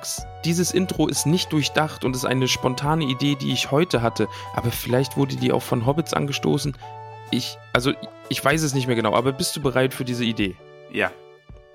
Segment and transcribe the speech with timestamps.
[0.00, 4.00] Du magst, dieses Intro ist nicht durchdacht und ist eine spontane Idee, die ich heute
[4.00, 6.74] hatte, aber vielleicht wurde die auch von Hobbits angestoßen.
[7.30, 7.92] Ich, also,
[8.30, 10.56] ich weiß es nicht mehr genau, aber bist du bereit für diese Idee?
[10.90, 11.12] Ja.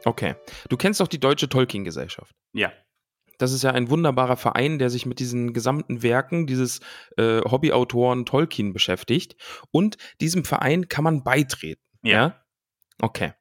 [0.05, 0.33] Okay.
[0.69, 2.33] Du kennst doch die Deutsche Tolkien-Gesellschaft.
[2.53, 2.71] Ja.
[3.37, 6.79] Das ist ja ein wunderbarer Verein, der sich mit diesen gesamten Werken dieses
[7.17, 9.35] äh, Hobbyautoren Tolkien beschäftigt.
[9.69, 11.83] Und diesem Verein kann man beitreten.
[12.01, 12.43] Ja.
[12.99, 13.33] Okay.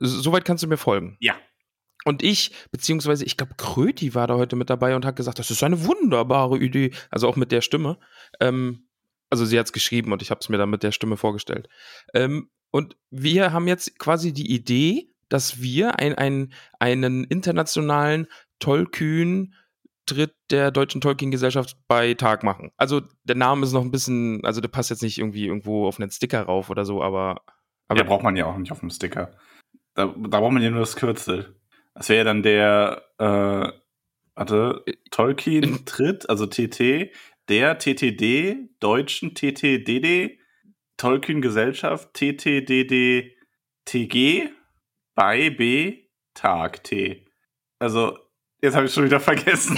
[0.00, 1.16] Soweit kannst du mir folgen.
[1.20, 1.36] Ja.
[2.04, 5.50] Und ich, beziehungsweise ich glaube, Kröti war da heute mit dabei und hat gesagt, das
[5.50, 6.92] ist eine wunderbare Idee.
[7.10, 7.98] Also auch mit der Stimme.
[8.40, 8.88] Ähm,
[9.30, 11.68] also sie hat es geschrieben und ich habe es mir dann mit der Stimme vorgestellt.
[12.14, 18.26] Ähm, und wir haben jetzt quasi die Idee, dass wir ein, ein, einen internationalen
[18.58, 19.54] Tollkühn
[20.06, 22.72] Tritt der Deutschen Tolkien-Gesellschaft bei Tag machen.
[22.78, 26.00] Also der Name ist noch ein bisschen, also der passt jetzt nicht irgendwie irgendwo auf
[26.00, 27.42] einen Sticker rauf oder so, aber.
[27.88, 29.36] aber ja, braucht man ja auch nicht auf dem Sticker.
[29.94, 31.57] Da, da braucht man ja nur das Kürzel.
[31.98, 33.72] Das wäre ja dann der, äh,
[34.34, 37.10] warte, Tolkien Tritt, also TT,
[37.48, 40.38] der TTD, Deutschen TTDD,
[40.96, 43.36] Tolkien Gesellschaft, TTDD
[43.84, 44.48] TG,
[45.14, 47.24] bei B, Tag T.
[47.80, 48.16] Also,
[48.62, 49.76] jetzt habe ich schon wieder vergessen.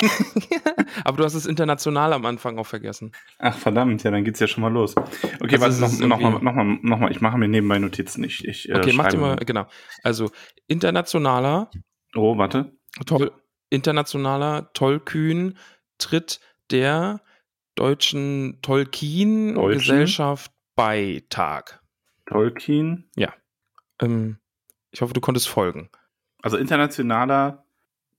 [1.04, 3.12] aber du hast es international am Anfang auch vergessen.
[3.38, 4.94] Ach, verdammt, ja, dann geht's ja schon mal los.
[4.96, 7.48] Okay, Also warte, ist noch, noch, mal, irgendwie- noch, mal, noch mal, ich mache mir
[7.48, 8.24] nebenbei Notizen.
[8.24, 9.66] Ich, ich, äh, Okay, mach dir mal, genau.
[10.02, 10.30] Also
[10.66, 11.70] internationaler,
[12.14, 12.72] Oh, warte.
[13.06, 13.32] toll,
[13.70, 15.56] internationaler Tollkühn
[15.98, 16.40] tritt
[16.70, 17.20] der
[17.74, 21.80] deutschen Tolkien-Gesellschaft bei Tag.
[22.26, 23.08] Tolkien.
[24.00, 24.38] Ähm,
[24.90, 25.90] ich hoffe, du konntest folgen.
[26.42, 27.64] Also internationaler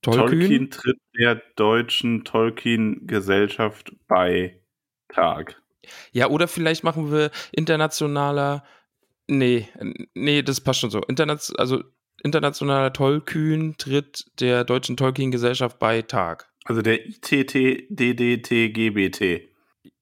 [0.02, 0.40] Tollkühn?
[0.40, 4.60] Tolkien tritt der deutschen Tolkien-Gesellschaft bei
[5.08, 5.62] Tag.
[6.12, 8.64] Ja, oder vielleicht machen wir internationaler.
[9.28, 9.68] Nee,
[10.14, 11.00] nee, das passt schon so.
[11.02, 11.82] Internet, also
[12.22, 16.48] internationaler Tollkühn tritt der deutschen Tolkien-Gesellschaft bei Tag.
[16.64, 17.92] Also der ITT-DDT-GBT.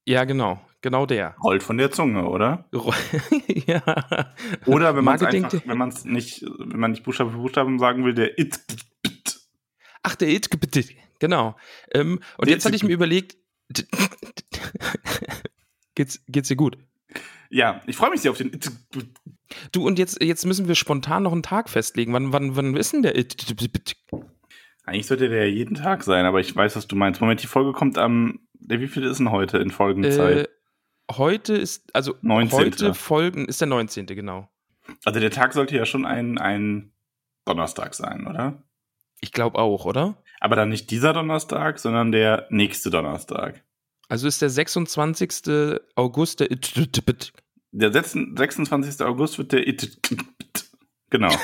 [0.05, 0.61] Ja, genau.
[0.83, 1.37] Genau der.
[1.43, 2.65] Rollt von der Zunge, oder?
[3.67, 3.83] ja.
[4.65, 5.23] Oder wenn man es
[5.67, 8.59] wenn man es nicht, wenn man nicht Buchstabe für Buchstaben sagen will, der IT.
[10.03, 10.49] Ach, der It.
[11.19, 11.55] Genau.
[11.93, 13.37] Ähm, und Der jetzt hatte ich mir überlegt,
[15.95, 16.79] geht's, geht's dir gut?
[17.51, 18.59] Ja, ich freue mich sehr auf den.
[19.73, 22.13] Du, und jetzt, jetzt müssen wir spontan noch einen Tag festlegen.
[22.13, 23.15] Wann, wann, wann ist denn der?
[24.85, 27.21] Eigentlich sollte der ja jeden Tag sein, aber ich weiß, was du meinst.
[27.21, 30.47] Moment, die Folge kommt am, wie viel ist denn heute in Folgenzeit?
[30.47, 30.49] Äh,
[31.17, 32.59] heute ist, also 19..
[32.59, 34.07] heute folgen, ist der 19.
[34.07, 34.49] genau.
[35.05, 36.93] also der Tag sollte ja schon ein, ein
[37.45, 38.63] Donnerstag sein, oder?
[39.21, 40.17] Ich glaube auch, oder?
[40.41, 43.63] Aber dann nicht dieser Donnerstag, sondern der nächste Donnerstag.
[44.09, 45.79] Also ist der 26.
[45.95, 46.49] August der.
[47.73, 49.01] Der 6 26.
[49.07, 49.99] August wird der IT.
[51.11, 51.31] Genau.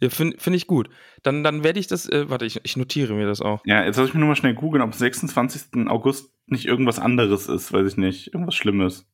[0.00, 0.88] Ja, Finde find ich gut.
[1.22, 3.60] Dann, dann werde ich das, äh, warte, ich, ich notiere mir das auch.
[3.64, 5.86] Ja, jetzt lass ich mir nur mal schnell googeln, ob am 26.
[5.88, 8.32] August nicht irgendwas anderes ist, weiß ich nicht.
[8.32, 9.06] Irgendwas Schlimmes.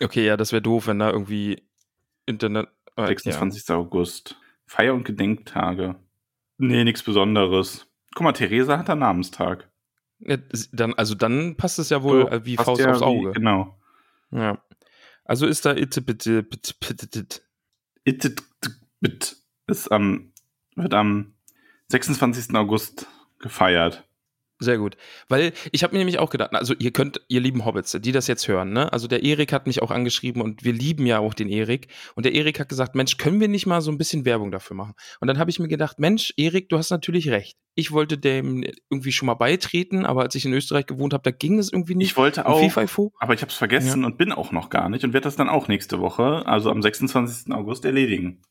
[0.00, 1.62] Okay, ja, das wäre doof, wenn da irgendwie
[2.24, 2.68] Internet.
[2.96, 3.68] Äh, 26.
[3.70, 4.36] August.
[4.64, 5.96] Feier- und Gedenktage.
[6.56, 7.86] Nee, nichts Besonderes.
[8.14, 9.68] Guck mal, Theresa hat da Namenstag.
[10.20, 10.36] Ja.
[10.36, 13.04] Ja, dann, also dann passt es ja wohl So, äh, wie Faust ja aufs wie-
[13.04, 13.32] Auge.
[13.32, 13.76] Genau.
[14.30, 14.62] Ja.
[15.26, 17.40] Also ist da Itte bitte bitte bitte bitte.
[18.04, 20.32] It ist am,
[20.76, 21.34] wird am
[21.88, 22.54] 26.
[22.54, 23.06] August
[23.40, 24.04] gefeiert.
[24.58, 24.96] Sehr gut.
[25.28, 28.26] Weil ich habe mir nämlich auch gedacht, also ihr könnt, ihr lieben Hobbits, die das
[28.26, 28.90] jetzt hören, ne?
[28.90, 31.88] Also der Erik hat mich auch angeschrieben und wir lieben ja auch den Erik.
[32.14, 34.74] Und der Erik hat gesagt, Mensch, können wir nicht mal so ein bisschen Werbung dafür
[34.74, 34.94] machen?
[35.20, 37.58] Und dann habe ich mir gedacht, Mensch, Erik, du hast natürlich recht.
[37.74, 41.30] Ich wollte dem irgendwie schon mal beitreten, aber als ich in Österreich gewohnt habe, da
[41.30, 42.12] ging es irgendwie nicht.
[42.12, 43.12] Ich wollte auch, FIFO?
[43.18, 45.50] aber ich habe es vergessen und bin auch noch gar nicht und werde das dann
[45.50, 47.52] auch nächste Woche, also am 26.
[47.52, 48.42] August, erledigen.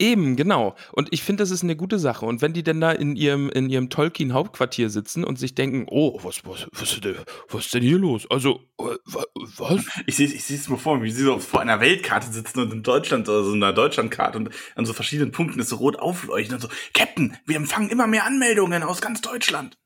[0.00, 0.74] Eben, genau.
[0.90, 2.26] Und ich finde, das ist eine gute Sache.
[2.26, 6.18] Und wenn die denn da in ihrem, in ihrem Tolkien-Hauptquartier sitzen und sich denken, oh,
[6.24, 7.16] was, was, was, ist denn,
[7.48, 8.28] was ist denn hier los?
[8.28, 9.84] Also, äh, was?
[10.06, 12.82] Ich sehe ich es mir vor, wie sie so vor einer Weltkarte sitzen und in
[12.82, 16.60] Deutschland, also in einer Deutschlandkarte und an so verschiedenen Punkten ist so rot aufleuchten und
[16.60, 19.78] so, Captain, wir empfangen immer mehr Anmeldungen aus ganz Deutschland.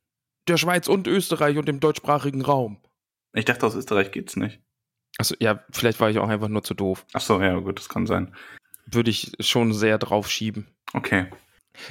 [0.49, 2.79] Der Schweiz und Österreich und dem deutschsprachigen Raum.
[3.35, 4.61] Ich dachte, aus Österreich geht's nicht.
[5.19, 7.05] Also ja, vielleicht war ich auch einfach nur zu doof.
[7.13, 8.35] Ach so, ja, gut, das kann sein
[8.91, 10.69] würde ich schon sehr drauf schieben.
[10.93, 11.27] Okay.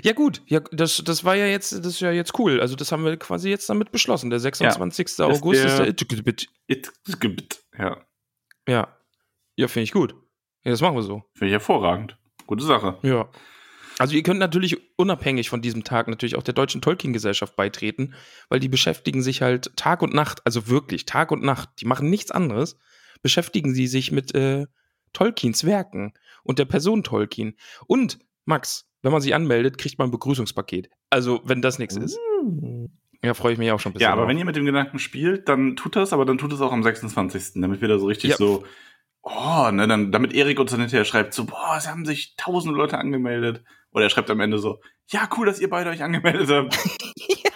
[0.03, 0.41] Ja, gut.
[0.47, 2.59] Ja, das, das war ja jetzt, das ist ja jetzt cool.
[2.59, 4.29] Also, das haben wir quasi jetzt damit beschlossen.
[4.29, 5.17] Der 26.
[5.17, 7.63] Ja, August ist der, der Itgebit.
[7.77, 7.97] Ja.
[8.67, 8.97] Ja.
[9.55, 10.13] Ja, finde ich gut.
[10.63, 11.23] Ja, das machen wir so.
[11.33, 12.17] Finde ich hervorragend.
[12.45, 12.97] Gute Sache.
[13.01, 13.29] Ja.
[13.99, 18.13] Also ihr könnt natürlich unabhängig von diesem Tag natürlich auch der Deutschen Tolkien-Gesellschaft beitreten,
[18.47, 22.09] weil die beschäftigen sich halt Tag und Nacht, also wirklich Tag und Nacht, die machen
[22.09, 22.77] nichts anderes,
[23.23, 24.67] beschäftigen sie sich mit äh,
[25.17, 27.55] Tolkiens Werken und der Person Tolkien.
[27.87, 30.91] Und, Max, wenn man sich anmeldet, kriegt man ein Begrüßungspaket.
[31.09, 32.19] Also, wenn das nichts ist.
[32.43, 32.85] Mm.
[33.23, 34.03] Ja, freue ich mich auch schon ein bisschen.
[34.03, 34.29] Ja, aber drauf.
[34.29, 36.83] wenn ihr mit dem Gedanken spielt, dann tut das, aber dann tut es auch am
[36.83, 37.59] 26.
[37.59, 38.37] Damit wir da so richtig ja.
[38.37, 38.63] so,
[39.23, 42.75] oh, ne, dann, damit Erik uns dann hinterher schreibt, so, boah, es haben sich tausend
[42.75, 43.63] Leute angemeldet.
[43.91, 46.77] Oder er schreibt am Ende so, ja, cool, dass ihr beide euch angemeldet habt.
[47.43, 47.51] ja,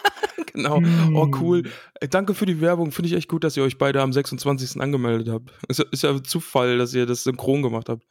[0.54, 0.82] genau.
[1.14, 1.64] Oh, cool.
[2.00, 2.92] Äh, danke für die Werbung.
[2.92, 4.82] Finde ich echt gut, dass ihr euch beide am 26.
[4.82, 5.52] angemeldet habt.
[5.68, 8.06] Ist, ist ja Zufall, dass ihr das synchron gemacht habt.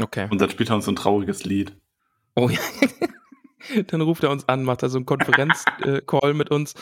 [0.00, 0.28] Okay.
[0.30, 1.76] Und dann spielt er uns so ein trauriges Lied.
[2.34, 2.58] Oh ja.
[3.88, 6.74] dann ruft er uns an, macht er so einen Konferenz-Call äh, mit uns.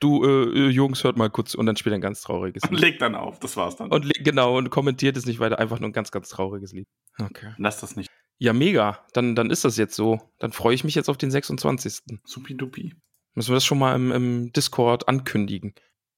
[0.00, 2.72] Du, äh, äh, Jungs, hört mal kurz und dann spielt er ein ganz trauriges Lied.
[2.72, 3.90] Und legt dann auf, das war's dann.
[3.90, 6.86] Und genau, und kommentiert es nicht weiter, einfach nur ein ganz, ganz trauriges Lied.
[7.18, 7.54] Okay.
[7.56, 8.10] Lass das nicht.
[8.38, 9.04] Ja, mega.
[9.14, 10.20] Dann, dann ist das jetzt so.
[10.38, 12.02] Dann freue ich mich jetzt auf den 26.
[12.24, 12.94] Supi-dupi.
[13.38, 15.72] Müssen wir das schon mal im, im Discord ankündigen.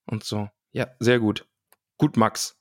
[0.07, 0.49] Und so.
[0.73, 1.47] Ja, sehr gut.
[1.99, 2.59] Gut, Max.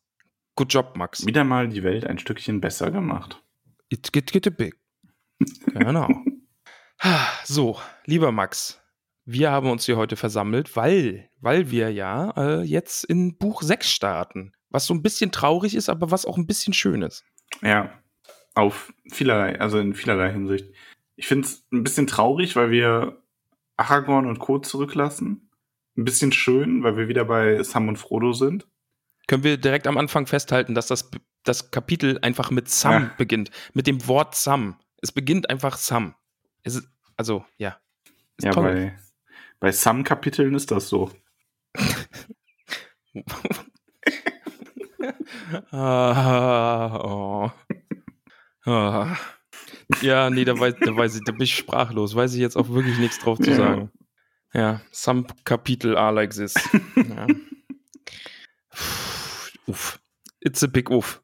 [0.57, 1.25] Good Job, Max.
[1.25, 3.41] Wieder mal die Welt ein Stückchen besser gemacht.
[3.88, 4.75] It get, get big.
[5.67, 6.09] Genau.
[7.45, 8.81] so, lieber Max,
[9.23, 13.89] wir haben uns hier heute versammelt, weil, weil wir ja äh, jetzt in Buch 6
[13.89, 14.51] starten.
[14.71, 17.23] Was so ein bisschen traurig ist, aber was auch ein bisschen schön ist.
[17.61, 17.97] Ja,
[18.56, 20.69] auf vielerlei, also in vielerlei Hinsicht.
[21.15, 23.23] Ich finde es ein bisschen traurig, weil wir
[23.80, 24.60] Aragorn und Co.
[24.60, 25.50] zurücklassen.
[25.98, 28.68] Ein bisschen schön, weil wir wieder bei Sam und Frodo sind.
[29.28, 31.10] Können wir direkt am Anfang festhalten, dass das
[31.44, 33.12] das Kapitel einfach mit Sam ja.
[33.18, 33.50] beginnt.
[33.74, 34.78] Mit dem Wort Sam.
[35.02, 36.16] Es beginnt einfach Sam.
[36.64, 37.80] Ist, also, ja.
[38.38, 38.64] Ist ja, toll.
[38.64, 38.96] bei,
[39.60, 41.12] bei Sam-Kapiteln ist das so.
[45.72, 47.52] ah, oh.
[48.66, 49.18] ah.
[50.01, 52.15] Ja, nee, da, weiß, da, weiß ich, da bin ich sprachlos.
[52.15, 53.91] Weiß ich jetzt auch wirklich nichts drauf zu sagen.
[54.53, 56.53] Ja, ja some Kapitel are like this.
[56.95, 57.27] ja.
[59.65, 60.00] Uff.
[60.41, 61.21] It's a big uff.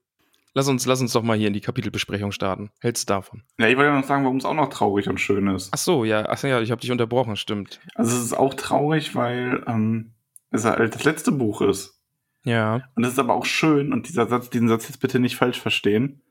[0.58, 2.72] Lass uns, lass uns doch mal hier in die Kapitelbesprechung starten.
[2.80, 3.44] Hältst du davon?
[3.60, 5.70] Ja, ich wollte ja noch sagen, warum es auch noch traurig und schön ist.
[5.74, 7.82] Ach so, ja, ach ja, ich habe dich unterbrochen, stimmt.
[7.94, 10.14] Also es ist auch traurig, weil ähm,
[10.52, 12.00] es halt das letzte Buch ist.
[12.46, 12.84] Ja.
[12.96, 15.60] Und es ist aber auch schön, und dieser Satz, diesen Satz jetzt bitte nicht falsch
[15.60, 16.22] verstehen.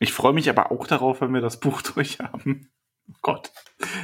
[0.00, 2.70] Ich freue mich aber auch darauf, wenn wir das Buch durch haben.
[3.08, 3.52] Oh Gott,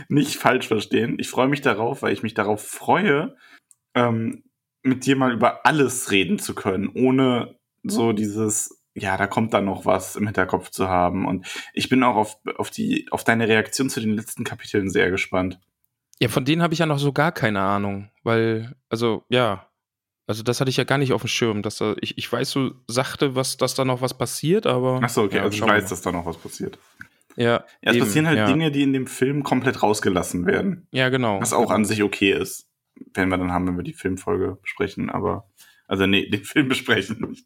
[0.08, 1.16] nicht falsch verstehen.
[1.18, 3.36] Ich freue mich darauf, weil ich mich darauf freue,
[3.94, 4.44] ähm,
[4.82, 9.64] mit dir mal über alles reden zu können, ohne so dieses ja, da kommt dann
[9.64, 11.26] noch was im Hinterkopf zu haben.
[11.26, 15.10] Und ich bin auch auf, auf, die, auf deine Reaktion zu den letzten Kapiteln sehr
[15.10, 15.58] gespannt.
[16.20, 19.68] Ja, von denen habe ich ja noch so gar keine Ahnung, weil, also, ja,
[20.26, 22.50] also das hatte ich ja gar nicht auf dem Schirm, dass da, ich, ich weiß
[22.50, 25.00] so sachte, was, dass da noch was passiert, aber.
[25.02, 26.78] Ach so, okay, ja, also ich weiß, dass da noch was passiert.
[27.36, 27.44] Ja.
[27.44, 28.46] Ja, es eben, passieren halt ja.
[28.46, 30.86] Dinge, die in dem Film komplett rausgelassen werden.
[30.92, 31.40] Ja, genau.
[31.40, 32.68] Was auch an sich okay ist.
[33.14, 35.48] Werden wir dann haben, wenn wir die Filmfolge besprechen, aber.
[35.88, 37.36] Also nee, den Film besprechen.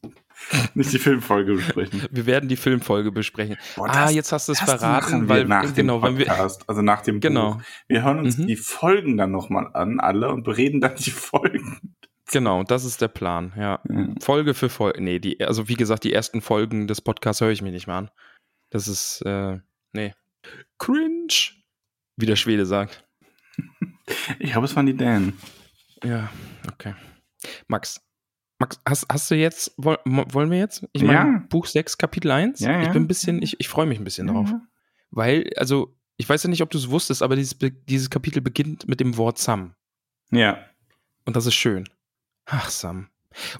[0.74, 2.02] Nicht die Filmfolge besprechen.
[2.10, 3.56] Wir werden die Filmfolge besprechen.
[3.74, 7.02] Boah, ah, jetzt hast du es verraten, weil nach genau, dem Podcast, wir, also nach
[7.02, 7.54] dem genau.
[7.54, 7.62] Buch.
[7.88, 8.46] Wir hören uns mhm.
[8.46, 11.95] die Folgen dann nochmal an, alle, und bereden dann die Folgen.
[12.32, 13.80] Genau, das ist der Plan, ja.
[13.84, 14.16] Mhm.
[14.20, 15.02] Folge für Folge.
[15.02, 17.96] Nee, die, also wie gesagt, die ersten Folgen des Podcasts höre ich mir nicht mehr
[17.96, 18.10] an.
[18.70, 19.58] Das ist, äh,
[19.92, 20.12] nee.
[20.78, 21.32] Cringe,
[22.16, 23.04] wie der Schwede sagt.
[24.38, 25.32] Ich glaube, es waren die Dan.
[26.04, 26.30] Ja,
[26.68, 26.94] okay.
[27.66, 28.00] Max,
[28.58, 30.86] Max, hast, hast du jetzt, wollen wir jetzt?
[30.92, 31.44] Ich meine, ja.
[31.48, 32.60] Buch 6, Kapitel 1.
[32.60, 32.82] Ja, ja.
[32.82, 34.50] Ich bin ein bisschen, ich, ich freue mich ein bisschen drauf.
[35.10, 37.56] Weil, also, ich weiß ja nicht, ob du es wusstest, aber dieses,
[37.88, 39.74] dieses Kapitel beginnt mit dem Wort Sam.
[40.30, 40.58] Ja.
[41.24, 41.88] Und das ist schön.
[42.46, 43.08] Ach, Sam.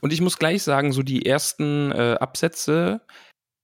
[0.01, 3.03] Und ich muss gleich sagen, so die ersten äh, Absätze,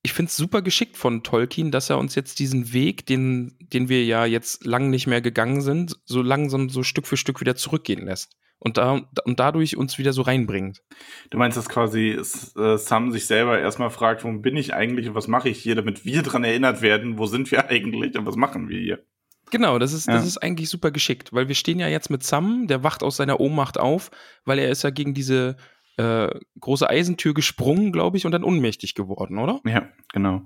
[0.02, 3.88] ich finde es super geschickt von Tolkien, dass er uns jetzt diesen Weg, den, den
[3.88, 7.56] wir ja jetzt lang nicht mehr gegangen sind, so langsam so Stück für Stück wieder
[7.56, 10.82] zurückgehen lässt und, da, und dadurch uns wieder so reinbringt.
[11.30, 15.14] Du meinst, dass quasi äh, Sam sich selber erstmal fragt, wo bin ich eigentlich und
[15.14, 18.36] was mache ich hier, damit wir dran erinnert werden, wo sind wir eigentlich und was
[18.36, 19.04] machen wir hier?
[19.52, 20.14] Genau, das ist, ja.
[20.14, 23.18] das ist eigentlich super geschickt, weil wir stehen ja jetzt mit Sam, der wacht aus
[23.18, 24.10] seiner Ohnmacht auf,
[24.46, 25.56] weil er ist ja gegen diese
[25.98, 26.28] äh,
[26.58, 29.60] große Eisentür gesprungen, glaube ich, und dann ohnmächtig geworden, oder?
[29.66, 30.40] Ja, genau.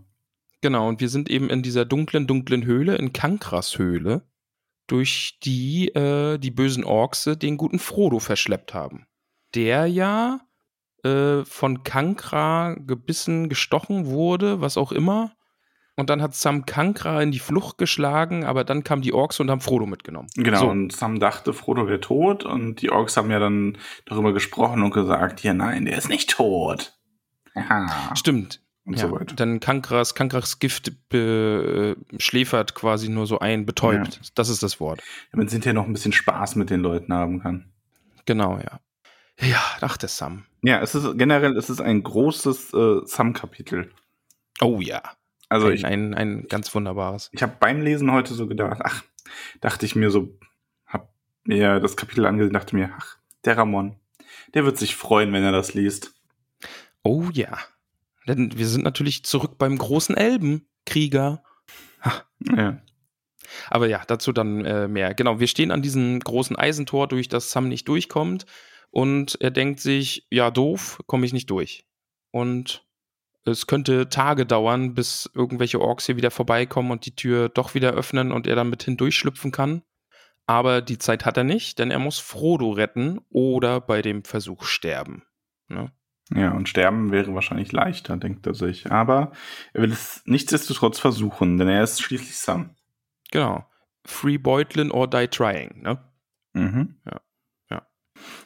[0.61, 4.29] Genau, und wir sind eben in dieser dunklen, dunklen Höhle, in Kankras Höhle,
[4.89, 9.07] durch die äh, die bösen Orks den guten Frodo verschleppt haben.
[9.55, 10.41] Der ja
[11.05, 15.36] äh, von Kankra gebissen, gestochen wurde, was auch immer,
[15.97, 19.51] und dann hat Sam Kankra in die Flucht geschlagen, aber dann kamen die Orks und
[19.51, 20.29] haben Frodo mitgenommen.
[20.37, 20.69] Genau, so.
[20.69, 24.93] und Sam dachte, Frodo wäre tot und die Orks haben ja dann darüber gesprochen und
[24.93, 26.99] gesagt, ja nein, der ist nicht tot.
[27.55, 28.15] Aha.
[28.15, 28.61] Stimmt.
[28.85, 29.35] Und ja, so weiter.
[29.35, 34.15] Dann Kankras, Kankras Gift äh, schläfert quasi nur so ein, betäubt.
[34.15, 34.21] Ja.
[34.35, 35.03] Das ist das Wort.
[35.33, 37.73] Damit sind ja noch ein bisschen Spaß mit den Leuten haben kann.
[38.27, 38.81] Genau, ja.
[39.41, 40.45] Ja, ach, der Sam.
[40.63, 43.91] Ja, es ist generell, es ist ein großes äh, Sam-Kapitel.
[44.61, 45.03] Oh ja.
[45.49, 47.31] Also ein, ich, ein, ein ganz wunderbares.
[47.33, 49.05] Ich habe beim Lesen heute so gedacht, ach,
[49.61, 50.39] dachte ich mir so,
[50.87, 51.13] hab
[51.45, 53.97] mir das Kapitel angesehen, dachte mir, ach, der Ramon,
[54.55, 56.15] der wird sich freuen, wenn er das liest.
[57.03, 57.59] Oh ja.
[58.27, 61.43] Denn wir sind natürlich zurück beim großen Elbenkrieger.
[62.57, 62.81] Ja.
[63.71, 65.15] Aber ja, dazu dann äh, mehr.
[65.15, 68.47] Genau, wir stehen an diesem großen Eisentor, durch das Sam nicht durchkommt.
[68.91, 71.87] Und er denkt sich, ja, doof, komme ich nicht durch.
[72.31, 72.86] Und
[73.47, 77.93] es könnte Tage dauern, bis irgendwelche Orks hier wieder vorbeikommen und die Tür doch wieder
[77.93, 79.83] öffnen und er dann mit hindurchschlüpfen kann.
[80.47, 84.65] Aber die Zeit hat er nicht, denn er muss Frodo retten oder bei dem Versuch
[84.65, 85.25] sterben.
[85.69, 85.91] Ne?
[86.35, 88.91] Ja, und sterben wäre wahrscheinlich leichter, denkt er sich.
[88.91, 89.33] Aber
[89.73, 92.77] er will es nichtsdestotrotz versuchen, denn er ist schließlich Sam.
[93.31, 93.67] Genau.
[94.05, 95.99] Free Beutlin or die trying, ne?
[96.53, 96.97] Mhm.
[97.05, 97.21] Ja.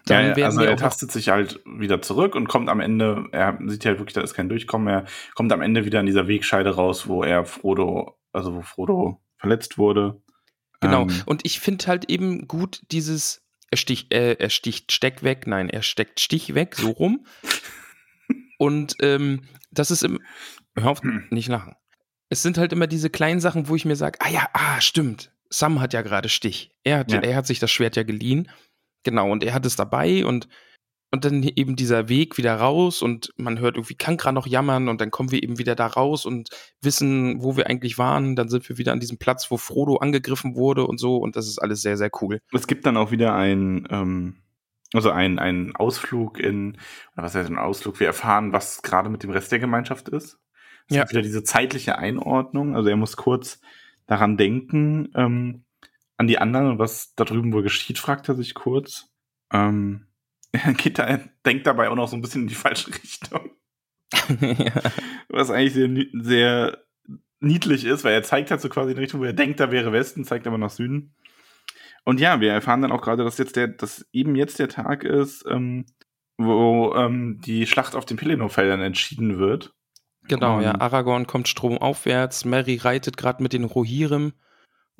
[0.06, 3.84] Dann ja, also er tastet sich halt wieder zurück und kommt am Ende, er sieht
[3.84, 7.06] ja wirklich, da ist kein Durchkommen, er kommt am Ende wieder an dieser Wegscheide raus,
[7.06, 10.22] wo er Frodo, also wo Frodo verletzt wurde.
[10.80, 15.22] Genau, ähm, und ich finde halt eben gut dieses, er sticht, äh, er sticht Steck
[15.22, 17.26] weg, nein, er steckt Stich weg, so rum.
[18.58, 20.20] und ähm, das ist im,
[20.76, 21.26] hör auf, hm.
[21.30, 21.74] nicht lachen.
[22.30, 25.32] Es sind halt immer diese kleinen Sachen, wo ich mir sage, ah ja, ah, stimmt,
[25.50, 26.72] Sam hat ja gerade Stich.
[26.84, 27.20] Er hat, ja.
[27.20, 28.48] er hat sich das Schwert ja geliehen
[29.02, 30.48] Genau, und er hat es dabei und,
[31.10, 35.00] und dann eben dieser Weg wieder raus und man hört irgendwie Kankra noch jammern und
[35.00, 36.50] dann kommen wir eben wieder da raus und
[36.82, 38.36] wissen, wo wir eigentlich waren.
[38.36, 41.48] Dann sind wir wieder an diesem Platz, wo Frodo angegriffen wurde und so und das
[41.48, 42.40] ist alles sehr, sehr cool.
[42.52, 44.42] Es gibt dann auch wieder ein, ähm,
[44.92, 46.72] also ein, ein Ausflug in,
[47.14, 48.00] oder was heißt ein Ausflug?
[48.00, 50.38] Wir erfahren, was gerade mit dem Rest der Gemeinschaft ist.
[50.88, 51.02] Es ja.
[51.02, 52.74] gibt wieder diese zeitliche Einordnung.
[52.74, 53.60] Also er muss kurz
[54.06, 55.64] daran denken, ähm,
[56.20, 59.08] an die anderen, was da drüben wohl geschieht, fragt er sich kurz.
[59.50, 60.06] Ähm,
[60.52, 63.50] er geht da, er denkt dabei auch noch so ein bisschen in die falsche Richtung.
[64.40, 64.72] ja.
[65.28, 66.84] Was eigentlich sehr, sehr
[67.40, 69.70] niedlich ist, weil er zeigt halt so quasi in die Richtung, wo er denkt, da
[69.70, 71.14] wäre Westen, zeigt aber nach Süden.
[72.04, 75.04] Und ja, wir erfahren dann auch gerade, dass jetzt der, dass eben jetzt der Tag
[75.04, 75.86] ist, ähm,
[76.36, 79.72] wo ähm, die Schlacht auf den Pelennor-Feldern entschieden wird.
[80.28, 80.78] Genau, um, ja.
[80.80, 84.34] Aragorn kommt stromaufwärts, Mary reitet gerade mit den Rohirrim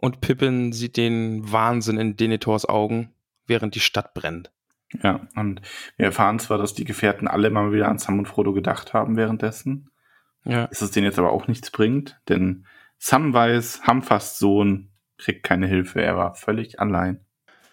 [0.01, 3.13] und Pippin sieht den Wahnsinn in Denethors Augen,
[3.47, 4.51] während die Stadt brennt.
[5.03, 5.61] Ja, und
[5.99, 9.17] wir erfahren zwar, dass die Gefährten alle mal wieder an Sam und Frodo gedacht haben
[9.17, 9.91] währenddessen.
[10.45, 10.67] Ja.
[10.69, 12.65] Dass es denen jetzt aber auch nichts bringt, denn
[12.97, 14.89] Sam weiß, Hamfast Sohn
[15.19, 17.21] kriegt keine Hilfe, er war völlig allein.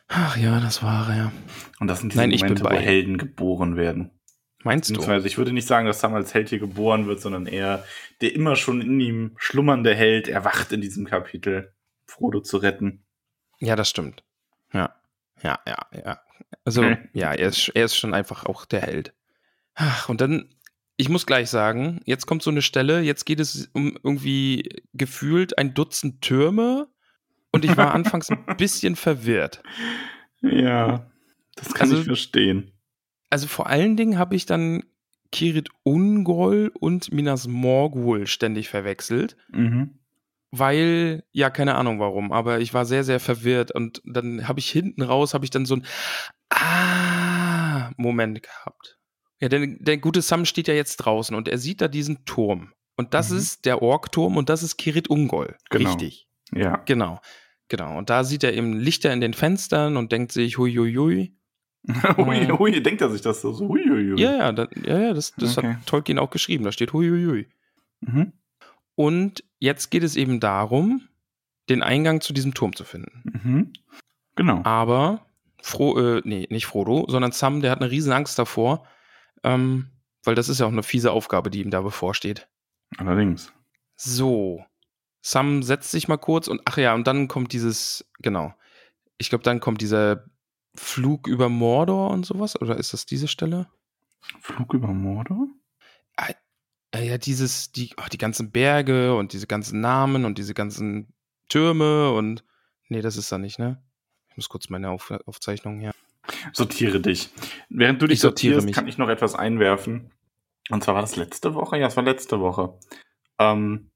[0.10, 1.32] Ach ja, das war er.
[1.80, 4.12] Und das sind diese Nein, Momente, wo Helden geboren werden.
[4.64, 5.02] Meinst du?
[5.24, 7.86] Ich würde nicht sagen, dass Sam als Held hier geboren wird, sondern eher
[8.20, 11.72] der immer schon in ihm schlummernde Held erwacht in diesem Kapitel.
[12.08, 13.04] Frodo zu retten.
[13.60, 14.24] Ja, das stimmt.
[14.74, 14.96] Ja,
[15.44, 16.22] ja, ja, ja.
[16.66, 16.98] Also, hm.
[17.14, 19.14] ja, er ist, er ist schon einfach auch der Held.
[19.76, 20.50] Ach, und dann,
[20.96, 25.58] ich muss gleich sagen, jetzt kommt so eine Stelle, jetzt geht es um irgendwie gefühlt
[25.58, 26.88] ein Dutzend Türme
[27.52, 29.62] und ich war anfangs ein bisschen verwirrt.
[30.42, 31.10] Ja,
[31.56, 32.72] das kann also, ich verstehen.
[33.30, 34.84] Also vor allen Dingen habe ich dann
[35.32, 39.36] Kirit Ungol und Minas Morgul ständig verwechselt.
[39.50, 40.00] Mhm
[40.52, 44.70] weil, ja, keine Ahnung warum, aber ich war sehr, sehr verwirrt und dann habe ich
[44.70, 45.86] hinten raus, habe ich dann so ein
[46.50, 48.98] Ah-Moment gehabt.
[49.40, 52.74] Ja, denn der gute Sam steht ja jetzt draußen und er sieht da diesen Turm.
[52.96, 53.38] Und das mhm.
[53.38, 55.56] ist der Ork-Turm und das ist Kirit Ungol.
[55.70, 55.90] Genau.
[55.90, 56.28] Richtig.
[56.52, 56.78] Ja.
[56.86, 57.20] Genau.
[57.70, 57.98] Genau.
[57.98, 61.34] Und da sieht er eben Lichter in den Fenstern und denkt sich, hui, hui, hui.
[62.18, 63.58] hui, hui, denkt er sich das so?
[63.60, 64.20] Hui, hui, hui.
[64.20, 65.76] Ja, ja, da, ja, ja, das, das okay.
[65.76, 66.64] hat Tolkien auch geschrieben.
[66.64, 67.48] Da steht hui, hui, hui.
[68.02, 68.34] Mhm.
[68.96, 71.08] Und jetzt geht es eben darum,
[71.70, 73.24] den Eingang zu diesem Turm zu finden.
[73.44, 73.74] Mhm.
[74.36, 74.62] Genau.
[74.64, 75.26] Aber
[75.62, 78.86] Fro äh, nee, nicht Frodo, sondern Sam, der hat eine riesen Angst davor,
[79.44, 79.90] ähm,
[80.24, 82.48] weil das ist ja auch eine fiese Aufgabe, die ihm da bevorsteht.
[82.98, 83.52] Allerdings.
[83.96, 84.64] So.
[85.22, 88.54] Sam setzt sich mal kurz und ach ja, und dann kommt dieses, genau.
[89.18, 90.26] Ich glaube, dann kommt dieser
[90.76, 93.68] Flug über Mordor und sowas, oder ist das diese Stelle?
[94.40, 95.48] Flug über Mordor?
[96.94, 101.14] Ah, ja, dieses, die, oh, die ganzen Berge und diese ganzen Namen und diese ganzen
[101.50, 102.44] Türme und.
[102.90, 103.84] Nee, das ist da nicht, ne?
[104.30, 105.92] Ich muss kurz meine Auf Aufzeichnung her.
[106.54, 107.30] Sortiere dich.
[107.70, 108.76] Während du dich Ich sortierst, mich.
[108.76, 110.12] kann ich noch etwas einwerfen.
[110.70, 111.78] Und zwar war das letzte Woche?
[111.78, 112.78] Ja, es war letzte Woche.
[113.40, 113.92] Ähm,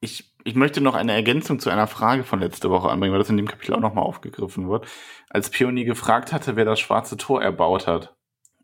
[0.00, 3.30] ich, ich möchte noch eine Ergänzung zu einer Frage von letzte Woche anbringen, weil das
[3.30, 4.86] in dem Kapitel auch nochmal aufgegriffen wird.
[5.30, 8.14] Als Pionier gefragt hatte, wer das schwarze Tor erbaut hat.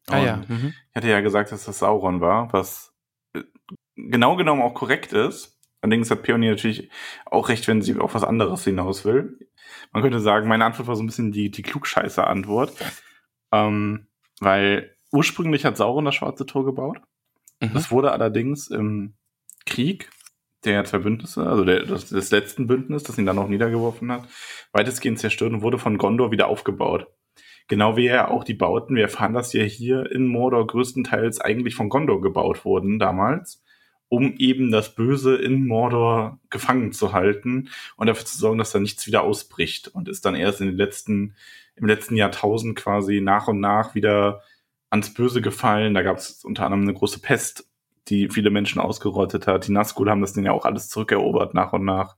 [0.08, 0.36] Ah ja.
[0.48, 0.74] Mhm.
[0.90, 2.97] Ich hatte ja gesagt, dass das Sauron war, was äh,
[3.96, 5.58] genau genommen auch korrekt ist.
[5.80, 6.90] Allerdings hat Peony natürlich
[7.24, 9.38] auch recht, wenn sie auf was anderes hinaus will.
[9.92, 12.72] Man könnte sagen, meine Antwort war so ein bisschen die, die Klugscheißer-Antwort.
[13.52, 14.08] Ähm,
[14.40, 16.98] weil ursprünglich hat Sauron das Schwarze Tor gebaut.
[17.60, 17.74] Mhm.
[17.74, 19.14] Das wurde allerdings im
[19.66, 20.10] Krieg
[20.64, 24.28] der zwei Bündnisse, also der, des, des letzten Bündnisses, das ihn dann noch niedergeworfen hat,
[24.72, 27.06] weitestgehend zerstört und wurde von Gondor wieder aufgebaut.
[27.68, 31.74] Genau wie ja auch die Bauten, wir erfahren, dass ja hier in Mordor größtenteils eigentlich
[31.74, 33.62] von Gondor gebaut wurden damals,
[34.08, 38.78] um eben das Böse in Mordor gefangen zu halten und dafür zu sorgen, dass da
[38.78, 41.34] nichts wieder ausbricht und ist dann erst in den letzten,
[41.76, 44.42] im letzten Jahrtausend quasi nach und nach wieder
[44.88, 45.92] ans Böse gefallen.
[45.92, 47.68] Da gab es unter anderem eine große Pest,
[48.08, 49.66] die viele Menschen ausgerottet hat.
[49.68, 52.16] Die Nazgul haben das dann ja auch alles zurückerobert nach und nach.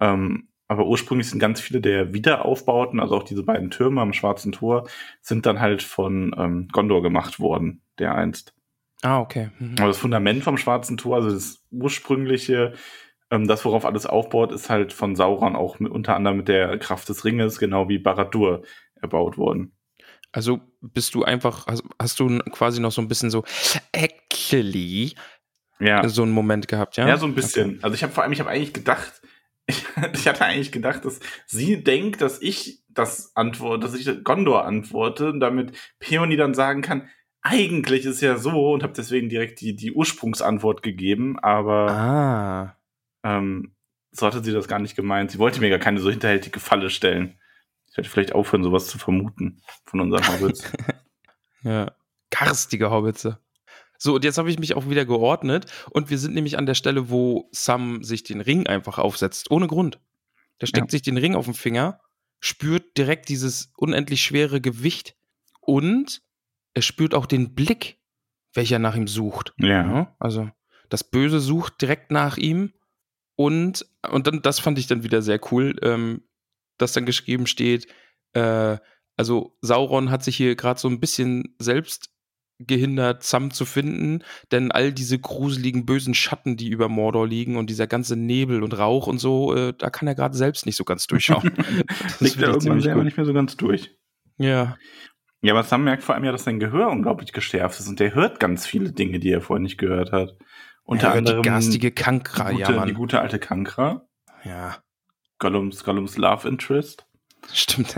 [0.00, 4.52] Ähm, aber ursprünglich sind ganz viele der Wiederaufbauten, also auch diese beiden Türme am Schwarzen
[4.52, 4.88] Tor,
[5.20, 8.54] sind dann halt von ähm, Gondor gemacht worden, der einst.
[9.02, 9.50] Ah, okay.
[9.58, 9.74] Mhm.
[9.78, 12.74] Aber das Fundament vom Schwarzen Tor, also das ursprüngliche,
[13.30, 16.78] ähm, das, worauf alles aufbaut, ist halt von Sauron auch mit, unter anderem mit der
[16.78, 18.62] Kraft des Ringes, genau wie Barad-dûr
[19.00, 19.72] erbaut worden.
[20.30, 23.44] Also bist du einfach, hast, hast du quasi noch so ein bisschen so
[23.92, 25.14] actually
[25.78, 26.08] Ja.
[26.08, 27.06] so einen Moment gehabt, ja?
[27.06, 27.82] Ja, so ein bisschen.
[27.82, 29.20] Also ich habe vor allem, ich habe eigentlich gedacht,
[29.66, 34.64] ich, ich hatte eigentlich gedacht, dass sie denkt, dass ich das antworte, dass ich Gondor
[34.64, 37.08] antworte und damit Peony dann sagen kann,
[37.40, 42.76] eigentlich ist ja so und habe deswegen direkt die, die Ursprungsantwort gegeben, aber Ah.
[43.24, 43.74] ähm,
[44.12, 45.30] so hatte sie das gar nicht gemeint.
[45.30, 47.38] Sie wollte mir gar keine so hinterhältige Falle stellen.
[47.86, 50.70] Ich sollte vielleicht aufhören, sowas zu vermuten von unseren Hobbits.
[51.64, 51.92] Ja.
[52.30, 53.38] Garstige Hobbitze.
[54.02, 56.74] So, und jetzt habe ich mich auch wieder geordnet und wir sind nämlich an der
[56.74, 60.00] Stelle, wo Sam sich den Ring einfach aufsetzt, ohne Grund.
[60.60, 62.00] Der steckt sich den Ring auf den Finger,
[62.40, 65.14] spürt direkt dieses unendlich schwere Gewicht
[65.60, 66.20] und
[66.74, 68.00] er spürt auch den Blick,
[68.54, 69.54] welcher nach ihm sucht.
[69.56, 69.68] ja.
[69.68, 70.50] Ja, also
[70.88, 72.72] das Böse sucht direkt nach ihm
[73.36, 76.24] und, und dann, das fand ich dann wieder sehr cool, ähm,
[76.76, 77.86] dass dann geschrieben steht,
[78.32, 78.78] äh,
[79.16, 82.10] also Sauron hat sich hier gerade so ein bisschen selbst
[82.66, 87.68] gehindert, Sam zu finden, denn all diese gruseligen, bösen Schatten, die über Mordor liegen und
[87.70, 90.84] dieser ganze Nebel und Rauch und so, äh, da kann er gerade selbst nicht so
[90.84, 91.52] ganz durchschauen.
[92.08, 93.04] Das Liegt ich irgendwann selber gut.
[93.06, 93.96] nicht mehr so ganz durch.
[94.38, 94.76] Ja,
[95.42, 98.14] Ja, aber Sam merkt vor allem ja, dass sein Gehör unglaublich geschärft ist und der
[98.14, 100.36] hört ganz viele Dinge, die er vorher nicht gehört hat.
[100.84, 102.94] Unter er hört anderem die garstige Kankra, die, ja, gute, die Mann.
[102.94, 104.06] gute alte Kankra,
[104.44, 104.78] Ja,
[105.38, 107.06] Gollums, Gollums Love Interest.
[107.52, 107.96] stimmt.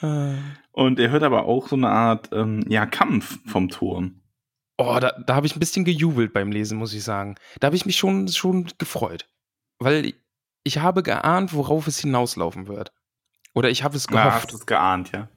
[0.00, 0.34] Äh.
[0.72, 4.20] Und er hört aber auch so eine Art ähm, ja, Kampf vom Turm.
[4.78, 7.34] Oh, da, da habe ich ein bisschen gejubelt beim Lesen, muss ich sagen.
[7.58, 9.28] Da habe ich mich schon, schon gefreut.
[9.78, 10.14] Weil
[10.64, 12.92] ich habe geahnt, worauf es hinauslaufen wird.
[13.54, 14.48] Oder ich habe es Ja, gehofft.
[14.48, 15.28] hast es geahnt, ja.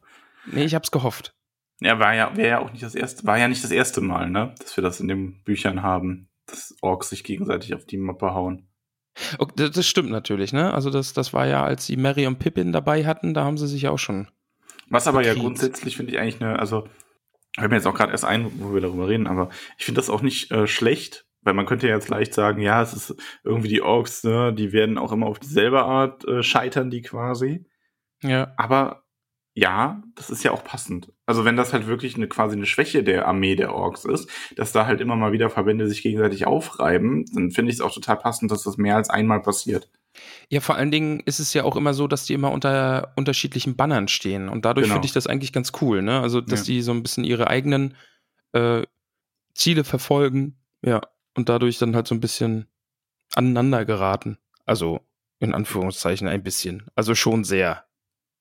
[0.45, 1.35] nee, ich habe es gehofft.
[1.81, 4.29] Ja, war ja, wäre ja auch nicht das erste, war ja nicht das erste Mal,
[4.29, 8.33] ne, dass wir das in den Büchern haben, dass Orks sich gegenseitig auf die Mappe
[8.33, 8.69] hauen.
[9.39, 10.73] Okay, das, das stimmt natürlich, ne?
[10.73, 13.67] Also das, das war ja, als sie Mary und Pippin dabei hatten, da haben sie
[13.67, 14.29] sich auch schon.
[14.89, 15.45] Was aber ja Verkriegt.
[15.45, 16.87] grundsätzlich finde ich eigentlich eine, also,
[17.57, 20.09] fällt mir jetzt auch gerade erst ein, wo wir darüber reden, aber ich finde das
[20.09, 23.67] auch nicht äh, schlecht, weil man könnte ja jetzt leicht sagen, ja, es ist irgendwie
[23.67, 27.65] die Orks, ne, die werden auch immer auf dieselbe Art äh, scheitern, die quasi.
[28.21, 28.53] Ja.
[28.57, 29.03] Aber
[29.55, 31.11] ja, das ist ja auch passend.
[31.27, 34.71] Also wenn das halt wirklich eine quasi eine Schwäche der Armee der Orks ist, dass
[34.71, 38.17] da halt immer mal wieder Verbände sich gegenseitig aufreiben, dann finde ich es auch total
[38.17, 39.89] passend, dass das mehr als einmal passiert.
[40.49, 43.75] Ja, vor allen Dingen ist es ja auch immer so, dass die immer unter unterschiedlichen
[43.75, 44.49] Bannern stehen.
[44.49, 44.95] Und dadurch Genau.
[44.95, 46.19] finde ich das eigentlich ganz cool, ne?
[46.21, 46.65] Also, dass Ja.
[46.73, 47.95] die so ein bisschen ihre eigenen
[48.53, 48.83] äh,
[49.55, 51.01] Ziele verfolgen, ja,
[51.36, 52.67] und dadurch dann halt so ein bisschen
[53.36, 54.38] aneinander geraten.
[54.65, 54.99] Also,
[55.39, 56.86] in Anführungszeichen ein bisschen.
[56.95, 57.86] Also schon sehr.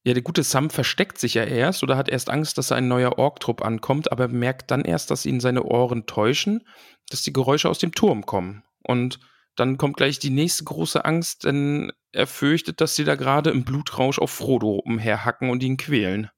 [0.04, 3.18] Ja, der gute Sam versteckt sich ja erst oder hat erst Angst, dass ein neuer
[3.18, 6.66] Ork-Trupp ankommt, aber merkt dann erst, dass ihn seine Ohren täuschen,
[7.08, 8.64] dass die Geräusche aus dem Turm kommen.
[8.82, 9.20] Und
[9.56, 13.64] dann kommt gleich die nächste große Angst, denn er fürchtet, dass sie da gerade im
[13.64, 16.30] Blutrausch auf Frodo umherhacken und ihn quälen.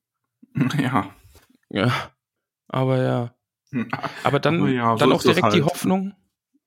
[0.78, 1.10] Ja.
[1.70, 1.92] Ja.
[2.68, 3.34] Aber ja.
[4.22, 5.64] Aber dann, Aber ja, so dann auch direkt die halt.
[5.64, 6.14] Hoffnung.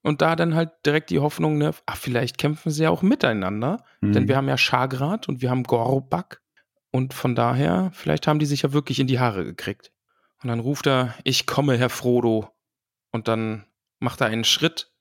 [0.02, 3.84] Und da dann halt direkt die Hoffnung, ne, ach, vielleicht kämpfen sie ja auch miteinander.
[4.02, 4.28] Denn Mhm.
[4.28, 6.42] wir haben ja Schagrat und wir haben Gorbak.
[6.92, 9.92] Und von daher, vielleicht haben die sich ja wirklich in die Haare gekriegt.
[10.42, 12.50] Und dann ruft er, ich komme, Herr Frodo.
[13.12, 13.66] Und dann
[14.00, 14.92] macht er einen Schritt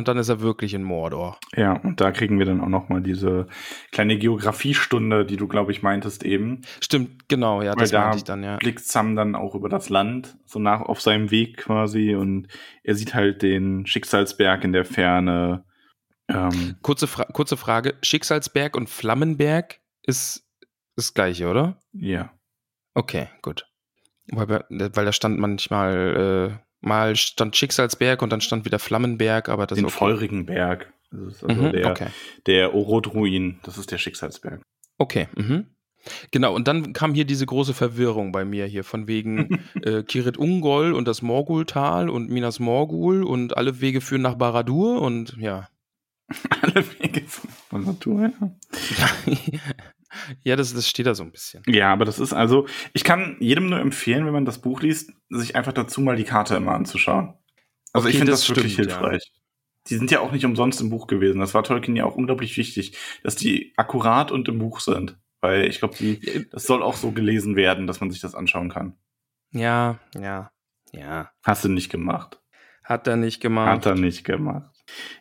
[0.00, 1.38] und dann ist er wirklich in Mordor.
[1.54, 3.48] Ja, und da kriegen wir dann auch nochmal diese
[3.92, 6.62] kleine Geografiestunde, die du, glaube ich, meintest eben.
[6.80, 8.56] Stimmt, genau, ja, Weil das da meinte ich dann, ja.
[8.56, 12.14] blickt Sam dann auch über das Land, so nach auf seinem Weg quasi.
[12.14, 12.48] Und
[12.82, 15.66] er sieht halt den Schicksalsberg in der Ferne.
[16.28, 20.48] Ähm, Kurze, Fra kurze Frage, Schicksalsberg und Flammenberg ist
[20.96, 21.78] das gleiche, oder?
[21.92, 22.32] ja.
[22.94, 23.66] Okay, gut.
[24.32, 29.66] Weil, weil da stand manchmal, äh, mal stand Schicksalsberg und dann stand wieder Flammenberg, aber
[29.66, 29.98] das Den ist okay.
[29.98, 30.92] feurigen Berg.
[31.10, 32.06] Das ist also Mhm, der, okay.
[32.46, 33.58] der Orod-Ruin.
[33.62, 34.60] Das ist der Schicksalsberg.
[34.98, 35.66] Okay, mhm.
[36.30, 40.38] Genau, und dann kam hier diese große Verwirrung bei mir hier, von wegen äh, Kirit
[40.38, 45.68] Ungol und das Morgultal und Minas Morgul und alle Wege führen nach Baradur und ja.
[46.62, 48.52] Alle Wege von Natur, ja.
[50.42, 51.62] ja, das, das steht da so ein bisschen.
[51.66, 55.12] Ja, aber das ist also, ich kann jedem nur empfehlen, wenn man das Buch liest,
[55.28, 57.34] sich einfach dazu mal die Karte immer anzuschauen.
[57.92, 58.98] Also ich Okay, finde das das, wirklich stimmt, ja.
[58.98, 59.32] hilfreich.
[59.88, 61.40] Die sind ja auch nicht umsonst im Buch gewesen.
[61.40, 65.18] Das war Tolkien ja auch unglaublich wichtig, dass die akkurat und im Buch sind.
[65.40, 68.68] Weil ich glaube, die, das soll auch so gelesen werden, dass man sich das anschauen
[68.68, 68.96] kann.
[69.52, 70.50] Ja, ja,
[70.92, 71.30] ja.
[71.42, 72.40] Hast du nicht gemacht.
[72.84, 73.68] Hat er nicht gemacht.
[73.68, 74.70] Hat er nicht gemacht.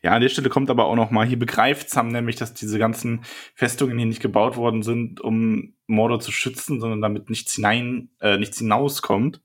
[0.03, 2.79] Ja, an der Stelle kommt aber auch noch mal, hier begreift Sam nämlich, dass diese
[2.79, 3.21] ganzen
[3.55, 8.38] Festungen hier nicht gebaut worden sind, um Mordor zu schützen, sondern damit nichts hinein, äh,
[8.38, 9.41] nichts hinauskommt.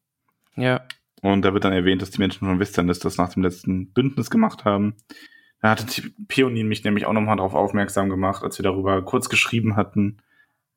[0.57, 0.87] Ja.
[1.23, 4.31] Und da wird dann erwähnt, dass die Menschen von Westernest das nach dem letzten Bündnis
[4.31, 4.95] gemacht haben.
[5.61, 9.77] Da hatte Peonin mich nämlich auch nochmal darauf aufmerksam gemacht, als wir darüber kurz geschrieben
[9.77, 10.19] hatten.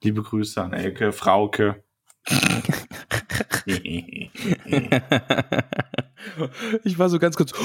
[0.02, 1.84] Liebe Grüße an Elke, Frauke.
[6.84, 7.54] ich war so ganz kurz.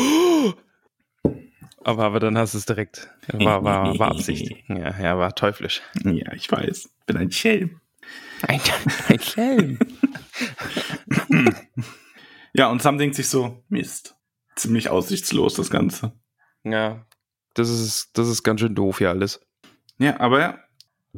[1.85, 3.11] Aber, aber dann hast du es direkt.
[3.33, 4.55] War, war, war Absicht.
[4.69, 5.83] Ja, ja, war teuflisch.
[6.05, 6.89] ja, ich weiß.
[7.07, 7.81] Bin ein Schelm.
[8.47, 8.61] Ein,
[9.09, 9.79] ein Schelm.
[12.55, 14.15] Ja, und Sam denkt sich so, Mist.
[14.57, 16.13] Ziemlich aussichtslos, das Ganze.
[16.65, 17.07] Ja,
[17.55, 19.41] das ist, das ist ganz schön doof hier alles.
[19.99, 20.59] Ja, aber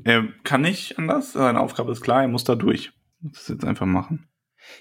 [0.05, 1.33] er kann nicht anders.
[1.33, 2.93] Seine Aufgabe ist klar, er muss da durch.
[3.21, 4.29] Das jetzt einfach machen.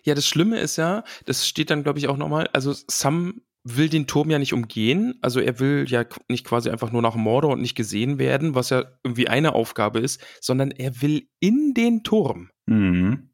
[0.04, 3.89] Ja, das Schlimme ist ja, das steht dann, glaube ich, auch nochmal, also Sam will
[3.89, 5.15] den Turm ja nicht umgehen.
[5.21, 8.69] Also er will ja nicht quasi einfach nur nach Mordor und nicht gesehen werden, was
[8.69, 12.49] ja irgendwie eine Aufgabe ist, sondern er will in den Turm.
[12.65, 13.30] Mhm.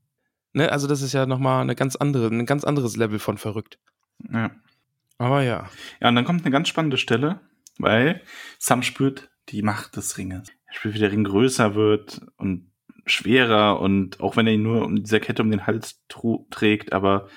[0.54, 0.72] Ne?
[0.72, 3.80] Also das ist ja nochmal eine ganz andere, ein ganz anderes Level von verrückt.
[4.32, 4.52] Ja.
[5.18, 5.70] Aber ja.
[6.00, 7.42] Ja, und dann kommt eine ganz spannende Stelle,
[7.78, 8.22] weil
[8.58, 10.50] Sam spürt die Macht des Ringes.
[10.68, 12.72] Er spürt, wie der Ring größer wird und
[13.06, 16.04] schwerer und auch wenn er ihn nur um dieser Kette um den Hals
[16.52, 17.28] trägt, aber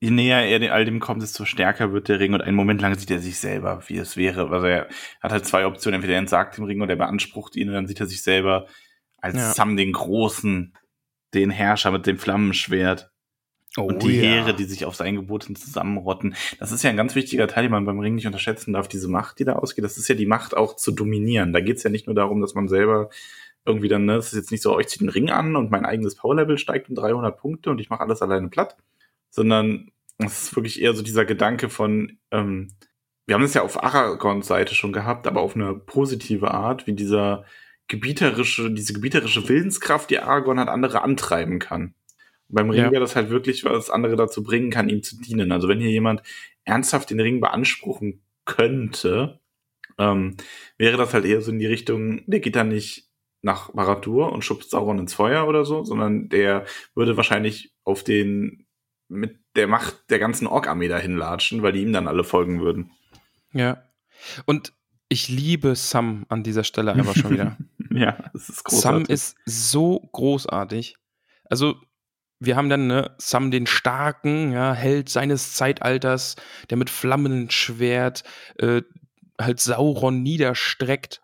[0.00, 2.98] je näher er all dem kommt, desto stärker wird der Ring und einen Moment lang
[2.98, 4.50] sieht er sich selber, wie es wäre.
[4.50, 4.88] Also er
[5.20, 7.86] hat halt zwei Optionen, entweder er entsagt dem Ring oder er beansprucht ihn und dann
[7.86, 8.66] sieht er sich selber
[9.18, 9.52] als Ja.
[9.52, 10.74] Sam den Großen,
[11.34, 13.10] den Herrscher mit dem Flammenschwert.
[13.76, 16.34] Oh, und die Heere, die sich auf sein Gebot hin zusammenrotten.
[16.58, 19.06] Das ist ja ein ganz wichtiger Teil, den man beim Ring nicht unterschätzen darf, diese
[19.06, 19.84] Macht, die da ausgeht.
[19.84, 21.52] Das ist ja die Macht auch zu dominieren.
[21.52, 23.10] Da geht es ja nicht nur darum, dass man selber
[23.64, 25.70] irgendwie dann, ne, es ist jetzt nicht so, oh, ich ziehe den Ring an und
[25.70, 28.76] mein eigenes Powerlevel steigt um 300 Punkte und ich mache alles alleine platt,
[29.30, 32.74] sondern es ist wirklich eher so dieser Gedanke von, ähm,
[33.26, 36.92] wir haben es ja auf Aragons Seite schon gehabt, aber auf eine positive Art, wie
[36.94, 37.44] dieser
[37.88, 41.94] gebieterische, diese gebieterische Willenskraft, die Aragorn hat, andere antreiben kann.
[42.48, 42.90] Und beim Ring Ja.
[42.90, 45.52] wäre das halt wirklich, was andere dazu bringen kann, ihm zu dienen.
[45.52, 46.22] Also wenn hier jemand
[46.64, 49.40] ernsthaft den Ring beanspruchen könnte,
[49.98, 50.36] ähm,
[50.78, 53.08] wäre das halt eher so in die Richtung, der geht dann nicht
[53.42, 58.66] nach Baradur und schubst Sauron ins Feuer oder so, sondern der würde wahrscheinlich auf den
[59.10, 62.92] mit der Macht der ganzen Ork-Armee dahin latschen, weil die ihm dann alle folgen würden.
[63.52, 63.82] Ja.
[64.46, 64.72] Und
[65.08, 67.56] ich liebe Sam an dieser Stelle einfach schon wieder.
[67.92, 69.10] Ja, das ist Sam großartig.
[69.10, 70.94] ist so großartig.
[71.46, 71.74] Also,
[72.38, 76.36] wir haben dann ne, Sam den starken, ja, Held seines Zeitalters,
[76.70, 78.22] der mit flammendem Schwert
[78.58, 78.82] äh,
[79.40, 81.20] halt Sauron niederstreckt.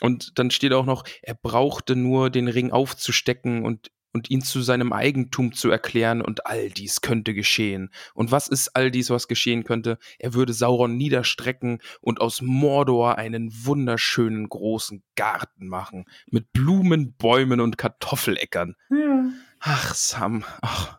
[0.00, 4.62] Und dann steht auch noch, er brauchte nur den Ring aufzustecken und, und ihn zu
[4.62, 7.90] seinem Eigentum zu erklären und all dies könnte geschehen.
[8.14, 9.98] Und was ist all dies, was geschehen könnte?
[10.18, 17.60] Er würde Sauron niederstrecken und aus Mordor einen wunderschönen großen Garten machen mit Blumen, Bäumen
[17.60, 18.74] und Kartoffeleckern.
[18.88, 19.26] Ja.
[19.60, 20.44] Ach, Sam.
[20.62, 20.98] Ach,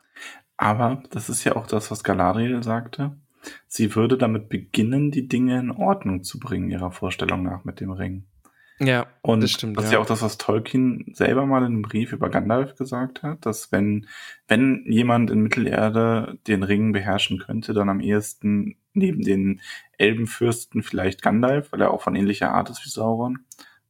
[0.58, 3.18] Aber das ist ja auch das, was Galadriel sagte.
[3.68, 7.90] sie würde damit beginnen, die Dinge in Ordnung zu bringen, ihrer Vorstellung nach mit dem
[7.92, 8.26] Ring.
[8.80, 9.78] Ja, Und das stimmt.
[9.78, 9.98] das ist ja.
[9.98, 13.72] ja auch das, was Tolkien selber mal in einem Brief über Gandalf gesagt hat, dass
[13.72, 14.08] wenn,
[14.48, 19.62] wenn jemand in Mittelerde den Ring beherrschen könnte, dann am ehesten neben den
[19.98, 23.40] Elbenfürsten vielleicht Gandalf, weil er auch von ähnlicher Art ist wie Sauron,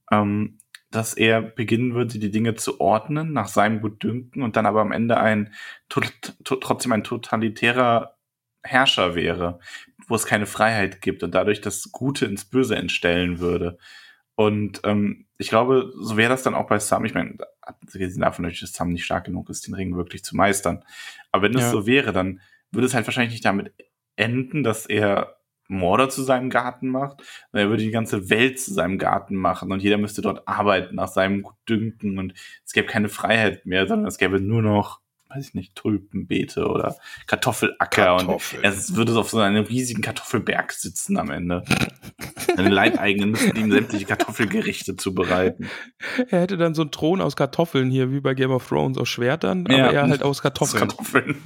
[0.09, 0.57] ähm,
[0.89, 4.93] dass er beginnen würde, die Dinge zu ordnen nach seinem Gutdünken und dann aber am
[4.93, 5.53] Ende ein
[5.89, 8.15] trotzdem ein totalitärer
[8.63, 9.59] Herrscher wäre,
[10.07, 13.77] wo es keine Freiheit gibt und dadurch das Gute ins Böse entstellen würde.
[14.39, 17.03] Und ähm, ich glaube, so wäre das dann auch bei Sam.
[17.05, 20.85] Ich meine, abgesehen davon, dass Sam nicht stark genug ist, den Ring wirklich zu meistern.
[21.31, 21.71] Aber wenn es Ja.
[21.71, 22.39] so wäre, dann
[22.71, 23.73] würde es halt wahrscheinlich nicht damit
[24.15, 25.37] enden, dass er
[25.69, 29.71] Mordor zu seinem Garten macht, sondern er würde die ganze Welt zu seinem Garten machen
[29.71, 34.07] und jeder müsste dort arbeiten nach seinem Gutdünken und es gäbe keine Freiheit mehr, sondern
[34.07, 36.95] es gäbe nur noch, weiß ich nicht, Tulpenbeete oder
[37.27, 38.63] Kartoffelacker Kartoffeln.
[38.63, 41.63] und er würde auf so einem riesigen Kartoffelberg sitzen am Ende.
[42.55, 45.69] Seine Leibeigenen müssten ihm sämtliche Kartoffelgerichte zubereiten.
[46.29, 49.09] Er hätte dann so einen Thron aus Kartoffeln hier, wie bei Game of Thrones, aus
[49.09, 49.85] Schwertern, Ja.
[49.85, 50.87] aber er halt aus Kartoffeln.
[50.87, 51.41] Kartoffeln.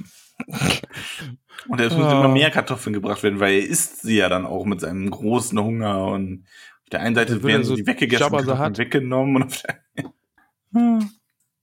[1.68, 2.20] Und es müssen Ah.
[2.24, 5.58] immer mehr Kartoffeln gebracht werden, weil er isst sie ja dann auch mit seinem großen
[5.58, 6.06] Hunger.
[6.06, 6.44] Und
[6.84, 8.78] auf der einen Seite werden er so sie weggegessen, Hutt.
[8.78, 9.36] weggenommen.
[9.36, 11.02] Und auf der.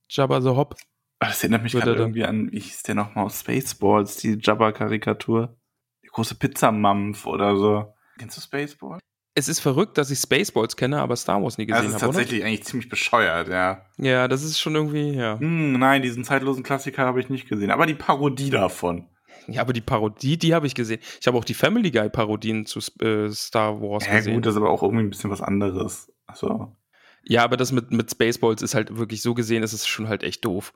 [0.09, 0.75] Jabba the Hopp.
[1.19, 4.35] Ah, Das erinnert mich gerade er irgendwie an, wie hieß der nochmal aus Spaceballs, die
[4.39, 5.57] Jabba-Karikatur.
[6.03, 7.93] Die große Pizzamampf oder so.
[8.17, 8.99] Kennst du Spaceballs?
[9.35, 12.09] Es ist verrückt, dass ich Spaceballs kenne, aber Star Wars nie Das gesehen ist habe,
[12.09, 12.17] oder?
[12.19, 13.85] tatsächlich eigentlich ziemlich bescheuert, ja.
[13.97, 15.39] Ja, das ist schon irgendwie, ja.
[15.39, 17.71] Hm, nein, diesen zeitlosen Klassiker habe ich nicht gesehen.
[17.71, 19.07] Aber die Parodie davon.
[19.47, 20.99] Ja, aber die Parodie, die habe ich gesehen.
[21.21, 24.35] Ich habe auch die Family Guy Parodien zu äh, Star Wars Ja, gesehen.
[24.35, 26.11] gut, das ist aber auch irgendwie ein bisschen was anderes.
[26.27, 26.75] Also,
[27.23, 30.23] ja, aber das mit, mit Spaceballs ist halt wirklich so gesehen, ist es schon halt
[30.23, 30.73] echt doof.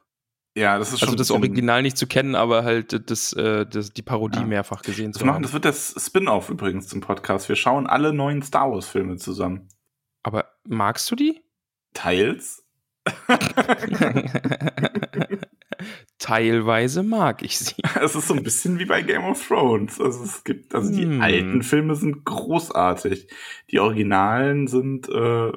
[0.56, 1.10] Ja, das ist schon.
[1.10, 4.46] Also das Original nicht zu kennen, aber halt das, äh, das, die Parodie Ja.
[4.46, 5.44] mehrfach gesehen Das, zu machen, haben.
[5.44, 7.50] das wird das Spin-off übrigens zum Podcast.
[7.50, 9.68] Wir schauen alle neuen Star Wars-Filme zusammen.
[10.24, 11.42] Aber magst du die?
[11.94, 12.64] Teils.
[16.20, 17.76] Teilweise mag ich sie.
[18.02, 20.00] Es ist so ein bisschen wie bei Game of Thrones.
[20.00, 21.22] Also es gibt, also die Hm.
[21.22, 23.28] alten Filme sind großartig.
[23.72, 25.52] Die Originalen sind äh,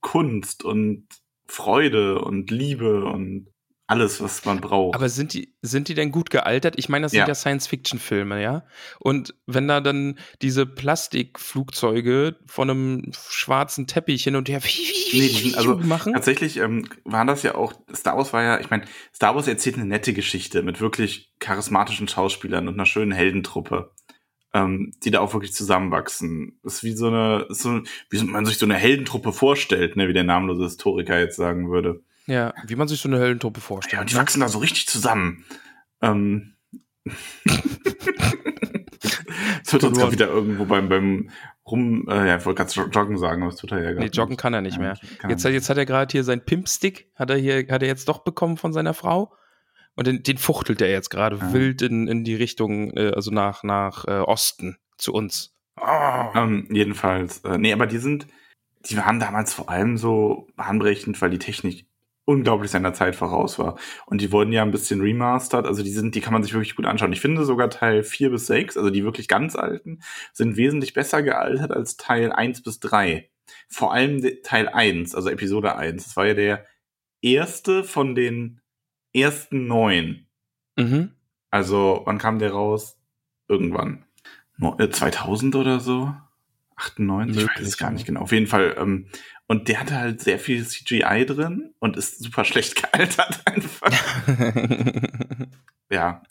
[0.00, 1.06] Kunst und
[1.46, 3.48] Freude und Liebe und
[3.92, 4.94] alles, was man braucht.
[4.94, 6.74] Aber sind die, sind die denn gut gealtert?
[6.78, 7.28] Ich meine, das sind Ja.
[7.28, 8.64] ja, Science-Fiction-Filme, ja?
[8.98, 14.60] Und wenn da dann diese Plastikflugzeuge von einem schwarzen Teppich hin und her
[15.12, 16.14] Nee, also machen.
[16.14, 19.76] Tatsächlich ähm, waren das ja auch, Star Wars war ja, ich meine, Star Wars erzählt
[19.76, 23.92] eine nette Geschichte mit wirklich charismatischen Schauspielern und einer schönen Heldentruppe,
[24.54, 26.58] ähm, die da auch wirklich zusammenwachsen.
[26.62, 30.14] Das ist wie so eine, so, wie man sich so eine Heldentruppe vorstellt, ne, wie
[30.14, 32.02] der namenlose Historiker jetzt sagen würde.
[32.26, 34.00] Ja, wie man sich so eine Höllentruppe Ja, vorstellt.
[34.00, 34.20] und die ne?
[34.20, 35.44] wachsen da so richtig zusammen.
[36.00, 36.54] Ähm.
[39.64, 41.30] Es wird uns gerade wieder irgendwo beim, beim
[41.66, 44.04] Rum, äh, ja, ich wollte gerade Joggen sagen, aber das tut er ja gar Nee,
[44.06, 44.16] nicht.
[44.16, 44.98] joggen kann er nicht Ja, mehr.
[45.28, 48.08] Jetzt, hat- jetzt hat er gerade hier seinen Pimpstick, hat er hier, hat er jetzt
[48.08, 49.34] doch bekommen von seiner Frau.
[49.94, 51.52] Und den, den fuchtelt er jetzt gerade Ja.
[51.52, 55.54] wild in, in die Richtung, äh, also nach, nach äh, Osten zu uns.
[56.34, 58.26] Ähm, jedenfalls, äh, nee, aber die sind,
[58.86, 61.86] die waren damals vor allem so bahnbrechend, weil die Technik
[62.24, 63.78] unglaublich seiner Zeit voraus war.
[64.06, 66.76] Und die wurden ja ein bisschen remastered, also die sind, die kann man sich wirklich
[66.76, 67.12] gut anschauen.
[67.12, 70.00] Ich finde sogar Teil 4 bis 6, also die wirklich ganz alten,
[70.32, 73.28] sind wesentlich besser gealtert als Teil 1 bis 3.
[73.68, 76.04] Vor allem Teil 1, also Episode 1.
[76.04, 76.66] Das war ja der
[77.20, 78.60] erste von den
[79.12, 80.26] ersten neun.
[80.76, 81.12] Mhm.
[81.50, 82.98] Also, wann kam der raus?
[83.48, 84.04] Irgendwann.
[84.56, 86.14] No, äh, 2000 oder so?
[86.76, 87.42] 98?
[87.42, 88.20] Ich weiß es gar nicht genau.
[88.22, 88.74] Auf jeden Fall.
[88.78, 89.08] Ähm,
[89.52, 93.92] und der hatte halt sehr viel CGI drin und ist super schlecht gealtert einfach.
[95.90, 96.22] ja,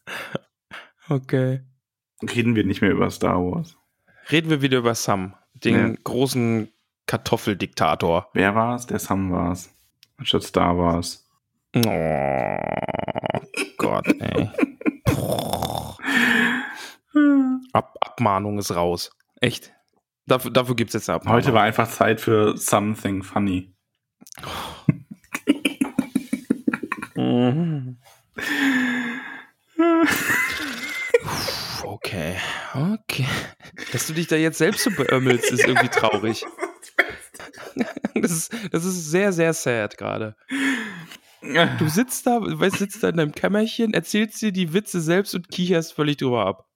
[1.08, 1.62] okay.
[2.24, 3.78] reden wir nicht mehr über Star Wars.
[4.32, 5.94] Reden wir wieder über Sam, den Ja.
[6.04, 6.70] großen
[7.06, 8.32] Kartoffeldiktator.
[8.34, 8.88] Wer war es?
[8.88, 9.70] Der Sam war es.
[10.18, 11.30] Anstatt Star Wars.
[11.76, 13.40] Oh
[13.78, 14.50] Gott, ey.
[17.72, 19.12] Ab Abmahnung ist raus.
[19.42, 19.74] Echt.
[20.28, 21.38] Dafür, dafür gibt es jetzt Abmahnung.
[21.38, 23.74] Heute war einfach Zeit für Something Funny.
[27.16, 27.98] Mhm.
[31.84, 32.36] Okay,
[32.74, 33.28] okay.
[33.92, 36.46] Dass du dich da jetzt selbst so beömmelst, ist irgendwie traurig.
[38.14, 40.36] Das ist, das ist sehr, sehr sad gerade.
[41.42, 45.50] Du sitzt da, weißt, sitzt da in deinem Kämmerchen, erzählst dir die Witze selbst und
[45.50, 46.68] kicherst völlig drüber ab.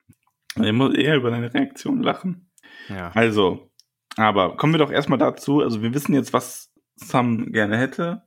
[0.62, 2.50] Ich muss eher über deine Reaktion lachen.
[2.90, 3.12] Ja.
[3.14, 3.70] Also,
[4.18, 5.62] aber kommen wir doch erstmal dazu.
[5.62, 8.24] Also, wir wissen jetzt, was Sam gerne hätte.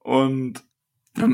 [0.00, 0.62] Und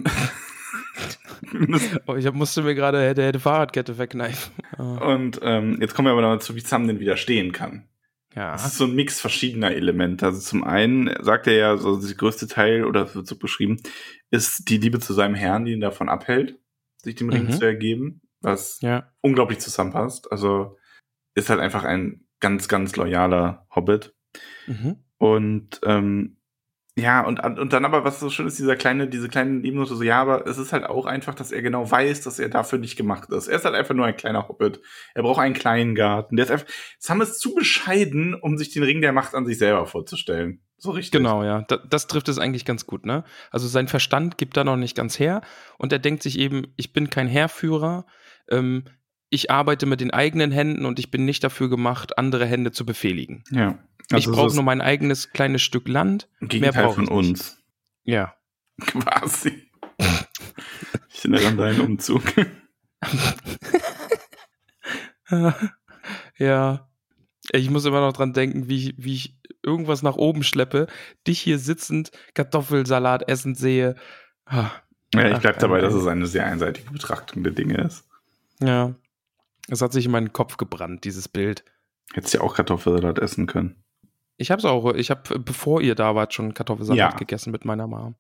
[2.06, 4.52] Oh, ich musste mir gerade hätte, hätte Fahrradkette verkneifen.
[4.78, 7.88] Und ähm, jetzt kommen wir aber noch dazu, wie Sam denn widerstehen kann.
[8.34, 8.52] Ja.
[8.52, 10.26] Das ist so ein Mix verschiedener Elemente.
[10.26, 13.78] Also zum einen sagt er ja, so der größte Teil, oder es wird so beschrieben,
[14.30, 16.58] ist die Liebe zu seinem Herrn, die ihn davon abhält,
[17.02, 17.52] sich dem Ring Mhm.
[17.52, 19.10] zu ergeben, was Ja.
[19.22, 20.30] unglaublich zusammenpasst.
[20.32, 20.76] Also
[21.34, 24.14] ist halt einfach ein ganz, ganz loyaler Hobbit.
[24.66, 24.96] Mhm.
[25.18, 26.36] Und ähm,
[26.98, 30.02] ja, und, und dann aber, was so schön ist, dieser kleine, diese kleinen Nebennote, so,
[30.02, 32.96] ja, aber es ist halt auch einfach, dass er genau weiß, dass er dafür nicht
[32.96, 33.48] gemacht ist.
[33.48, 34.80] Er ist halt einfach nur ein kleiner Hobbit.
[35.14, 36.36] Er braucht einen kleinen Garten.
[36.36, 36.66] Der ist einfach,
[36.98, 40.62] Sam ist zu bescheiden, um sich den Ring der Macht an sich selber vorzustellen.
[40.78, 41.12] So richtig.
[41.12, 41.62] Genau, ja.
[41.68, 43.24] Da, das trifft es eigentlich ganz gut, ne?
[43.50, 45.42] Also sein Verstand gibt da noch nicht ganz her
[45.76, 48.06] und er denkt sich eben, ich bin kein Heerführer,
[48.48, 48.84] ähm,
[49.30, 52.86] ich arbeite mit den eigenen Händen und ich bin nicht dafür gemacht, andere Hände zu
[52.86, 53.42] befehligen.
[53.50, 53.78] Ja.
[54.08, 56.28] ich Also brauche so nur mein eigenes kleines Stück Land.
[56.40, 57.18] mehr Gegenteil brauch von ich nicht.
[57.18, 57.58] uns.
[58.04, 58.34] Ja.
[58.80, 59.68] Quasi.
[61.08, 62.22] ich erinnere an deinen Umzug.
[66.38, 66.88] ja.
[67.52, 70.88] Ich muss immer noch dran denken, wie ich, wie ich irgendwas nach oben schleppe,
[71.26, 73.94] dich hier sitzend Kartoffelsalat essen sehe.
[74.46, 74.70] Ah,
[75.14, 78.04] Ja, ich Ach, bleib dabei, dass es eine sehr einseitige Betrachtung der Dinge ist.
[78.60, 78.94] Ja.
[79.68, 81.64] Es hat sich in meinen Kopf gebrannt, dieses Bild.
[82.12, 83.76] Hättest ja auch Kartoffelsalat essen können.
[84.36, 87.16] Ich hab's auch, ich habe, bevor ihr da wart, schon Kartoffelsalat Ja.
[87.18, 88.14] gegessen mit meiner Mom.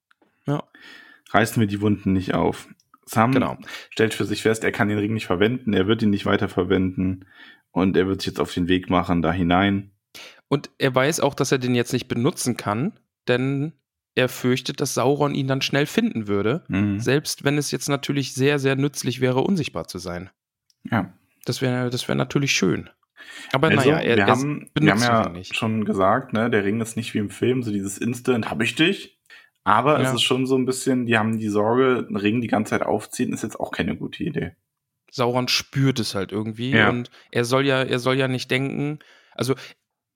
[1.30, 2.68] Reißen wir die Wunden nicht auf.
[3.04, 3.58] Sam Genau.
[3.90, 6.48] stellt für sich fest, er kann den Ring nicht verwenden, er wird ihn nicht weiter
[6.48, 7.26] verwenden
[7.72, 9.90] und er wird sich jetzt auf den Weg machen da hinein.
[10.48, 13.72] Und er weiß auch, dass er den jetzt nicht benutzen kann, denn
[14.14, 17.00] er fürchtet, dass Sauron ihn dann schnell finden würde, Mhm.
[17.00, 20.30] selbst wenn es jetzt natürlich sehr, sehr nützlich wäre, unsichtbar zu sein.
[20.90, 21.12] Ja.
[21.46, 22.90] Das wäre das wäre natürlich schön.
[23.52, 25.56] Aber Also, naja, er, wir, haben, wir haben ja nicht.
[25.56, 28.74] schon gesagt, ne, der Ring ist nicht wie im Film, so dieses Instant, hab ich
[28.74, 29.18] dich.
[29.64, 30.14] Aber es Ja.
[30.14, 33.32] ist schon so ein bisschen, die haben die Sorge, einen Ring die ganze Zeit aufziehen,
[33.32, 34.52] ist jetzt auch keine gute Idee.
[35.10, 36.88] Sauron spürt es halt irgendwie Ja.
[36.90, 38.98] und er soll ja, er soll ja nicht denken.
[39.34, 39.54] Also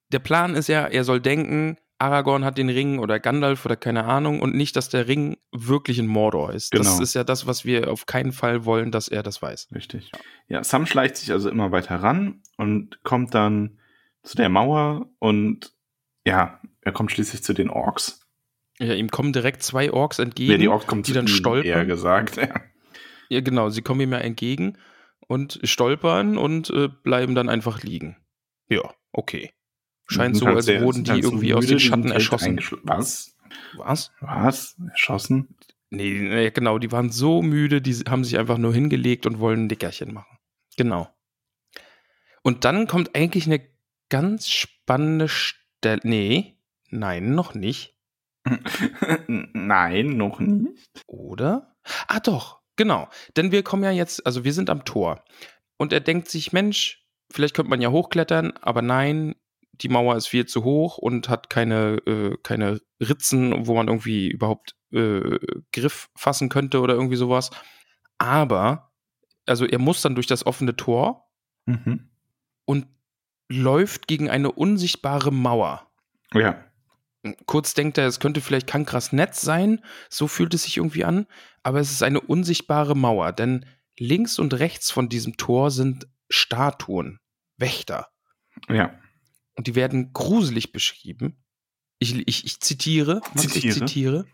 [0.09, 4.03] der Plan ist ja, er soll denken, Aragorn hat den Ring oder Gandalf oder keine
[4.05, 6.73] Ahnung und nicht, dass der Ring wirklich in Mordor ist.
[6.73, 7.01] Das Genau.
[7.01, 9.69] ist ja das, was wir auf keinen Fall wollen, dass er das weiß.
[9.73, 10.11] Richtig.
[10.47, 13.79] Ja, Sam schleicht sich also immer weiter ran und kommt dann
[14.23, 15.73] zu der Mauer und
[16.25, 18.27] ja, er kommt schließlich zu den Orks.
[18.79, 20.51] Ja, ihm kommen direkt zwei Orks entgegen.
[20.51, 21.65] Ja, die Orks kommen die zu dann ihm, stolpern.
[21.69, 22.37] eher gesagt.
[22.37, 22.49] Ja.
[23.29, 24.77] Ja, genau, sie kommen ihm ja entgegen
[25.27, 28.17] und stolpern und äh, bleiben dann einfach liegen.
[28.69, 28.81] Ja,
[29.13, 29.51] okay.
[30.11, 32.59] Scheint Sind so, als wurden die irgendwie aus den Schatten erschossen.
[32.83, 33.37] Was?
[33.77, 34.11] Was?
[34.19, 34.75] Was?
[34.89, 35.55] Erschossen?
[35.89, 39.65] Nee, nee, genau, die waren so müde, die haben sich einfach nur hingelegt und wollen
[39.65, 40.37] ein Dickerchen machen.
[40.75, 41.09] Genau.
[42.43, 43.61] Und dann kommt eigentlich eine
[44.09, 46.01] ganz spannende Stelle.
[46.03, 46.57] Nee,
[46.89, 47.95] nein, noch nicht.
[49.27, 50.89] Nein, noch nicht.
[51.05, 51.75] Oder?
[52.07, 53.07] Ah, doch, genau.
[53.37, 55.23] Denn wir kommen ja jetzt, also wir sind am Tor.
[55.77, 59.35] Und er denkt sich, Mensch, vielleicht könnte man ja hochklettern, aber nein,
[59.73, 64.29] die Mauer ist viel zu hoch und hat keine, äh, keine Ritzen, wo man irgendwie
[64.29, 65.39] überhaupt äh,
[65.71, 67.49] Griff fassen könnte oder irgendwie sowas.
[68.17, 68.91] Aber,
[69.45, 71.27] also er muss dann durch das offene Tor
[71.65, 72.09] Mhm.
[72.65, 72.87] und
[73.49, 75.87] läuft gegen eine unsichtbare Mauer.
[76.33, 76.63] Ja.
[77.45, 81.27] Kurz denkt er, es könnte vielleicht Kankras Netz sein, so fühlt es sich irgendwie an,
[81.61, 83.65] aber es ist eine unsichtbare Mauer, denn
[83.97, 87.19] links und rechts von diesem Tor sind Statuen,
[87.57, 88.07] Wächter,
[88.69, 88.93] Ja.
[89.55, 91.43] Und die werden gruselig beschrieben.
[91.99, 93.73] Ich, ich, ich zitiere, Max, ich Zitiere.
[93.73, 94.25] zitiere.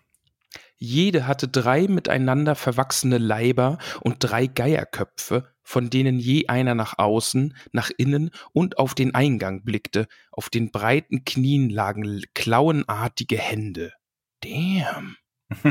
[0.78, 7.56] Jede hatte drei miteinander verwachsene Leiber und drei Geierköpfe, von denen je einer nach außen,
[7.72, 10.08] nach innen und auf den Eingang blickte.
[10.32, 13.94] Auf den breiten Knien lagen klauenartige Hände.
[14.42, 15.18] Damn.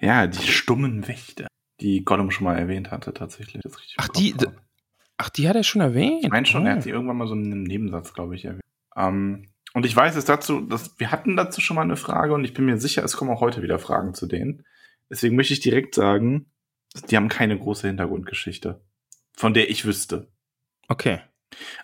[0.00, 1.46] ja, die stummen Wächter,
[1.80, 3.62] die Gollum schon mal erwähnt hatte, tatsächlich.
[3.98, 4.34] Ach, die-.
[5.18, 6.24] Ach, die hat er schon erwähnt.
[6.24, 6.76] Ich meine schon, er Oh.
[6.76, 8.62] hat sie irgendwann mal so in einem Nebensatz, glaube ich, erwähnt.
[8.96, 12.44] Ähm, und ich weiß es dazu, dass wir hatten dazu schon mal eine Frage und
[12.44, 14.64] ich bin mir sicher, es kommen auch heute wieder Fragen zu denen.
[15.10, 16.50] Deswegen möchte ich direkt sagen,
[17.10, 18.80] die haben keine große Hintergrundgeschichte,
[19.36, 20.28] von der ich wüsste.
[20.88, 21.20] Okay.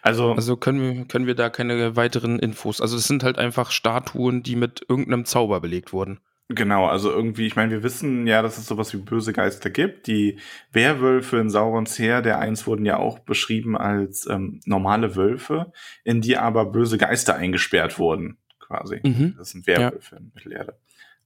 [0.03, 2.81] Also, Also können wir, können wir da keine weiteren Infos.
[2.81, 6.21] Also es sind halt einfach Statuen, die mit irgendeinem Zauber belegt wurden.
[6.55, 10.07] Genau, also irgendwie, ich meine, wir wissen ja, dass es sowas wie böse Geister gibt.
[10.07, 10.38] Die
[10.73, 15.73] Werwölfe in Saurons Heer, der eins wurden ja auch beschrieben als ähm, normale Wölfe,
[16.05, 19.01] in die aber böse Geister eingesperrt wurden, quasi.
[19.03, 19.35] Mhm.
[19.37, 20.79] Das sind Werwölfe in Mittelerde.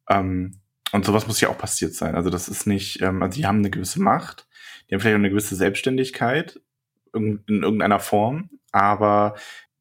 [0.09, 0.61] Ähm,
[0.93, 2.15] und sowas muss ja auch passiert sein.
[2.15, 4.47] Also das ist nicht, ähm, also die haben eine gewisse Macht,
[4.89, 6.61] die haben vielleicht auch eine gewisse Selbstständigkeit
[7.15, 9.35] in, in irgendeiner Form, aber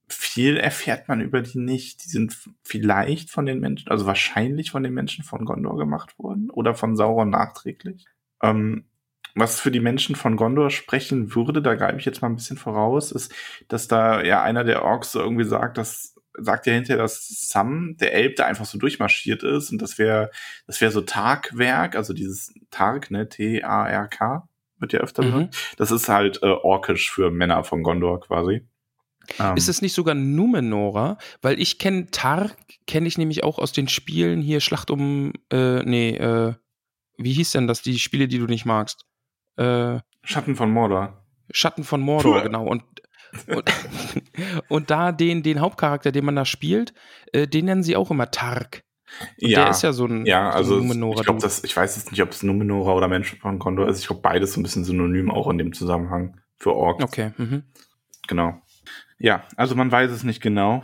[0.08, 2.06] viel erfährt man über die nicht.
[2.06, 6.49] Die sind vielleicht von den Menschen, also wahrscheinlich von den Menschen von Gondor gemacht worden
[6.49, 8.06] oder von Sauron nachträglich.
[8.41, 8.86] Ähm,
[9.36, 12.58] was für die Menschen von Gondor sprechen würde, da greife ich jetzt mal ein bisschen
[12.58, 13.34] voraus, ist,
[13.68, 17.95] dass da ja einer der Orks so irgendwie sagt, dass sagt ja hinterher, dass Sam,
[17.97, 20.32] der Elb, da einfach so durchmarschiert ist und das wäre
[20.68, 24.47] das wäre so Tagwerk, also dieses Tark, ne, T-A-R-K,
[24.80, 25.49] wird ja öfter Mhm.
[25.78, 28.68] Das ist halt äh, orkisch für Männer von Gondor quasi.
[29.39, 31.17] Ähm, Ist es nicht sogar Numenora?
[31.41, 32.55] Weil ich kenne Tark,
[32.88, 36.53] kenne ich nämlich auch aus den Spielen hier Schlacht um, äh, nee, äh,
[37.17, 39.05] wie hieß denn das, die Spiele, die du nicht magst?
[39.57, 41.26] Äh, Schatten von Mordor.
[41.51, 42.43] Schatten von Mordor, Puh.
[42.43, 42.65] genau.
[42.67, 42.84] Und,
[43.47, 43.63] und,
[44.69, 46.93] und da den, den Hauptcharakter, den man da spielt,
[47.32, 48.84] äh, den nennen sie auch immer Tark.
[49.41, 51.19] Und Der ist ja so ein, Ja, so also Numenora.
[51.19, 51.47] ich glaube, Dude.
[51.47, 53.99] das, ich weiß jetzt nicht, ob es Numenora oder Menschen von Gondor ist.
[53.99, 57.03] Ich glaube, beides so ein bisschen synonym auch in dem Zusammenhang für Orks.
[57.03, 57.63] Okay, mhm.
[58.28, 58.61] Genau.
[59.18, 60.84] Ja, also man weiß es nicht genau.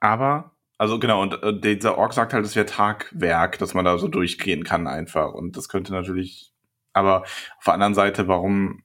[0.00, 3.98] Aber, also genau, und äh, dieser Ork sagt halt, es wäre Tagwerk, dass man da
[3.98, 5.32] so durchgehen kann einfach.
[5.32, 6.52] Und das könnte natürlich,
[6.92, 8.82] aber auf der anderen Seite, warum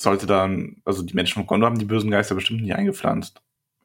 [0.00, 3.40] sollte dann, also die Menschen von Gondor haben die bösen Geister bestimmt nicht eingepflanzt.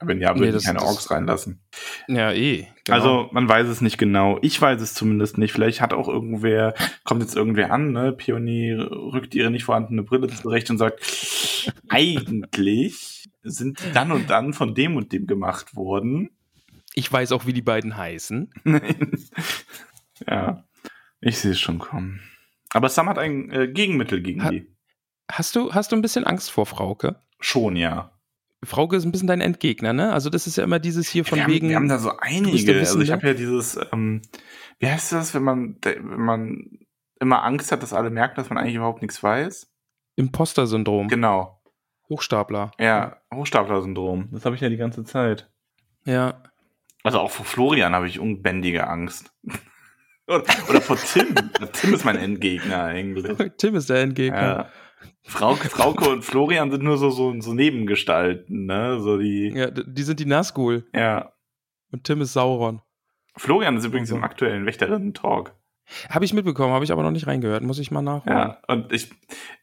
[0.06, 1.62] Wenn ja, Nee, würden die das- keine das- Orks reinlassen.
[2.10, 2.68] Ja, eh.
[2.84, 2.98] Genau.
[2.98, 4.38] Also man weiß es nicht genau.
[4.42, 5.54] Ich weiß es zumindest nicht.
[5.54, 6.74] Vielleicht hat auch irgendwer,
[7.06, 8.12] kommt jetzt irgendwer an, ne?
[8.12, 11.00] Pionier rückt ihre nicht vorhandene Brille zurecht und sagt,
[11.90, 13.13] eigentlich
[13.44, 16.30] sind dann und dann von dem und dem gemacht worden.
[16.96, 18.50] ich weiß auch, wie die beiden heißen.
[20.28, 20.64] ja,
[21.22, 22.22] ich sehe es schon kommen.
[22.72, 24.68] Aber Sam hat ein äh, Gegenmittel gegen Ha- die.
[25.32, 27.22] Hast du, hast du ein bisschen Angst vor Frauke?
[27.40, 28.12] Schon, ja.
[28.64, 30.14] Frauke ist ein bisschen dein Endgegner, ne?
[30.14, 31.66] Also das ist ja immer dieses hier von wir, wegen.
[31.68, 32.80] haben, wir haben da so einige.
[32.80, 34.22] Also ich habe ja dieses, ähm,
[34.80, 36.80] wie heißt das, wenn man, wenn man
[37.20, 39.70] immer Angst hat, dass alle merken, dass man eigentlich überhaupt nichts weiß?
[40.16, 41.08] Imposter-Syndrom.
[41.10, 41.62] Genau.
[42.10, 42.72] Hochstapler.
[42.80, 44.30] Ja, Hochstapler-Syndrom.
[44.32, 45.50] Das habe ich ja die ganze Zeit.
[46.06, 46.42] Ja.
[47.04, 49.34] Also auch vor Florian habe ich unbändige Angst.
[50.28, 51.36] oder, oder vor Tim.
[51.74, 53.52] Tim ist mein Endgegner eigentlich.
[53.58, 54.42] Tim ist der Endgegner.
[54.42, 54.70] Ja.
[55.26, 59.00] Frauke, Frauke und Florian sind nur so, so, so Nebengestalten, ne?
[59.00, 59.54] So die.
[59.56, 60.86] Ja, die sind die Nazgul.
[60.94, 61.34] Ja.
[61.92, 62.82] Und Tim ist Sauron.
[63.38, 64.18] Florian ist übrigens Also.
[64.18, 65.56] im aktuellen Wächterinnen-Talk.
[66.10, 67.64] Habe ich mitbekommen, habe ich aber noch nicht reingehört.
[67.64, 68.38] Muss ich mal nachholen.
[68.38, 68.58] Ja.
[68.68, 69.12] Und ich,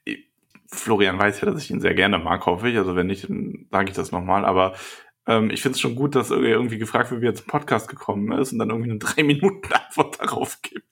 [0.05, 0.30] ich.
[0.73, 2.77] Florian weiß ja, dass ich ihn sehr gerne mag, hoffe ich.
[2.77, 4.45] Also wenn nicht, dann sage ich das nochmal.
[4.45, 4.75] Aber
[5.27, 7.89] ähm, ich finde es schon gut, dass er irgendwie gefragt wird, wie er zum Podcast
[7.89, 10.87] gekommen ist und dann irgendwie eine drei Minuten Antwort darauf gibt.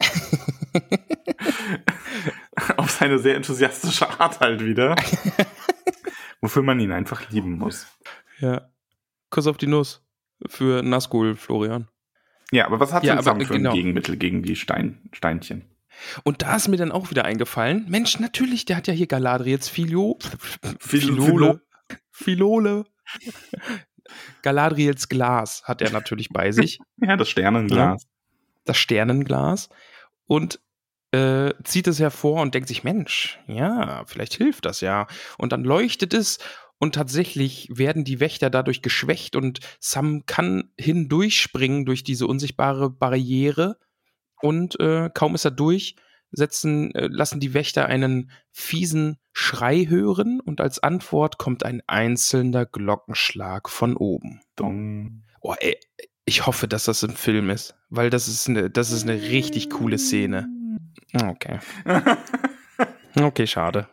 [2.76, 4.96] Auf seine sehr enthusiastische Art halt wieder.
[6.40, 7.86] Wofür man ihn einfach lieben muss.
[8.40, 8.70] Ja.
[9.30, 10.04] Kuss auf die Nuss.
[10.46, 11.88] Für Nazgul, Florian.
[12.50, 13.70] Ja, aber was hat Ja, denn aber, Sam für genau.
[13.70, 15.64] ein Gegenmittel gegen die Stein, Steinchen?
[16.24, 19.68] Und da ist mir dann auch wieder eingefallen, Mensch, natürlich, der hat ja hier Galadriels
[19.68, 20.18] Filio,
[20.78, 21.60] Filole,
[22.10, 22.84] Filole.
[24.42, 28.06] Galadriels Glas hat er natürlich bei sich, Ja, das Sternenglas.
[28.64, 29.68] das Sternenglas,
[30.26, 30.60] und
[31.12, 35.06] äh, zieht es hervor und denkt sich, Mensch, ja, vielleicht hilft das ja.
[35.36, 36.38] Und dann leuchtet es
[36.78, 43.78] und tatsächlich werden die Wächter dadurch geschwächt und Sam kann hindurchspringen durch diese unsichtbare Barriere
[44.42, 45.96] und äh, kaum ist er durch,
[46.30, 52.66] setzen, äh, lassen die Wächter einen fiesen Schrei hören und als Antwort kommt ein einzelner
[52.66, 54.40] Glockenschlag von oben.
[54.56, 55.24] Dong.
[55.40, 55.78] Oh, ey,
[56.24, 59.70] ich hoffe, dass das ein Film ist, weil das ist eine, das ist eine richtig
[59.70, 60.48] coole Szene.
[61.14, 61.60] Okay.
[63.14, 63.88] Okay, schade.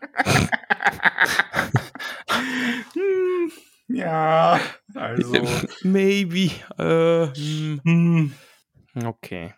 [2.93, 3.51] Hm,
[3.89, 4.59] ja,
[4.95, 5.33] also.
[5.83, 6.51] Maybe.
[6.77, 8.33] Äh, hm, hm.
[9.05, 9.53] okay.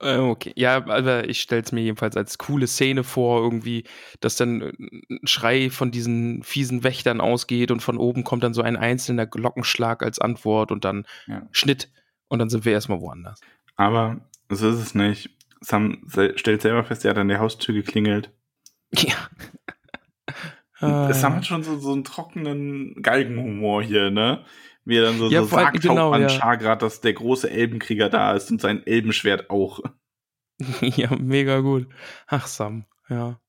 [0.00, 3.84] Äh, Okay, ja, aber ich stelle es mir jedenfalls als coole Szene vor, irgendwie,
[4.20, 8.54] dass dann äh, ein Schrei von diesen fiesen Wächtern ausgeht und von oben kommt dann
[8.54, 11.46] so ein einzelner Glockenschlag als Antwort und dann Ja.
[11.52, 11.90] Schnitt
[12.28, 13.40] und dann sind wir erstmal woanders.
[13.76, 15.30] Aber so ist es nicht.
[15.60, 16.02] Sam
[16.36, 18.32] stellt selber fest, er hat an der Haustür geklingelt.
[18.92, 19.14] Ja.
[20.80, 24.44] Sam Äh, hat schon so, so einen trockenen Galgenhumor hier, ne?
[24.90, 26.28] Wie er dann so, Ja, so sagt, genau, Hauptmann ja.
[26.28, 29.80] Schargrad, dass der große Elbenkrieger da ist und sein Elbenschwert auch.
[30.80, 31.88] ja, mega gut.
[32.26, 33.40] Ach, Sam, ja.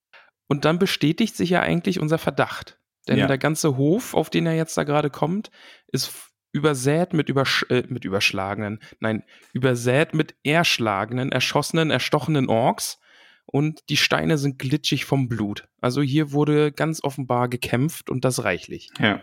[0.47, 2.79] Und dann bestätigt sich ja eigentlich unser Verdacht.
[3.07, 3.27] Denn Ja.
[3.27, 5.49] der ganze Hof, auf den er jetzt da gerade kommt,
[5.87, 6.13] ist
[6.51, 9.23] übersät mit, übersch äh, mit überschlagenen, nein,
[9.53, 12.99] übersät mit erschlagenen, erschossenen, erstochenen Orks.
[13.45, 15.67] Und die Steine sind glitschig vom Blut.
[15.81, 18.91] Also hier wurde ganz offenbar gekämpft und das reichlich.
[18.99, 19.21] Ja.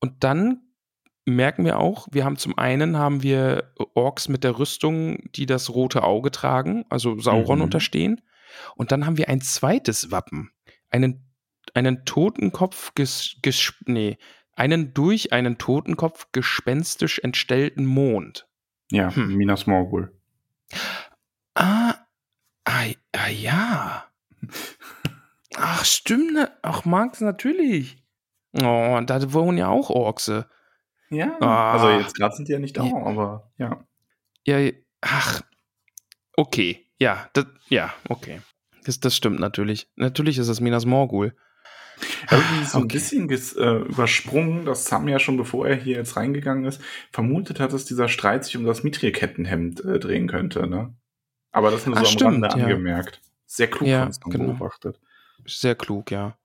[0.00, 0.63] Und dann
[1.26, 5.70] merken wir auch, wir haben zum einen haben wir Orks mit der Rüstung, die das
[5.70, 7.64] rote Auge tragen, also Sauron Mhm.
[7.64, 8.20] unterstehen.
[8.76, 10.50] Und dann haben wir ein zweites Wappen,
[10.90, 11.30] einen
[11.72, 14.18] einen Totenkopf ges, ges nee,
[14.52, 18.46] einen durch einen Totenkopf gespenstisch entstellten Mond.
[18.92, 19.34] Ja, Hm.
[19.34, 20.14] Minas Morgul.
[21.54, 21.94] Ah,
[22.64, 24.04] ah, ah ja.
[25.56, 26.34] Ach, stimmt.
[26.34, 26.50] ne?
[26.62, 28.04] Ach, Max, natürlich.
[28.62, 30.48] Oh, da wohnen ja auch Orkse.
[31.10, 31.36] Ja.
[31.40, 31.72] Ah.
[31.72, 32.96] Also jetzt gerade sind die ja nicht da, Ja.
[33.04, 33.84] aber ja.
[34.46, 35.42] Ja, ach.
[36.36, 36.86] Okay.
[36.98, 38.40] Ja, das, ja, okay.
[38.84, 39.88] Das, das stimmt natürlich.
[39.96, 41.34] Natürlich ist es Minas Morgul.
[42.26, 42.94] Habe ich so ein Okay.
[42.94, 46.80] bisschen ges, äh, übersprungen, dass Sam ja schon, bevor er hier jetzt reingegangen ist,
[47.12, 50.94] vermutet hat, dass dieser Streit sich um das Mithril-Kettenhemd äh, drehen könnte, ne?
[51.52, 52.64] Aber das nur Ah, so am stimmt, Rande ja.
[52.64, 53.20] angemerkt.
[53.46, 54.46] Sehr klug Ja, genau.
[54.54, 54.98] beobachtet.
[55.46, 56.36] Sehr klug, ja.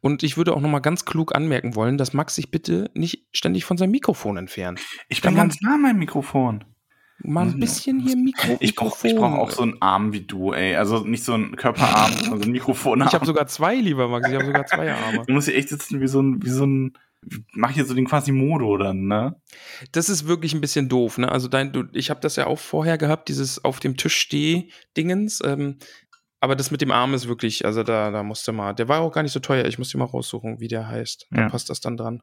[0.00, 3.26] Und ich würde auch noch mal ganz klug anmerken wollen, dass Max sich bitte nicht
[3.32, 4.80] ständig von seinem Mikrofon entfernt.
[5.08, 6.64] Ich bin ganz nah an meinem Mikrofon.
[7.22, 10.76] Mal ein bisschen hier Mikro Ich brauche brauch auch so einen Arm wie du, ey.
[10.76, 13.08] Also nicht so einen Körperarm, sondern so ein Mikrofonarm.
[13.08, 14.28] Ich habe sogar zwei, lieber Max.
[14.28, 15.24] Ich habe sogar zwei Arme.
[15.26, 16.94] Du musst hier echt sitzen wie so ein, wie so ein,
[17.52, 19.36] mach hier so den Quasimodo dann, ne?
[19.92, 21.30] Das ist wirklich ein bisschen doof, ne?
[21.30, 24.70] Also dein, du, ich habe das ja auch vorher gehabt, dieses auf dem Tisch steh
[24.96, 25.42] Dingens.
[25.44, 25.76] Ähm,
[26.40, 29.12] aber das mit dem Arm ist wirklich, also da, da musste mal, der war auch
[29.12, 29.66] gar nicht so teuer.
[29.66, 31.26] Ich muss dir mal raussuchen, wie der heißt.
[31.30, 31.48] Da Ja.
[31.48, 32.20] passt das dann dran.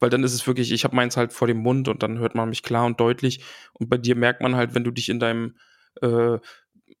[0.00, 2.36] Weil dann ist es wirklich, ich habe meins halt vor dem Mund und dann hört
[2.36, 3.42] man mich klar und deutlich.
[3.72, 5.56] Und bei dir merkt man halt, wenn du dich in deinem
[6.02, 6.38] äh,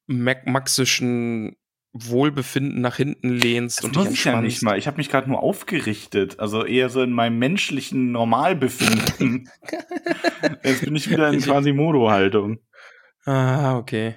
[0.06, 1.56] maxischen
[1.92, 4.76] Wohlbefinden nach hinten lehnst Das und muss dich ich ja nicht mal.
[4.78, 6.38] Ich habe mich gerade nur aufgerichtet.
[6.38, 9.48] Also eher so in meinem menschlichen Normalbefinden.
[10.64, 12.58] Jetzt bin ich wieder in Ich- Quasimodo-Haltung.
[13.24, 14.16] Ah, okay.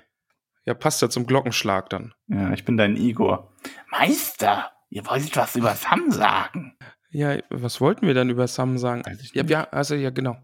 [0.71, 2.13] Ja, passt ja zum Glockenschlag dann.
[2.29, 3.53] Ja, ich bin dein Igor.
[3.89, 6.77] Meister, ihr wollt was über Sam sagen.
[7.09, 9.03] Ja, was wollten wir denn über Sam sagen?
[9.33, 10.37] Ja, ja, also ja, genau.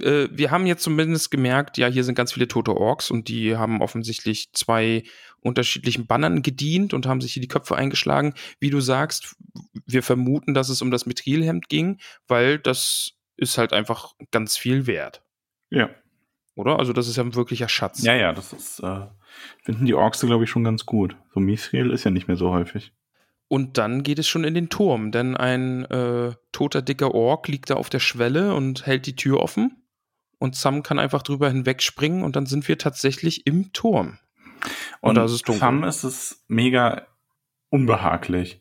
[0.00, 3.58] Äh, wir haben jetzt zumindest gemerkt, ja, hier sind ganz viele tote Orks und die
[3.58, 5.02] haben offensichtlich zwei
[5.42, 8.32] unterschiedlichen Bannern gedient und haben sich hier die Köpfe eingeschlagen.
[8.60, 9.36] Wie du sagst,
[9.84, 14.86] wir vermuten, dass es um das Mithrilhemd ging, weil das ist halt einfach ganz viel
[14.86, 15.22] wert,
[15.68, 15.90] Ja.
[16.58, 16.78] Oder?
[16.78, 18.02] Also das ist ja ein wirklicher Schatz.
[18.02, 19.06] Ja, ja, das ist, äh,
[19.62, 21.16] finden die Orks, glaube ich, schon ganz gut.
[21.32, 22.92] So Mithril ist ja nicht mehr so häufig.
[23.46, 27.70] Und dann geht es schon in den Turm, denn ein äh, toter, dicker Ork liegt
[27.70, 29.82] da auf der Schwelle und hält die Tür offen.
[30.38, 34.18] Und Sam kann einfach drüber hinwegspringen und dann sind wir tatsächlich im Turm.
[35.00, 35.60] Und da ist es dunkel.
[35.60, 37.06] Sam ist es mega
[37.70, 38.60] unbehaglich.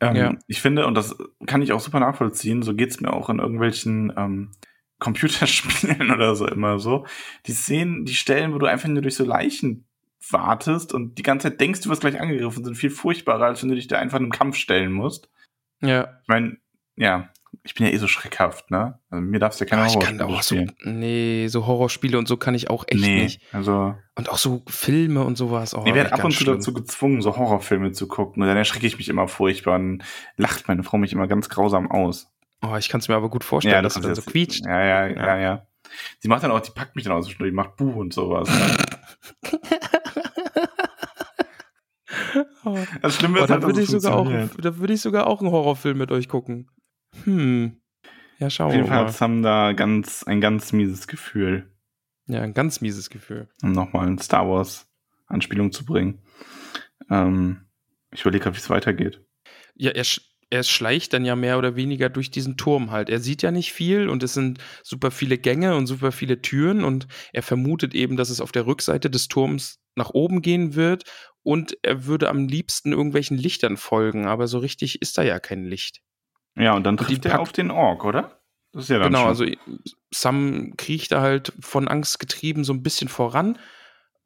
[0.00, 0.34] Ähm, Ja.
[0.46, 1.16] Ich finde, und das
[1.46, 4.52] kann ich auch super nachvollziehen, so geht's mir auch in irgendwelchen ähm,
[5.02, 7.06] Computerspielen oder so immer so.
[7.46, 9.84] Die Szenen, die Stellen, wo du einfach nur durch so Leichen
[10.30, 13.68] wartest und die ganze Zeit denkst, du wirst gleich angegriffen, sind viel furchtbarer, als wenn
[13.70, 15.28] du dich da einfach in einem Kampf stellen musst.
[15.80, 16.18] Ja.
[16.22, 16.58] Ich meine,
[16.96, 17.30] ja,
[17.64, 19.00] ich bin ja eh so schreckhaft, ne?
[19.10, 20.98] Also mir darfst du ja keine Ah, ich kann Horrorspiele auch so, spielen.
[21.00, 23.42] nee, so Horrorspiele und so kann ich auch echt nee, nicht.
[23.52, 25.74] also Und auch so Filme und sowas.
[25.74, 28.42] Oh, Ich werde ab und zu dazu gezwungen, so Horrorfilme zu gucken.
[28.42, 30.02] Und dann erschrecke ich mich immer furchtbar und
[30.36, 32.31] lacht meine Frau mich immer ganz grausam aus.
[32.62, 34.64] Oh, ich kann es mir aber gut vorstellen, dass du dann so quietscht.
[34.64, 35.38] Ja, ja, ja, Ja.
[35.40, 35.66] ja,
[36.20, 38.14] Sie macht dann auch, die packt mich dann auch so schnell, die macht Buh und
[38.14, 38.48] sowas.
[42.64, 44.92] Oh, Das Schlimme oh, ist da halt, dass würde es ich sogar auch, da würde
[44.94, 46.70] ich sogar auch einen Horrorfilm mit euch gucken.
[47.24, 47.80] Hm.
[48.38, 49.12] Ja, schauen Auf wir jeden Fall mal.
[49.12, 51.70] Sam da ganz, ein ganz mieses Gefühl,
[52.26, 53.48] Ja, ein ganz mieses Gefühl.
[53.62, 54.88] um nochmal eine Star Wars
[55.26, 56.22] Anspielung zu bringen.
[57.10, 57.66] Ähm,
[58.10, 59.24] ich überlege gerade, wie es weitergeht.
[59.74, 60.20] Ja, er, sch
[60.52, 63.08] er schleicht dann ja mehr oder weniger durch diesen Turm halt.
[63.08, 66.84] Er sieht ja nicht viel und es sind super viele Gänge und super viele Türen
[66.84, 71.04] und er vermutet eben, dass es auf der Rückseite des Turms nach oben gehen wird
[71.42, 75.64] und er würde am liebsten irgendwelchen Lichtern folgen, aber so richtig ist da ja kein
[75.64, 76.02] Licht.
[76.54, 78.42] Ja, und dann Und trifft er packt- auf den Ork, oder?
[78.72, 79.28] Das ist ja dann genau, schon.
[79.28, 79.46] also
[80.10, 83.58] Sam kriecht da halt von Angst getrieben so ein bisschen voran.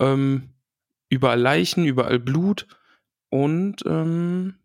[0.01, 0.55] Ähm,
[1.09, 2.67] überall Leichen, überall Blut
[3.29, 4.57] und ähm,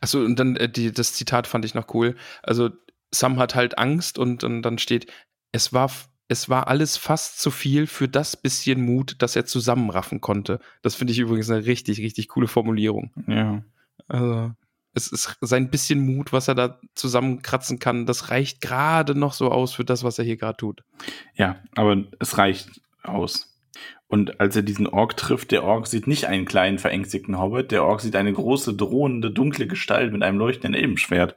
[0.00, 2.16] achso, und dann äh, die, das Zitat fand ich noch cool.
[2.42, 2.70] Also
[3.10, 5.10] Sam hat halt Angst und, und dann steht,
[5.52, 5.90] es war,
[6.28, 10.58] es war alles fast zu viel für das bisschen Mut, das er zusammenraffen konnte.
[10.82, 13.12] Das finde ich übrigens eine richtig, richtig coole Formulierung.
[13.26, 13.62] ja.
[14.06, 14.52] Also,
[14.94, 19.50] es ist sein bisschen Mut, was er da zusammenkratzen kann, das reicht gerade noch so
[19.50, 20.84] aus für das, was er hier gerade tut.
[21.34, 23.53] Ja, aber es reicht aus.
[24.14, 27.82] Und als er diesen Ork trifft, der Ork sieht nicht einen kleinen, verängstigten Hobbit, der
[27.82, 31.36] Ork sieht eine große, drohende, dunkle Gestalt mit einem leuchtenden Elbenschwert.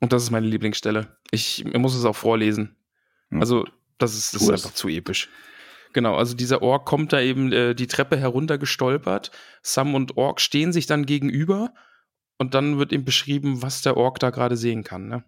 [0.00, 1.14] Und das ist meine Lieblingsstelle.
[1.30, 2.74] Ich muss es auch vorlesen.
[3.30, 3.40] Ja.
[3.40, 3.66] Also,
[3.98, 5.28] das ist, das ist einfach zu episch.
[5.92, 9.30] Genau, also dieser Ork kommt da eben äh, die Treppe heruntergestolpert.
[9.60, 11.74] Sam und Ork stehen sich dann gegenüber
[12.38, 15.06] und dann wird ihm beschrieben, was der Ork da gerade sehen kann.
[15.06, 15.22] Ne?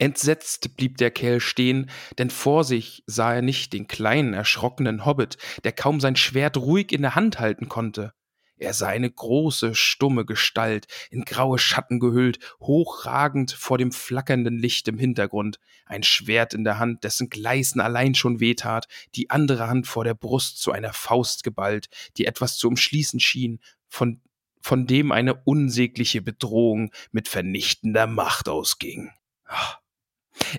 [0.00, 5.36] Entsetzt blieb der Kerl stehen, denn vor sich sah er nicht den kleinen, erschrockenen Hobbit,
[5.62, 8.14] der kaum sein Schwert ruhig in der Hand halten konnte.
[8.56, 14.88] Er sah eine große, stumme Gestalt, in graue Schatten gehüllt, hochragend vor dem flackernden Licht
[14.88, 19.86] im Hintergrund, ein Schwert in der Hand, dessen Gleißen allein schon wehtat, die andere Hand
[19.86, 24.22] vor der Brust zu einer Faust geballt, die etwas zu umschließen schien, von,
[24.62, 29.10] von dem eine unsägliche Bedrohung mit vernichtender Macht ausging.
[29.44, 29.76] Ah.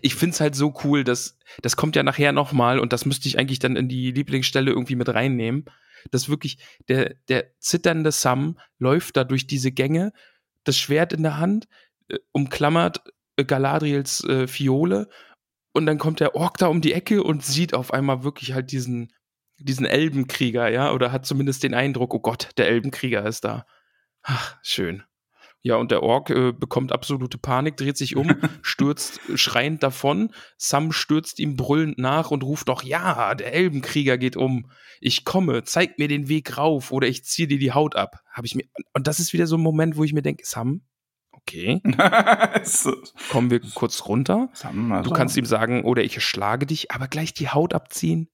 [0.02, 3.38] Ich find's halt so cool, dass das kommt ja nachher nochmal und das müsste ich
[3.38, 5.66] eigentlich dann in die Lieblingsstelle irgendwie mit reinnehmen,
[6.12, 10.14] dass wirklich der, der zitternde Sam läuft da durch diese Gänge,
[10.64, 11.68] das Schwert in der Hand,
[12.10, 13.02] äh, umklammert
[13.36, 15.10] äh, Galadriels äh, Fiole
[15.74, 18.72] und dann kommt der Ork da um die Ecke und sieht auf einmal wirklich halt
[18.72, 19.14] diesen,
[19.58, 23.66] diesen Elbenkrieger, ja, oder hat zumindest den Eindruck, oh Gott, der Elbenkrieger ist da.
[24.24, 25.04] Ach, schön.
[25.64, 30.32] Ja, und der Ork äh, bekommt absolute Panik, dreht sich um, stürzt schreiend davon.
[30.58, 34.72] Sam stürzt ihm brüllend nach und ruft noch, ja, der Elbenkrieger geht um.
[35.02, 38.22] Ich komme, zeig mir den Weg rauf oder ich ziehe dir die Haut ab.
[38.32, 40.82] Hab ich mir, und das ist wieder so ein Moment, wo ich mir denke, Sam,
[41.32, 41.82] okay.
[43.30, 44.50] Kommen wir kurz runter.
[44.54, 45.10] Sam, also.
[45.10, 48.30] Du kannst ihm sagen, oder ich schlage dich, aber gleich die Haut abziehen.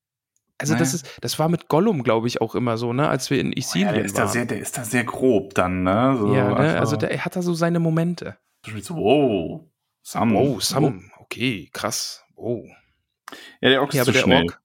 [0.59, 0.83] Also naja.
[0.83, 3.51] das ist, das war mit Gollum, glaube ich, auch immer so, ne, als wir in
[3.53, 4.15] Isilien oh, ja, der waren.
[4.15, 6.15] Da sehr, der ist da sehr grob dann, ne?
[6.17, 6.55] So, ja, ne?
[6.55, 8.37] also, also der hat da so seine Momente.
[8.81, 9.61] So, wow,
[10.01, 10.35] Sam.
[10.35, 12.23] Oh, Sam, okay, krass.
[12.35, 12.63] Oh.
[13.61, 14.43] Ja, der Ork ist ja, zu der schnell.
[14.43, 14.61] Ork,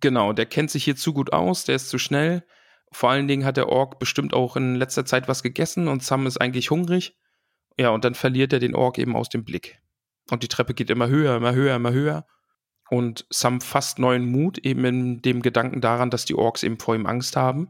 [0.00, 2.44] genau, der kennt sich hier zu gut aus, der ist zu schnell.
[2.90, 6.26] Vor allen Dingen hat der Ork bestimmt auch in letzter Zeit was gegessen und Sam
[6.26, 7.16] ist eigentlich hungrig.
[7.78, 9.80] Ja, und dann verliert er den Ork eben aus dem Blick.
[10.30, 12.26] Und die Treppe geht immer höher, immer höher, immer höher
[12.88, 16.94] und Sam fasst neuen Mut, eben in dem Gedanken daran, dass die Orks eben vor
[16.94, 17.68] ihm Angst haben.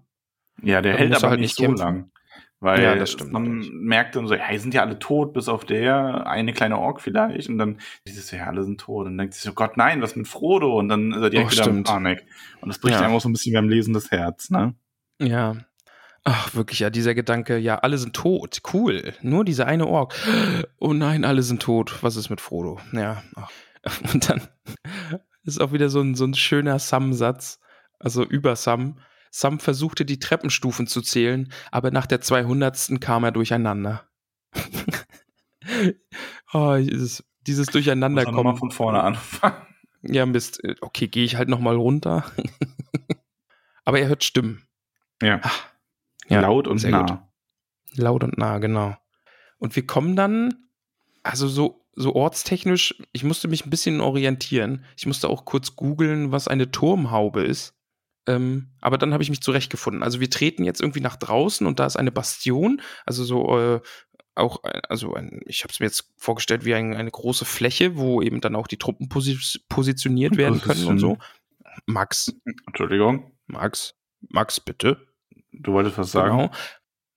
[0.63, 1.85] Ja, der dann hält aber halt nicht so kämpfen.
[1.85, 2.11] lang.
[2.59, 3.71] Weil ja, das stimmt man natürlich.
[3.75, 7.51] merkt dann so, hey, sind ja alle tot, bis auf der eine kleine Ork vielleicht.
[7.51, 9.07] Und dann dieses, ja, alle sind tot.
[9.07, 10.79] Und dann denkt sich so, Gott, nein, was mit Frodo?
[10.79, 11.79] Und dann ist er direkt oh, wieder stimmt.
[11.79, 12.25] in Panik.
[12.63, 13.07] Und das bricht ja.
[13.07, 14.75] einfach so ein bisschen beim Lesen das Herz, ne?
[15.21, 15.57] Ja.
[16.25, 18.61] Ach, wirklich, ja, dieser Gedanke, ja, alle sind tot.
[18.73, 19.13] Cool.
[19.21, 20.15] Nur diese eine Ork.
[20.79, 21.99] Oh nein, alle sind tot.
[22.03, 22.81] Was ist mit Frodo?
[22.93, 23.23] Ja.
[23.37, 23.51] Ach.
[24.13, 24.43] Und dann
[25.45, 27.61] ist auch wieder so ein, so ein schöner Sam-Satz,
[27.99, 28.99] also über Sam.
[29.31, 33.01] Sam versuchte die Treppenstufen zu zählen, aber nach der 200.
[33.01, 34.09] kam er durcheinander.
[36.53, 38.45] oh, dieses, dieses Durcheinanderkommen.
[38.45, 39.57] Mal von vorne anfangen.
[40.03, 40.61] Ja, Mist.
[40.81, 42.25] Okay, gehe ich halt noch mal runter.
[43.85, 44.67] aber er hört Stimmen.
[45.23, 45.41] Ja.
[45.43, 45.67] Ach,
[46.29, 47.03] ja Laut und nah.
[47.03, 47.19] Gut.
[47.99, 48.97] Laut und nah, genau.
[49.59, 50.69] Und wir kommen dann,
[51.23, 54.85] also so so ortstechnisch, ich musste mich ein bisschen orientieren.
[54.97, 57.75] Ich musste auch kurz googeln, was eine Turmhaube ist.
[58.29, 60.03] Ähm, aber dann habe ich mich zurechtgefunden.
[60.03, 63.81] Also wir treten jetzt irgendwie nach draußen und da ist eine Bastion, also so äh,
[64.35, 67.97] auch, äh, also ein, ich habe es mir jetzt vorgestellt wie ein, eine große Fläche,
[67.97, 69.39] wo eben dann auch die Truppen posi
[69.69, 71.19] positioniert werden können und so.
[71.87, 72.35] Max.
[72.67, 73.33] Entschuldigung.
[73.47, 73.95] Max.
[74.29, 75.07] Max, bitte.
[75.53, 76.37] Du wolltest was sagen?
[76.37, 76.51] Genau.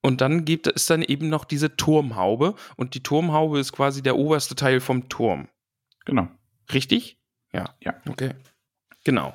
[0.01, 2.55] Und dann gibt es dann eben noch diese Turmhaube.
[2.77, 5.49] Und die Turmhaube ist quasi der oberste Teil vom Turm.
[6.05, 6.27] Genau.
[6.73, 7.17] Richtig?
[7.51, 7.75] Ja.
[7.81, 7.95] Ja.
[8.07, 8.31] Okay.
[9.03, 9.33] Genau.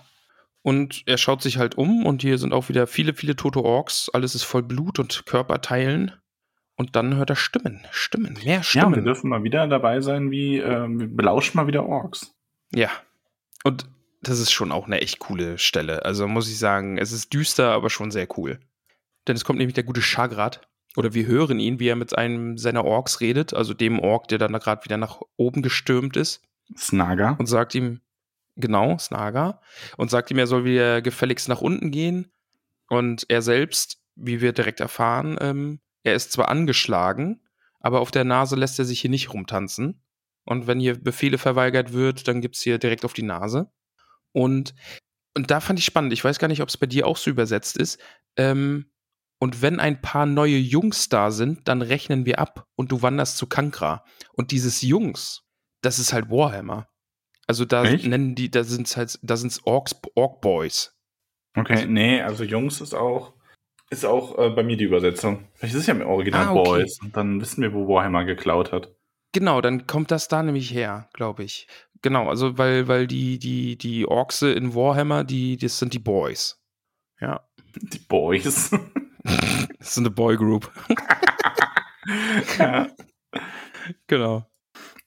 [0.63, 4.11] Und er schaut sich halt um und hier sind auch wieder viele, viele tote Orks.
[4.15, 6.13] Alles ist voll Blut und Körperteilen.
[6.77, 7.81] Und dann hört er Stimmen.
[7.93, 8.39] Stimmen.
[8.45, 8.93] Mehr Stimmen.
[8.93, 12.35] Ja, wir dürfen mal wieder dabei sein, wie äh, wir belauschen mal wieder Orks.
[12.75, 12.89] Ja.
[13.63, 13.87] Und
[14.23, 16.05] das ist schon auch eine echt coole Stelle.
[16.05, 18.59] Also muss ich sagen, es ist düster, aber schon sehr cool.
[19.27, 20.67] Denn es kommt nämlich der gute Chagrat.
[20.97, 24.39] Oder wir hören ihn, wie er mit einem seiner Orks redet, also dem Ork, der
[24.39, 26.43] dann da gerade wieder nach oben gestürmt ist.
[26.77, 27.31] Snaga.
[27.39, 28.01] Und sagt ihm,
[28.57, 29.61] genau, Snaga.
[29.97, 32.33] Und sagt ihm, er soll wieder gefälligst nach unten gehen.
[32.89, 37.41] Und er selbst, wie wir direkt erfahren, ähm, er ist zwar angeschlagen,
[37.81, 40.03] aber auf der Nase lässt er sich hier nicht rumtanzen.
[40.45, 43.71] Und wenn hier Befehle verweigert wird, dann gibt es hier direkt auf die Nase.
[44.33, 44.75] Und,
[45.35, 46.13] und da fand ich spannend.
[46.13, 47.99] Ich weiß gar nicht, ob es bei dir auch so übersetzt ist.
[48.37, 48.91] Ähm,
[49.39, 53.37] und wenn ein paar neue Jungs da sind, dann rechnen wir ab und du wanderst
[53.37, 54.05] zu Kankra.
[54.33, 55.43] Und dieses Jungs,
[55.83, 56.89] das ist halt Warhammer.
[57.47, 58.07] Also da Echt?
[58.07, 60.97] nennen die, da sind halt, da sind's Orks, Ork Boys.
[61.57, 63.35] Okay, also, nee, also Jungs ist auch,
[63.91, 65.47] ist auch äh, bei mir die Übersetzung.
[65.55, 66.71] Vielleicht ist es ja im Original ah, okay.
[66.71, 68.95] Boys und dann wissen wir, wo Warhammer geklaut hat.
[69.33, 71.67] Genau, dann kommt das da nämlich her, glaube ich.
[72.03, 76.63] Genau, also weil, weil die, die, die Orkse in Warhammer, die, das sind die Boys.
[77.21, 77.47] Ja.
[77.75, 78.71] Die Boys.
[79.79, 80.71] das ist eine Boygroup.
[82.59, 82.89] ja.
[84.07, 84.47] Genau.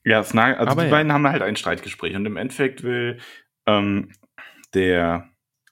[0.04, 0.94] Ja, Snag, also Aber die ja.
[0.94, 3.18] beiden haben halt ein Streitgespräch und im Endeffekt will
[3.66, 4.12] ähm,
[4.74, 5.28] der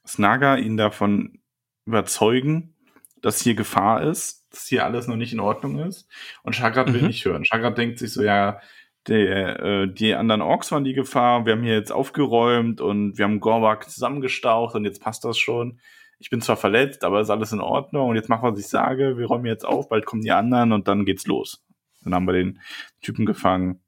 [0.06, 1.38] Snaga ihn davon
[1.86, 2.74] überzeugen,
[3.22, 6.08] dass hier Gefahr ist, dass hier alles noch nicht in Ordnung ist.
[6.42, 6.94] Und Chagrat mhm.
[6.94, 7.44] will nicht hören.
[7.44, 8.60] Chagrat denkt sich so, ja,
[9.08, 13.24] der, äh, die anderen Orks waren die Gefahr, wir haben hier jetzt aufgeräumt und wir
[13.24, 15.80] haben Gorbak zusammengestaucht und jetzt passt das schon
[16.18, 19.18] ich bin zwar verletzt, aber ist alles in Ordnung und jetzt mach, was ich sage,
[19.18, 21.64] wir räumen jetzt auf, bald kommen die anderen und dann geht's los.
[22.02, 22.60] Dann haben wir den
[23.02, 23.80] Typen gefangen.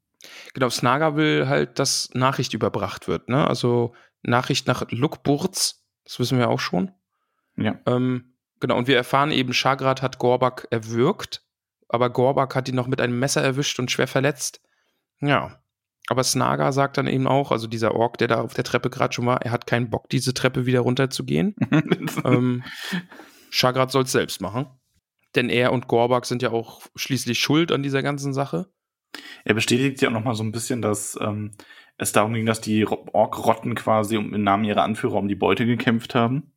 [0.53, 3.47] Genau, Snaga will halt, dass Nachricht überbracht wird, ne?
[3.47, 6.91] Also Nachricht nach Lukburz, das wissen wir auch schon.
[7.55, 7.79] Ja.
[7.85, 11.43] Ähm, genau, und wir erfahren eben, Chagrat hat Gorbak erwürgt,
[11.87, 14.61] aber Gorbak hat ihn noch mit einem Messer erwischt und schwer verletzt.
[15.21, 15.61] Ja.
[16.09, 19.13] Aber Snaga sagt dann eben auch, also dieser Ork, der da auf der Treppe gerade
[19.13, 21.55] schon war, er hat keinen Bock, diese Treppe wieder runterzugehen.
[22.25, 22.63] ähm,
[23.51, 24.65] Shagrat soll es selbst machen.
[25.35, 28.71] Denn er und Gorbak sind ja auch schließlich schuld an dieser ganzen Sache.
[29.45, 31.51] Er bestätigt ja auch nochmal so ein bisschen, dass ähm,
[31.97, 35.67] es darum ging, dass die Ork-Rotten quasi um, im Namen ihrer Anführer um die Beute
[35.67, 36.53] gekämpft haben.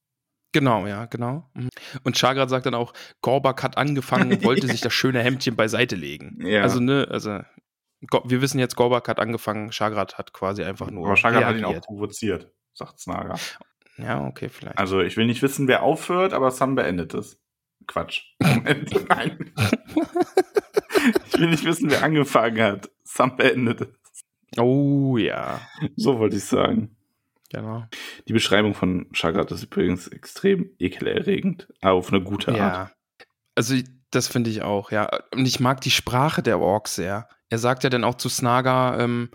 [0.53, 1.51] Genau, ja, genau.
[1.53, 1.69] Mhm.
[2.05, 5.97] Und Chagrat sagt dann auch, Gorbak hat angefangen und wollte sich das schöne Hemdchen beiseite
[5.97, 6.39] legen.
[6.47, 6.63] Ja.
[6.63, 7.41] Also, ne, also
[8.25, 11.07] wir wissen jetzt, Gorbak hat angefangen, Chagrat hat quasi einfach nur.
[11.07, 13.37] Aber Chagrat hat ihn auch provoziert, sagt Snaga.
[13.99, 14.79] Ja, okay, vielleicht.
[14.79, 17.41] Also ich will nicht wissen, wer aufhört, aber Sam beendet es.
[17.87, 18.23] Quatsch.
[18.43, 19.53] Moment, nein.
[21.27, 22.91] ich will nicht wissen, wer angefangen hat.
[23.05, 23.89] Sam beendet es.
[24.59, 25.61] Oh ja.
[25.97, 26.97] So wollte ich sagen.
[27.51, 27.85] Genau.
[28.29, 32.59] Die Beschreibung von Chagrat ist übrigens extrem ekelerregend, auf eine gute Art.
[32.59, 32.91] Ja.
[33.55, 33.77] Also
[34.11, 35.09] das finde ich auch, ja.
[35.35, 37.29] Und ich mag die Sprache der Orks sehr.
[37.53, 39.29] Er sagt ja dann auch zu Snaga, ähm,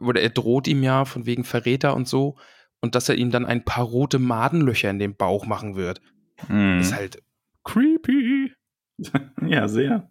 [0.00, 2.38] oder er droht ihm ja von wegen Verräter und so,
[2.80, 6.00] und dass er ihm dann ein paar rote Madenlöcher in den Bauch machen wird.
[6.46, 6.80] Hm.
[6.80, 7.22] Ist halt
[7.62, 8.54] creepy.
[9.46, 10.08] ja, sehr.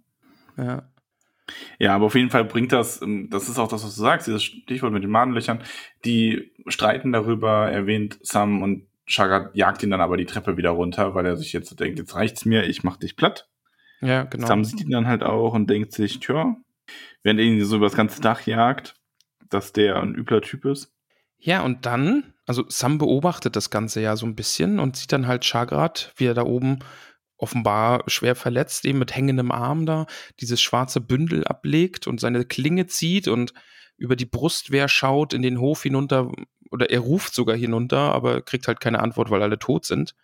[0.58, 0.92] Ja.
[1.80, 4.28] Ja, aber auf jeden Fall bringt das, ähm, das ist auch das, was du sagst,
[4.28, 5.64] dieses Stichwort mit den Madenlöchern,
[6.06, 11.16] die streiten darüber, erwähnt Sam und Shagat jagt ihn dann aber die Treppe wieder runter,
[11.16, 13.50] weil er sich jetzt denkt, jetzt reicht's mir, ich mach dich platt.
[14.02, 14.46] Ja, genau.
[14.46, 16.56] Sam sieht ihn dann halt auch und denkt sich, tja,
[17.24, 18.96] während er ihn so über das ganze Dach jagt,
[19.50, 20.94] dass der ein übler Typ ist.
[21.38, 25.28] Ja, und dann, also Sam beobachtet das Ganze ja so ein bisschen und sieht dann
[25.28, 26.80] halt Shagrat, wie er da oben
[27.38, 30.06] offenbar schwer verletzt, eben mit hängendem Arm da,
[30.42, 33.54] dieses schwarze Bündel ablegt und seine Klinge zieht und
[33.98, 36.32] über die Brustwehr schaut, in den Hof hinunter,
[36.72, 40.16] oder er ruft sogar hinunter, aber kriegt halt keine Antwort, weil alle tot sind.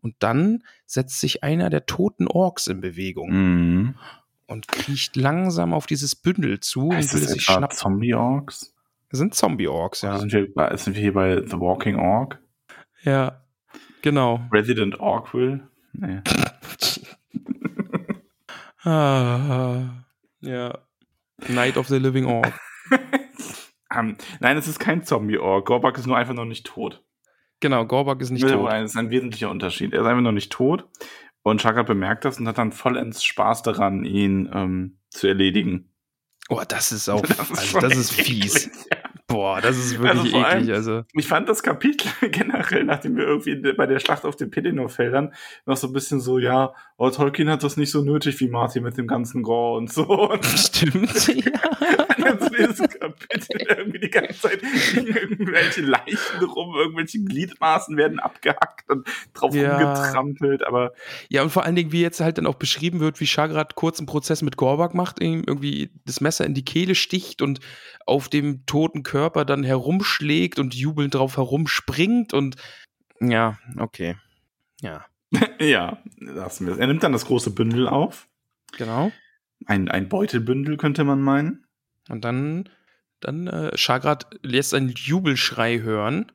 [0.00, 3.94] Und dann setzt sich einer der toten Orks in Bewegung mhm.
[4.48, 7.76] Und kriecht langsam auf dieses Bündel zu heißt und will sich schnappen.
[7.76, 8.74] Zombie-Orks?
[9.10, 10.18] Das sind Zombie-Orks, ja.
[10.18, 12.40] Sind wir, bei, sind wir hier bei The Walking Ork?
[13.02, 13.44] Ja,
[14.02, 14.40] genau.
[14.52, 15.68] Resident Orkville?
[15.92, 16.20] Nee.
[18.88, 20.04] ah,
[20.40, 20.78] ja.
[21.48, 22.52] Night of the Living Orc.
[23.94, 25.66] um, nein, es ist kein Zombie-Orc.
[25.66, 27.04] Gorbak ist nur einfach noch nicht tot.
[27.60, 28.70] Genau, Gorbak ist nicht tot.
[28.70, 29.92] Das ist ein wesentlicher Unterschied.
[29.92, 30.86] Er ist einfach noch nicht tot.
[31.42, 35.92] Und Chaka bemerkt das und hat dann vollends Spaß daran, ihn ähm, zu erledigen.
[36.48, 38.70] Oh, das ist auch, das ist, also, das ist fies.
[38.90, 39.07] Ja.
[39.28, 40.74] Boah, das ist wirklich also eklig.
[40.74, 41.04] also.
[41.12, 45.34] Ich fand das Kapitel generell, nachdem wir irgendwie bei der Schlacht auf den Pelennor-Feldern
[45.66, 48.84] noch so ein bisschen so, ja, oh, Tolkien hat das nicht so nötig wie Martin
[48.84, 50.32] mit dem ganzen Gore und so.
[50.42, 51.60] Stimmt, ja.
[52.24, 54.62] also dieses Kapitel irgendwie die ganze Zeit
[54.94, 59.76] irgendwelche Leichen rum, irgendwelche Gliedmaßen werden abgehackt und drauf ja.
[59.76, 60.94] rumgetrampelt, aber.
[61.28, 63.98] Ja, und vor allen Dingen, wie jetzt halt dann auch beschrieben wird, wie Shagrat kurz
[63.98, 67.60] einen Prozess mit Gorbak macht, irgendwie das Messer in die Kehle sticht und
[68.08, 72.56] auf dem toten Körper dann herumschlägt und jubelnd drauf herumspringt und
[73.20, 74.16] ja, okay.
[74.80, 75.04] Ja.
[75.60, 76.78] ja, lassen wir es.
[76.78, 78.28] Er nimmt dann das große Bündel auf.
[78.76, 79.12] Genau.
[79.66, 81.66] Ein, ein Beutelbündel könnte man meinen.
[82.08, 82.68] Und dann,
[83.20, 86.32] dann äh, Shagrat lässt einen Jubelschrei hören.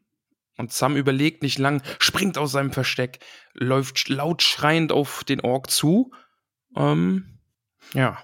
[0.57, 3.19] Und Sam überlegt nicht lang, springt aus seinem Versteck,
[3.53, 6.11] läuft laut schreiend auf den Ork zu.
[6.75, 7.39] Ähm,
[7.93, 8.21] ja.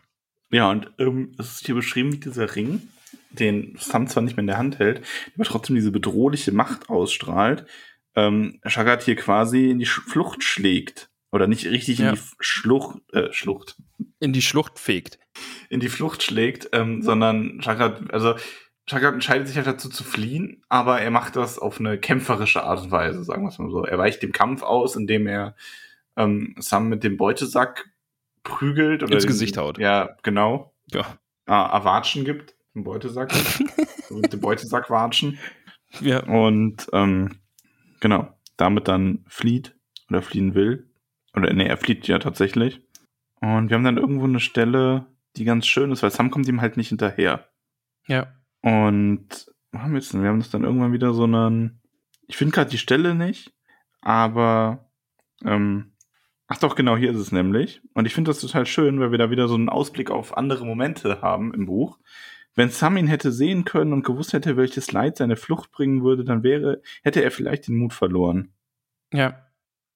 [0.51, 2.87] Ja, und ähm, es ist hier beschrieben, wie dieser Ring
[3.31, 5.01] den Sam zwar nicht mehr in der Hand hält,
[5.35, 7.65] aber trotzdem diese bedrohliche Macht ausstrahlt,
[8.15, 11.09] ähm, Shagat hier quasi in die Flucht schlägt.
[11.31, 12.09] Oder nicht richtig ja.
[12.09, 13.77] in die Schlucht, äh, Schlucht.
[14.19, 15.19] In die Schlucht fegt.
[15.69, 18.35] In die Flucht schlägt, ähm, sondern Shagat, also
[18.87, 22.81] Shagat entscheidet sich halt dazu zu fliehen, aber er macht das auf eine kämpferische Art
[22.81, 23.85] und Weise, sagen wir es mal so.
[23.85, 25.55] Er weicht dem Kampf aus, indem er
[26.17, 27.91] ähm, Sam mit dem Beutesack
[28.41, 29.03] prügelt.
[29.03, 29.77] Oder Ins Gesicht haut.
[29.77, 30.73] Ja, genau.
[30.91, 31.01] Ja.
[31.45, 32.55] Äh, Erwatschen gibt.
[32.75, 33.33] Einen Beutesack.
[34.09, 35.37] mit dem Beutesack watschen.
[36.01, 36.23] Ja.
[36.23, 37.39] Und ähm,
[37.99, 39.75] genau, damit dann flieht
[40.09, 40.89] oder fliehen will.
[41.33, 42.81] Oder nee, er flieht ja tatsächlich.
[43.41, 46.61] Und wir haben dann irgendwo eine Stelle, die ganz schön ist, weil Sam kommt ihm
[46.61, 47.49] halt nicht hinterher.
[48.07, 48.33] Ja.
[48.61, 50.21] Und haben wir jetzt denn?
[50.21, 51.81] Wir haben das dann irgendwann wieder so einen.
[52.27, 53.53] Ich finde gerade die Stelle nicht,
[54.01, 54.89] aber
[55.43, 55.93] ähm,
[56.47, 57.81] ach doch, genau, hier ist es nämlich.
[57.93, 60.65] Und ich finde das total schön, weil wir da wieder so einen Ausblick auf andere
[60.65, 61.97] Momente haben im Buch.
[62.55, 66.23] Wenn Sam ihn hätte sehen können und gewusst hätte, welches Leid seine Flucht bringen würde,
[66.25, 68.53] dann wäre, hätte er vielleicht den Mut verloren.
[69.13, 69.45] Ja.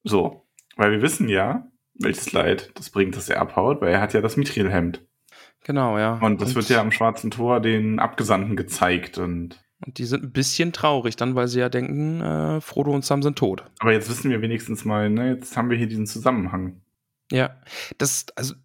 [0.04, 0.45] So.
[0.76, 4.22] Weil wir wissen ja, welches Leid das bringt, dass er abhaut, weil er hat ja
[4.22, 5.06] das Mithril-Hemd.
[5.64, 6.18] Genau, ja.
[6.20, 9.60] Und das und wird ja am Schwarzen Tor den Abgesandten gezeigt und.
[9.86, 13.22] Und die sind ein bisschen traurig dann, weil sie ja denken, äh, Frodo und Sam
[13.22, 13.66] sind tot.
[13.80, 16.82] Aber jetzt wissen wir wenigstens mal, ne, jetzt haben wir hier diesen Zusammenhang.
[17.32, 17.58] Ja,
[17.97, 18.56] das, also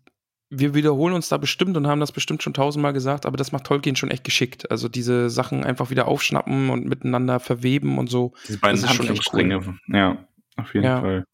[0.50, 3.64] wir wiederholen uns da bestimmt und haben das bestimmt schon tausendmal gesagt, aber das macht
[3.64, 4.70] Tolkien schon echt geschickt.
[4.70, 8.32] Also diese Sachen einfach wieder aufschnappen und miteinander verweben und so.
[8.46, 9.70] Diese beiden das schon echt cool.
[9.88, 10.26] Ja,
[10.56, 11.00] auf jeden Ja.
[11.00, 11.24] Fall.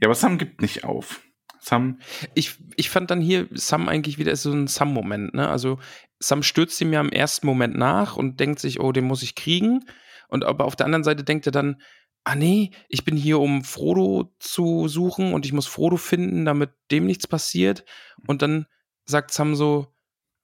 [0.00, 1.22] Ja, aber Sam gibt nicht auf.
[1.60, 1.98] Sam,
[2.34, 5.48] Ich, ich fand dann hier Sam eigentlich wieder ist so ein Sam-Moment, ne?
[5.48, 5.78] Also
[6.18, 9.34] Sam stürzt ihm ja im ersten Moment nach und denkt sich, oh, den muss ich
[9.34, 9.84] kriegen.
[10.28, 11.80] Und aber auf der anderen Seite denkt er dann,
[12.28, 16.70] ah nee, ich bin hier, um Frodo zu suchen und ich muss Frodo finden, damit
[16.90, 17.84] dem nichts passiert.
[18.26, 18.66] Und dann
[19.04, 19.94] sagt Sam so,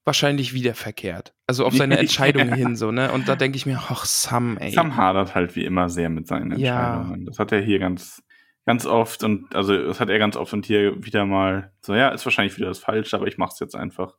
[0.04, 1.34] wahrscheinlich wieder verkehrt.
[1.48, 2.54] Also auf seine Entscheidung Ja.
[2.54, 3.10] hin, so, ne?
[3.10, 4.70] Und da denke ich mir, ach, Sam, ey.
[4.70, 6.94] Sam hadert halt wie immer sehr mit seinen Ja.
[7.00, 7.26] Entscheidungen.
[7.26, 8.22] Das hat er hier ganz,
[8.64, 12.10] ganz oft und also das hat er ganz oft und hier wieder mal so, ja,
[12.10, 14.16] ist wahrscheinlich wieder das Falsche, aber ich mach's jetzt einfach.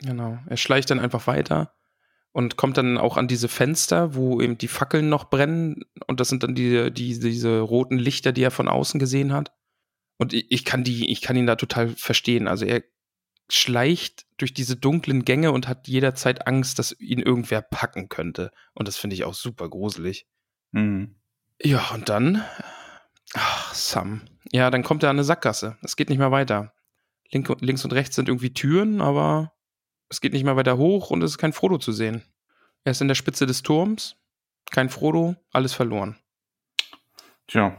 [0.00, 0.38] Genau.
[0.48, 1.72] Er schleicht dann einfach weiter
[2.34, 5.84] und kommt dann auch an diese Fenster, wo eben die Fackeln noch brennen.
[6.08, 9.52] Und das sind dann die, die, diese roten Lichter, die er von außen gesehen hat.
[10.18, 12.48] Und ich, kann die, ich kann ihn da total verstehen.
[12.48, 12.82] Also er
[13.48, 18.50] schleicht durch diese dunklen Gänge und hat jederzeit Angst, dass ihn irgendwer packen könnte.
[18.72, 20.26] Und das finde ich auch super gruselig.
[20.72, 21.14] Mhm.
[21.62, 22.42] Ja, und dann.
[23.34, 24.22] Ach, Sam.
[24.50, 25.78] Ja, dann kommt er an eine Sackgasse.
[25.82, 26.74] Es geht nicht mehr weiter.
[27.30, 29.53] Link, links und rechts sind irgendwie Türen, aber
[30.08, 32.22] es geht nicht mehr weiter hoch und es ist kein Frodo zu sehen.
[32.84, 34.16] Er ist in der Spitze des Turms.
[34.70, 36.16] Kein Frodo, alles verloren.
[37.46, 37.76] Tja,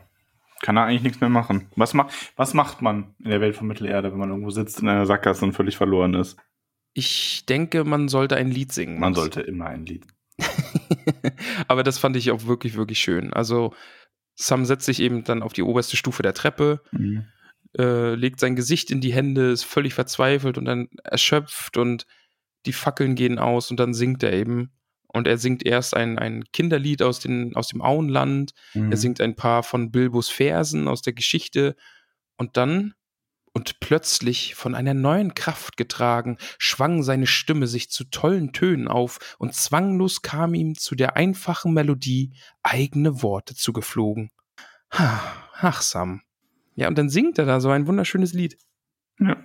[0.62, 1.70] kann er eigentlich nichts mehr machen.
[1.76, 4.88] Was, ma was macht man in der Welt von Mittelerde, wenn man irgendwo sitzt in
[4.90, 6.38] einer Sackgasse und völlig verloren ist?
[6.94, 9.00] Ich denke, man sollte ein Lied singen.
[9.00, 10.06] Man sollte immer ein Lied.
[11.68, 13.34] Aber das fand ich auch wirklich, wirklich schön.
[13.34, 13.74] Also,
[14.36, 17.26] Sam setzt sich eben dann auf die oberste Stufe der Treppe, Mhm.
[17.78, 22.06] Äh, legt sein Gesicht in die Hände, ist völlig verzweifelt und dann erschöpft und
[22.66, 24.72] die Fackeln gehen aus und dann singt er eben.
[25.08, 28.92] Und er singt erst ein, ein Kinderlied aus, den, aus dem Auenland, Mhm.
[28.92, 31.76] er singt ein paar von Bilbos Versen aus der Geschichte
[32.38, 32.94] und dann
[33.54, 39.36] und plötzlich von einer neuen Kraft getragen, schwang seine Stimme sich zu tollen Tönen auf
[39.40, 44.32] und zwanglos kam ihm zu der einfachen Melodie eigene Worte zugeflogen.
[44.92, 45.22] Ha,
[45.62, 46.22] Ach, Sam.
[46.76, 48.58] Ja, und dann singt er da so ein wunderschönes Lied
[49.20, 49.38] Ja.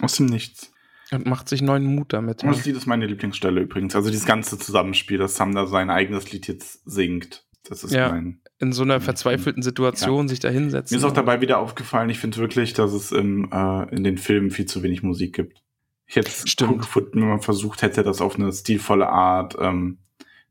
[0.00, 0.72] Aus dem Nichts.
[1.12, 2.42] und macht sich neuen Mut damit.
[2.44, 3.96] Und das Lied ist meine Lieblingsstelle übrigens.
[3.96, 7.44] Also dieses ganze Zusammenspiel, dass Sam da sein eigenes Lied jetzt singt.
[7.64, 8.10] Das ist Ja.
[8.10, 8.40] mein.
[8.58, 10.94] In so einer verzweifelten Situation sich da hinsetzen.
[10.94, 14.18] Mir ist auch dabei wieder aufgefallen, ich finde wirklich, dass es im, äh, in den
[14.18, 15.62] Filmen viel zu wenig Musik gibt.
[16.06, 19.98] Ich hätte es cool gefunden, wenn man versucht hätte, das auf eine stilvolle Art ähm,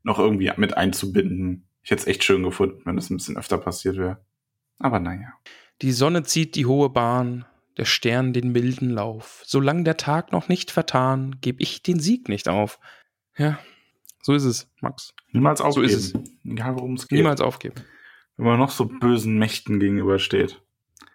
[0.02, 1.66] noch irgendwie mit einzubinden.
[1.82, 4.24] Ich hätte es echt schön gefunden, wenn das ein bisschen öfter passiert wäre.
[4.78, 5.32] Aber naja.
[5.82, 9.42] Die Sonne zieht die hohe Bahn, der Stern den milden Lauf.
[9.46, 12.78] Solang der Tag noch nicht vertan, geb ich den Sieg nicht auf.
[13.38, 13.58] Ja,
[14.22, 15.14] so ist es, Max.
[15.32, 15.86] Niemals aufgeben.
[15.88, 16.22] ist es.
[16.44, 17.16] Egal worum es geht.
[17.16, 17.76] Niemals aufgeben.
[18.36, 20.60] Wenn man noch so bösen Mächten gegenübersteht.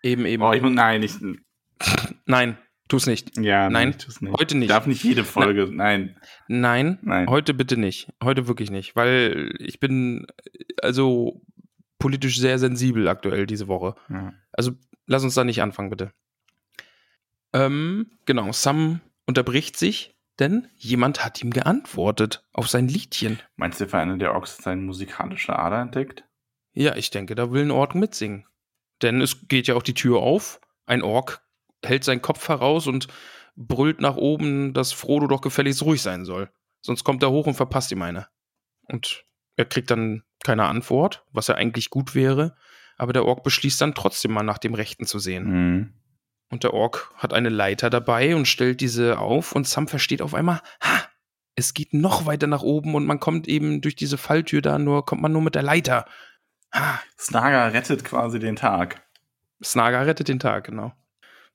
[0.01, 0.41] Eben, eben.
[0.41, 1.13] Oh, ich muss, nein, ich,
[2.25, 2.57] Nein,
[2.87, 3.37] tu's nicht.
[3.37, 4.33] ja, Nein, ich tu's nicht.
[4.39, 4.69] heute nicht.
[4.71, 6.17] Darf nicht jede Folge, nein.
[6.47, 7.27] Nein, Nein.
[7.27, 8.11] heute bitte nicht.
[8.23, 10.25] Heute wirklich nicht, weil ich bin
[10.81, 11.41] also
[12.05, 13.95] politisch sehr sensibel aktuell diese Woche.
[14.09, 14.31] Ja.
[14.51, 14.73] Also
[15.07, 16.11] lass uns da nicht anfangen, bitte.
[17.51, 23.39] Ähm, genau, Sam unterbricht sich, denn jemand hat ihm geantwortet auf sein Liedchen.
[23.55, 26.25] Meinst du, für einen der Orks seine musikalische Ader entdeckt?
[26.73, 28.45] Ja, ich denke, da will ein Ork mitsingen.
[29.01, 30.61] Denn es geht ja auch die Tür auf.
[30.85, 31.41] Ein Ork
[31.83, 33.07] hält seinen Kopf heraus und
[33.55, 36.51] brüllt nach oben, dass Frodo doch gefälligst ruhig sein soll.
[36.81, 38.27] Sonst kommt er hoch und verpasst ihm eine.
[38.83, 39.25] Und
[39.55, 42.55] er kriegt dann keine Antwort, was ja eigentlich gut wäre.
[42.97, 45.45] Aber der Ork beschließt dann trotzdem mal nach dem Rechten zu sehen.
[45.45, 45.93] Mhm.
[46.49, 50.33] Und der Ork hat eine Leiter dabei und stellt diese auf und Sam versteht auf
[50.33, 51.01] einmal, ha,
[51.55, 55.05] es geht noch weiter nach oben und man kommt eben durch diese Falltür da nur,
[55.05, 56.05] kommt man nur mit der Leiter.
[56.73, 59.01] Ha, Snaga rettet quasi den Tag.
[59.63, 60.93] Snaga rettet den Tag, genau.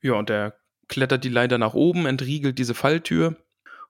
[0.02, 0.56] Ja, und er
[0.88, 3.36] klettert die Leiter nach oben, entriegelt diese Falltür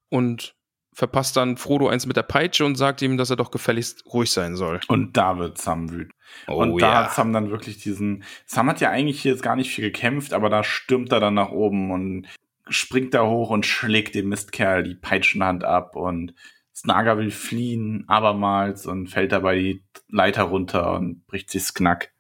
[0.09, 0.55] und
[0.93, 4.30] verpasst dann Frodo eins mit der Peitsche und sagt ihm, dass er doch gefälligst ruhig
[4.30, 4.80] sein soll.
[4.88, 6.14] Und da wird Sam wütend.
[6.47, 8.24] Oh und da hat Sam dann wirklich diesen.
[8.47, 11.34] Sam hat ja eigentlich hier jetzt gar nicht viel gekämpft, aber da stürmt er dann
[11.34, 12.26] nach oben und
[12.68, 16.34] springt da hoch und schlägt dem Mistkerl die Peitschenhand ab und
[16.74, 22.12] Snaga will fliehen, abermals und fällt dabei die Leiter runter und bricht sich's Knack.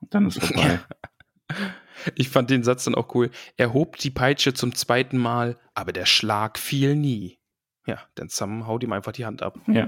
[0.00, 0.80] Und dann ist vorbei.
[2.14, 3.30] Ich fand den Satz dann auch cool.
[3.56, 7.38] Er hob die Peitsche zum zweiten Mal, aber der Schlag fiel nie.
[7.88, 9.58] Ja, denn Sam haut ihm einfach die Hand ab.
[9.66, 9.86] ja.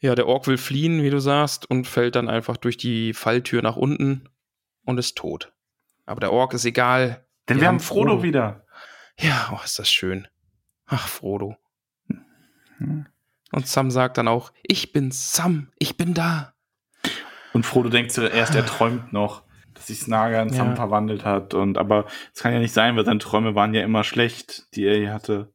[0.00, 3.62] Ja, der Ork will fliehen, wie du sagst, und fällt dann einfach durch die Falltür
[3.62, 4.28] nach unten
[4.84, 5.52] und ist tot.
[6.06, 7.26] Aber der Ork ist egal.
[7.48, 8.22] Denn wir, Wir haben haben Frodo, Frodo.
[8.22, 8.64] wieder.
[9.18, 10.28] Ja, oh, ist das schön.
[10.86, 11.56] Ach, Frodo.
[12.78, 13.06] Hm.
[13.50, 16.54] Und Sam sagt dann auch, ich bin Sam, ich bin da.
[17.52, 19.42] Und Frodo denkt zuerst, er träumt noch.
[19.74, 20.76] dass sich Snaga in Sam Ja.
[20.76, 21.54] verwandelt hat.
[21.54, 24.84] Und aber es kann ja nicht sein, weil seine Träume waren ja immer schlecht, die
[24.84, 25.52] er hier hatte.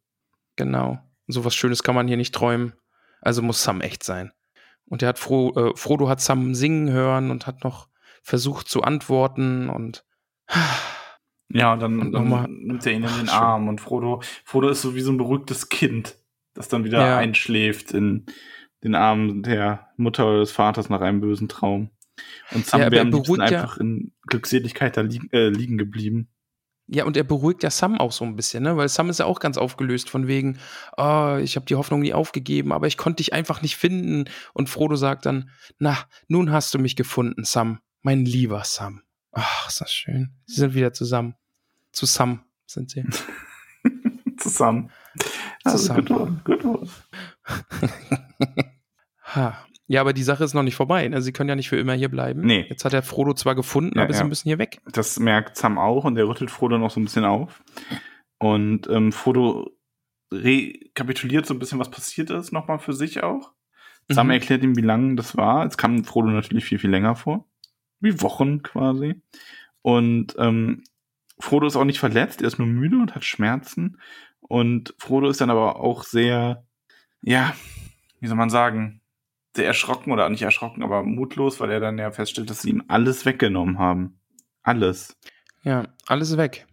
[0.58, 1.00] Genau.
[1.28, 2.74] So was Schönes kann man hier nicht träumen.
[3.22, 4.32] Also muss Sam echt sein.
[4.86, 7.88] Und er hat Fro äh, Frodo hat Sam singen hören und hat noch
[8.22, 10.06] versucht zu antworten und
[11.50, 13.36] Ja, und dann, Und dann nochmal- nimmt er ihn in Ach, den schön.
[13.36, 16.16] Arm und Frodo, Frodo ist so wie so ein beruhigtes Kind,
[16.56, 17.18] das dann wieder Ja.
[17.18, 18.26] einschläft in
[18.84, 21.92] den Armen der Mutter oder des Vaters nach einem bösen Traum.
[22.52, 26.28] Und Sam Ja, wäre am liebsten ja- einfach in Glückseligkeit da liegen, äh, liegen geblieben.
[26.88, 28.76] Ja, und er beruhigt ja Sam auch so ein bisschen, ne?
[28.76, 30.60] Weil Sam ist ja auch ganz aufgelöst von wegen,
[30.98, 34.26] oh, ich habe die Hoffnung nie aufgegeben, aber ich konnte dich einfach nicht finden.
[34.54, 39.02] Und Frodo sagt dann, na, nun hast du mich gefunden, Sam, mein lieber Sam.
[39.32, 40.34] Ach, ist das schön.
[40.46, 41.36] Sie sind wieder zusammen.
[41.94, 43.06] Zu Sam sind sie.
[44.38, 44.92] Zusammen.
[45.64, 46.06] Also, Zusammen.
[46.06, 46.90] Good one, good one.
[49.36, 49.66] Ha.
[49.88, 51.08] Ja, aber die Sache ist noch nicht vorbei.
[51.08, 51.22] Ne?
[51.22, 52.42] Sie können ja nicht für immer hier bleiben.
[52.42, 52.66] Nee.
[52.70, 54.20] Jetzt hat er Frodo zwar gefunden, Ja, aber ja.
[54.20, 54.80] sie müssen hier weg.
[54.92, 57.62] Das merkt Sam auch und der rüttelt Frodo noch so ein bisschen auf.
[58.38, 59.72] Und ähm, Frodo
[60.32, 63.52] rekapituliert so ein bisschen, was passiert ist, nochmal für sich auch.
[64.10, 64.32] Sam Mhm.
[64.34, 65.66] erklärt ihm, wie lang das war.
[65.66, 67.46] Es kam Frodo natürlich viel, viel länger vor.
[68.00, 69.22] Wie Wochen quasi.
[69.82, 70.84] Und ähm,
[71.40, 73.98] Frodo ist auch nicht verletzt, er ist nur müde und hat Schmerzen.
[74.42, 76.66] Und Frodo ist dann aber auch sehr,
[77.22, 77.54] ja,
[78.20, 79.02] wie soll man sagen,
[79.56, 82.84] sehr erschrocken oder nicht erschrocken, aber mutlos, weil er dann ja feststellt, dass sie ihm
[82.88, 84.20] alles weggenommen haben.
[84.64, 85.18] Alles.
[85.64, 86.66] Ja, alles weg.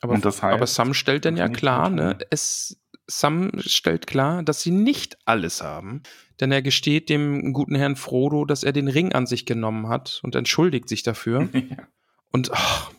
[0.00, 4.60] Aber, das heißt, aber Sam stellt dann ja klar, ne, es, Sam stellt klar, dass
[4.60, 6.02] sie nicht alles haben.
[6.40, 10.20] Denn er gesteht dem guten Herrn Frodo, dass er den Ring an sich genommen hat
[10.22, 11.48] und entschuldigt sich dafür.
[11.52, 11.88] ja.
[12.30, 12.90] Und, ach,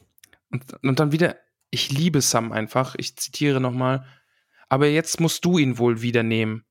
[0.50, 1.36] und, und dann wieder,
[1.70, 4.08] ich liebe Sam einfach, ich zitiere nochmal,
[4.70, 6.66] aber jetzt musst du ihn wohl wieder nehmen.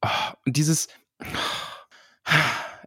[0.00, 0.88] Ah, Und dieses,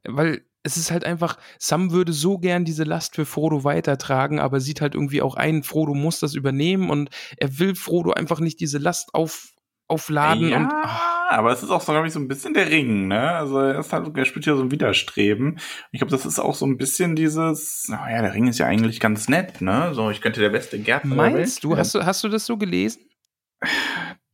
[0.04, 4.60] weil es ist halt einfach, Sam würde so gern diese Last für Frodo weitertragen, aber
[4.60, 8.60] sieht halt irgendwie auch ein, Frodo muss das übernehmen und er will Frodo einfach nicht
[8.60, 9.54] diese Last auf,
[9.88, 12.70] aufladen ja, und ah, aber es ist auch so, glaube ich, so ein bisschen der
[12.70, 13.32] Ring, ne?
[13.32, 15.60] Also er ist halt, er spielt ja so ein Widerstreben.
[15.92, 19.00] Ich glaube, das ist auch so ein bisschen dieses, naja, der Ring ist ja eigentlich
[19.00, 19.94] ganz nett, ne?
[19.94, 22.58] So, ich könnte der beste Gärtner der meinst du, hast du, hast du das so
[22.58, 23.04] gelesen?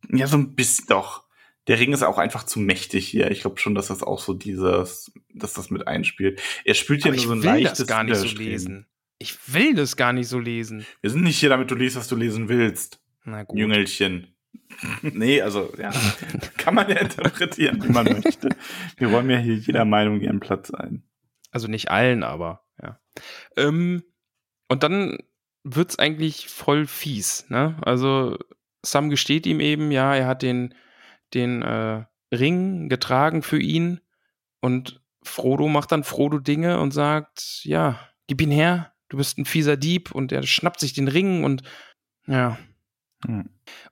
[0.10, 1.26] Ja, so ein bisschen doch.
[1.68, 3.30] Der Ring ist auch einfach zu mächtig hier.
[3.32, 6.41] Ich glaube schon, dass das auch so dieses, dass das mit einspielt.
[6.66, 8.88] Er spielt ja nur ich so ein will leichtes das gar nicht so lesen.
[9.20, 10.86] Ich will das gar nicht so lesen.
[11.01, 12.99] Wir sind nicht hier, damit du liest, was du lesen willst.
[13.24, 13.59] Na gut.
[13.59, 14.36] Jüngelchen.
[15.01, 15.91] nee, also, ja.
[16.57, 18.49] Kann man ja interpretieren, wie man möchte.
[18.97, 21.03] Wir räumen ja hier jeder Meinung ihren Platz ein.
[21.51, 22.99] Also nicht allen, aber ja.
[23.57, 24.03] Ähm,
[24.68, 25.20] und dann
[25.64, 27.78] wird's eigentlich voll fies, ne?
[27.82, 28.38] Also
[28.84, 30.74] Sam gesteht ihm eben, ja, er hat den,
[31.34, 32.04] den äh,
[32.34, 34.02] Ring getragen für ihn
[34.60, 39.46] und Frodo macht dann Frodo Dinge und sagt, ja, gib ihn her, du bist ein
[39.46, 41.64] fieser Dieb und er schnappt sich den Ring und
[42.28, 42.58] ja.
[43.26, 43.50] Hm.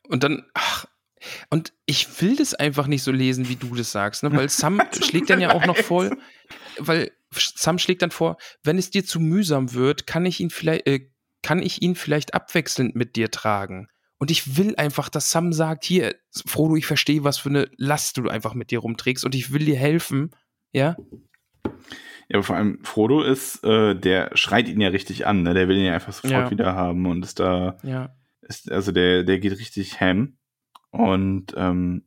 [0.07, 0.85] Und dann, ach,
[1.49, 4.31] und ich will das einfach nicht so lesen, wie du das sagst, ne?
[4.31, 6.17] Weil Sam schlägt dann ja auch noch voll,
[6.77, 10.87] weil Sam schlägt dann vor, wenn es dir zu mühsam wird, kann ich ihn vielleicht,
[10.87, 11.09] äh,
[11.43, 13.89] kann ich ihn vielleicht abwechselnd mit dir tragen.
[14.19, 16.13] Und ich will einfach, dass Sam sagt, hier,
[16.45, 19.63] Frodo, ich verstehe, was für eine Last du einfach mit dir rumträgst und ich will
[19.65, 20.31] dir helfen,
[20.73, 20.97] ja?
[21.63, 25.53] Ja, aber vor allem Frodo ist, äh, der schreit ihn ja richtig an, ne?
[25.53, 26.51] Der will ihn ja einfach sofort Ja.
[26.51, 28.13] wieder haben und ist da, Ja.
[28.41, 30.37] ist, also der, der geht richtig ham.
[30.91, 32.03] Und ähm,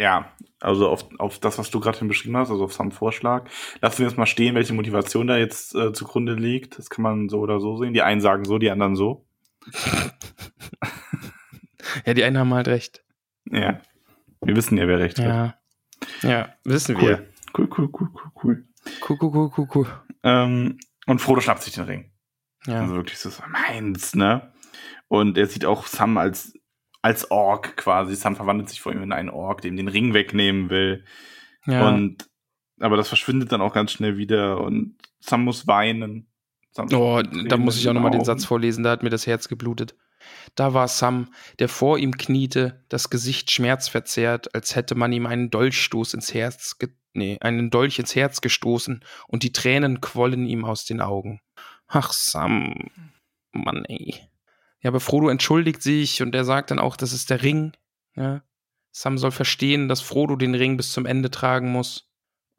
[0.00, 3.50] ja, also auf, auf das, was du gerade beschrieben hast, also auf Sam Vorschlag,
[3.80, 6.78] lassen wir jetzt mal stehen, welche Motivation da jetzt äh, zugrunde liegt.
[6.78, 7.92] Das kann man so oder so sehen.
[7.92, 9.27] Die einen sagen so, die anderen so.
[12.04, 13.04] Ja, die einen haben halt recht.
[13.50, 13.80] Ja.
[14.40, 15.26] Wir wissen ja, wer recht hat.
[15.26, 15.58] Ja.
[16.22, 17.26] Ja, wissen wir.
[17.56, 18.64] Cool, cool, cool, cool, cool.
[19.08, 19.86] Cool, cool, cool, cool, cool.
[20.22, 22.12] Ähm, und Frodo schnappt sich den Ring.
[22.66, 22.80] Ja.
[22.82, 24.52] Also wirklich so, so meins, ne?
[25.08, 26.52] Und er sieht auch Sam als,
[27.02, 28.14] als Ork quasi.
[28.14, 31.04] Sam verwandelt sich vor ihm in einen Ork, dem den Ring wegnehmen will.
[31.66, 31.88] ja.
[31.88, 32.28] Und,
[32.80, 36.28] aber das verschwindet dann auch ganz schnell wieder und Sam muss weinen.
[36.78, 38.24] Sam Oh, da muss ich auch nochmal den.
[38.24, 39.96] Satz vorlesen, da hat mir das Herz geblutet.
[40.54, 45.50] Da war Sam, der vor ihm kniete, das Gesicht schmerzverzerrt, als hätte man ihm einen
[45.50, 46.76] Dolchstoß ins Herz,
[47.14, 51.40] nee, einen Dolch ins Herz gestoßen und die Tränen quollen ihm aus den Augen.
[51.88, 52.90] Ach, Sam.
[53.52, 54.14] Mann, ey.
[54.80, 57.72] Ja, aber Frodo entschuldigt sich und er sagt dann auch, das ist der Ring.
[58.14, 58.42] Ja.
[58.92, 62.08] Sam soll verstehen, dass Frodo den Ring bis zum Ende tragen muss.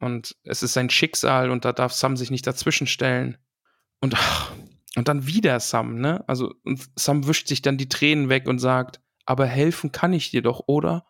[0.00, 3.38] Und es ist sein Schicksal und da darf Sam sich nicht dazwischenstellen.
[4.00, 4.14] Und,
[4.96, 6.24] und dann wieder Sam, ne?
[6.26, 10.30] Also, und Sam wischt sich dann die Tränen weg und sagt, aber helfen kann ich
[10.30, 11.04] dir doch, oder?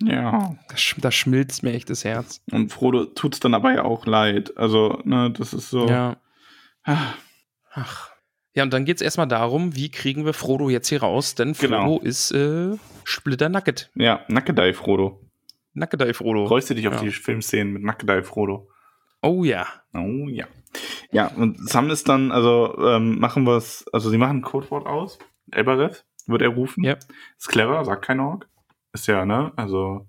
[0.00, 0.56] Ja.
[0.68, 2.42] Da, sch da schmilzt mir echt das Herz.
[2.52, 4.56] Und Frodo tut's dann aber ja auch leid.
[4.56, 5.86] Also, ne, das ist so.
[5.88, 6.16] Ja.
[6.84, 7.14] Ah,
[7.72, 8.10] Ach.
[8.54, 11.54] Ja, und dann geht es erstmal darum, wie kriegen wir Frodo jetzt hier raus, denn
[11.54, 11.98] Frodo Genau.
[11.98, 13.90] ist äh, splitternacket.
[13.94, 15.20] Ja, Nackedei Frodo.
[15.74, 16.46] Nackedei Frodo.
[16.46, 17.00] Freust du dich auf Ja.
[17.00, 18.70] die Filmszenen mit Nackedei Frodo?
[19.20, 19.66] Oh ja.
[19.92, 20.46] Oh ja.
[21.10, 24.86] Ja, und Sam ist dann, also ähm, machen wir es, also sie machen ein Codewort
[24.86, 25.18] aus.
[25.50, 26.84] Elbereth wird er rufen.
[26.84, 26.96] Ja.
[27.38, 28.48] Ist clever, sagt kein Ork.
[28.92, 29.52] Ist ja, ne?
[29.56, 30.06] Also.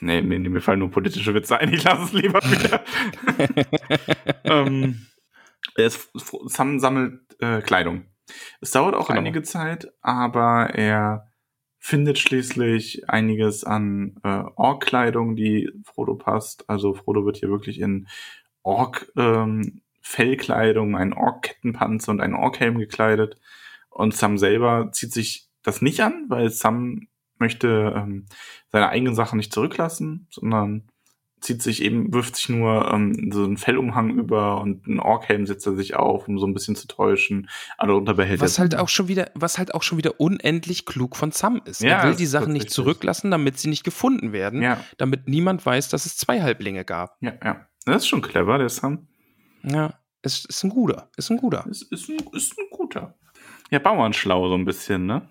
[0.00, 2.84] Nee, nee, nee, mir fallen nur politische Witze ein, ich lasse es lieber wieder.
[4.44, 5.06] ähm,
[5.76, 6.10] ist,
[6.46, 8.06] Sam sammelt äh, Kleidung.
[8.60, 9.20] Es dauert auch Genau.
[9.20, 11.28] einige Zeit, aber er
[11.78, 16.68] findet schließlich einiges an äh, Ork-Kleidung, die Frodo passt.
[16.68, 18.08] Also Frodo wird hier wirklich in
[18.62, 23.36] Ork ähm, Fellkleidung, einen Ork-Kettenpanzer und einen Ork-Helm gekleidet.
[23.88, 28.26] Und Sam selber zieht sich das nicht an, weil Sam möchte ähm,
[28.70, 30.84] seine eigenen Sachen nicht zurücklassen, sondern
[31.40, 35.66] zieht sich eben, wirft sich nur ähm, so einen Fellumhang über und einen Orkhelm setzt
[35.66, 37.48] er sich auf, um so ein bisschen zu täuschen.
[37.78, 41.16] Aber darunter behält Was halt auch schon wieder, was halt auch schon wieder unendlich klug
[41.16, 41.80] von Sam ist.
[41.82, 45.64] Ja, er will die Sachen nicht zurücklassen, damit sie nicht gefunden werden, Ja, damit niemand
[45.64, 47.16] weiß, dass es zwei Halblinge gab.
[47.20, 47.66] ja, ja.
[47.86, 49.08] Das ist schon clever, der Sam.
[49.64, 51.66] Ja, es ist ein guter, ist ein guter.
[51.68, 53.14] Ist, ist, ein, ist ein guter.
[53.70, 55.28] Ja, Bauernschlau so ein bisschen, ne?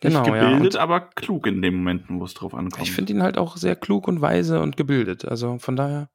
[0.00, 0.40] Genau, Nicht ja.
[0.50, 2.82] gebildet, Und aber klug in den Momenten, wo es drauf ankommt.
[2.86, 5.24] ich finde ihn halt auch sehr klug und weise und gebildet.
[5.24, 6.08] Also von daher.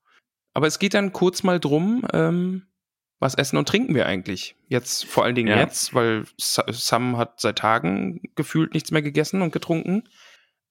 [0.54, 2.64] Aber es geht dann kurz mal drum, ähm,
[3.20, 4.56] was essen und trinken wir eigentlich?
[4.68, 5.60] Jetzt, vor allen Dingen Ja.
[5.60, 10.04] jetzt, weil Sa- Sam hat seit Tagen gefühlt nichts mehr gegessen und getrunken.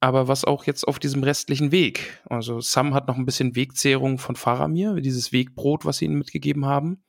[0.01, 2.23] Aber was auch jetzt auf diesem restlichen Weg.
[2.29, 6.65] Also Sam hat noch ein bisschen Wegzehrung von Faramir, dieses Wegbrot, was sie ihm mitgegeben
[6.65, 7.05] haben.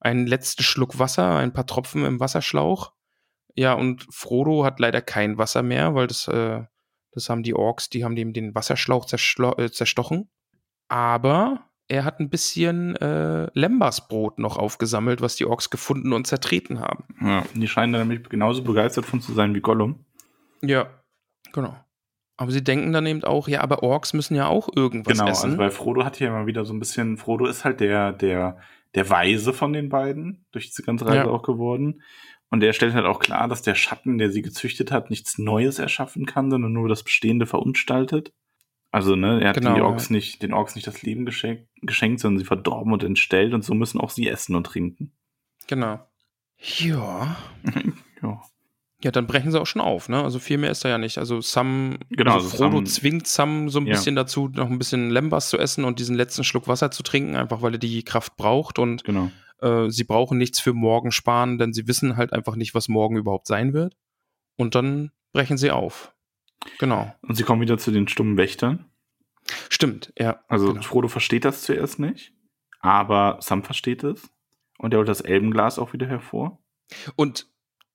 [0.00, 2.92] Einen letzten Schluck Wasser, ein paar Tropfen im Wasserschlauch.
[3.54, 6.64] Ja, und Frodo hat leider kein Wasser mehr, weil das, äh,
[7.12, 9.06] das haben die Orks, die haben dem den Wasserschlauch
[9.58, 10.28] äh, zerstochen.
[10.88, 16.80] Aber er hat ein bisschen äh, Lembasbrot noch aufgesammelt, was die Orks gefunden und zertreten
[16.80, 17.04] haben.
[17.20, 20.04] Ja, die scheinen da nämlich genauso begeistert von zu sein wie Gollum.
[20.62, 20.88] Ja,
[21.52, 21.76] genau.
[22.36, 25.46] Aber sie denken dann eben auch, ja, aber Orks müssen ja auch irgendwas genau, essen.
[25.50, 28.58] also weil Frodo hat hier immer wieder so ein bisschen, Frodo ist halt der, der,
[28.94, 31.26] der Weise von den beiden, durch diese ganze Reise Ja.
[31.28, 32.02] auch geworden.
[32.50, 35.78] Und der stellt halt auch klar, dass der Schatten, der sie gezüchtet hat, nichts Neues
[35.78, 38.32] erschaffen kann, sondern nur das Bestehende verunstaltet.
[38.90, 39.86] Also, ne, er hat Genau, die ja.
[39.86, 43.64] Orks nicht, den Orks nicht das Leben geschenkt, geschenkt, sondern sie verdorben und entstellt und
[43.64, 45.12] so müssen auch sie essen und trinken.
[45.66, 46.00] genau.
[46.58, 47.36] Ja.
[48.22, 48.42] ja.
[49.04, 50.22] Ja, dann brechen sie auch schon auf, ne?
[50.22, 51.18] Also viel mehr ist da ja nicht.
[51.18, 53.94] Also Sam, Genau, also also Frodo Sam- zwingt Sam so ein Ja.
[53.94, 57.34] bisschen dazu, noch ein bisschen Lembas zu essen und diesen letzten Schluck Wasser zu trinken,
[57.34, 59.30] einfach weil er die Kraft braucht und Genau.
[59.60, 63.16] äh, sie brauchen nichts für morgen sparen, denn sie wissen halt einfach nicht, was morgen
[63.16, 63.96] überhaupt sein wird.
[64.56, 66.14] Und dann brechen sie auf.
[66.78, 67.12] Genau.
[67.22, 68.84] Und sie kommen wieder zu den stummen Wächtern.
[69.68, 70.40] Stimmt, ja.
[70.46, 70.82] Also genau.
[70.82, 72.32] Frodo versteht das zuerst nicht,
[72.80, 74.30] aber Sam versteht es.
[74.78, 76.58] Und er holt das Elbenglas auch wieder hervor.
[77.16, 77.48] Und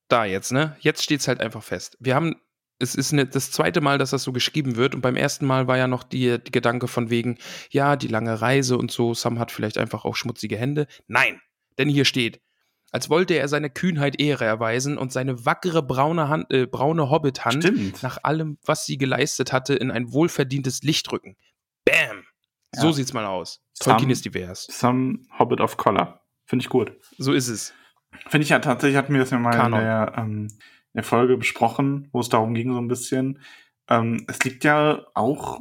[0.08, 0.76] da jetzt, ne?
[0.80, 1.98] Jetzt steht's halt einfach fest.
[2.00, 2.36] Wir haben,
[2.80, 4.96] es ist ne, das zweite Mal, dass das so geschrieben wird.
[4.96, 7.38] Und beim ersten Mal war ja noch die, die Gedanke von wegen,
[7.70, 9.14] ja, die lange Reise und so.
[9.14, 10.88] Sam hat vielleicht einfach auch schmutzige Hände.
[11.08, 11.42] Nein,
[11.78, 12.42] denn hier steht,
[12.92, 17.64] als wollte er seine Kühnheit Ehre erweisen und seine wackere braune Hand, äh, braune Hobbit-Hand
[17.66, 18.02] Stimmt.
[18.02, 21.36] nach allem, was sie geleistet hatte, in ein wohlverdientes Licht rücken.
[21.84, 22.24] Bam!
[22.74, 22.94] So Ja.
[22.94, 23.60] sieht's mal aus.
[23.74, 24.68] Sam- Tolkien ist divers.
[24.70, 26.22] Some Hobbit of Collar.
[26.46, 26.94] Finde ich gut.
[27.18, 27.74] So ist es.
[28.28, 29.80] Finde ich ja tatsächlich, hatten wir das ja mal Kanon.
[29.80, 30.48] in der, ähm,
[30.94, 33.40] der Folge besprochen, wo es darum ging, so ein bisschen.
[33.90, 35.60] Ähm, es liegt ja auch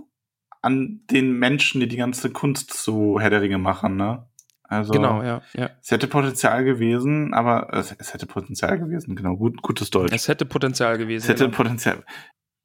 [0.62, 4.26] an den Menschen, die die ganze Kunst zu Herr der Ringe machen, ne?
[4.64, 5.70] Also, Genau, ja, ja.
[5.80, 10.12] es hätte Potenzial gewesen, aber es, es hätte Potenzial gewesen, genau, gut, gutes Deutsch.
[10.12, 11.24] Es hätte Potenzial gewesen.
[11.24, 11.56] es hätte genau.
[11.56, 12.02] Potenzial.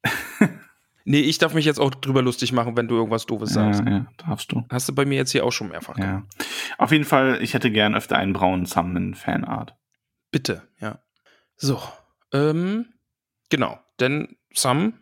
[1.04, 3.82] Nee, ich darf mich jetzt auch drüber lustig machen, wenn du irgendwas Doofes sagst.
[3.84, 4.64] Ja, ja, darfst du.
[4.70, 6.24] Hast du bei mir jetzt hier auch schon mehrfach Ja.
[6.78, 9.76] Auf jeden Fall, ich hätte gern öfter einen braunen Sam in Fanart.
[10.30, 11.00] Bitte, ja.
[11.56, 11.80] So,
[12.32, 12.86] ähm,
[13.48, 13.78] genau.
[14.00, 14.94] Denn Sam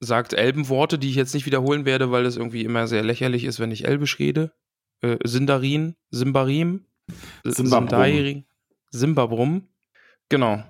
[0.00, 3.58] sagt Elbenworte, die ich jetzt nicht wiederholen werde, weil es irgendwie immer sehr lächerlich ist,
[3.58, 4.52] wenn ich Elbisch rede.
[5.00, 6.86] Äh, Sindarin, Simbarim,
[7.44, 8.44] Simbabrum.
[8.90, 9.68] Simbabrum.
[10.28, 10.62] Genau.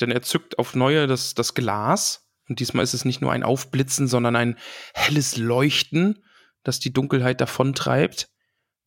[0.00, 2.29] Denn er zückt auf neue das, das Glas.
[2.50, 4.58] Und diesmal ist es nicht nur ein Aufblitzen, sondern ein
[4.92, 6.18] helles Leuchten,
[6.64, 8.28] das die Dunkelheit davontreibt.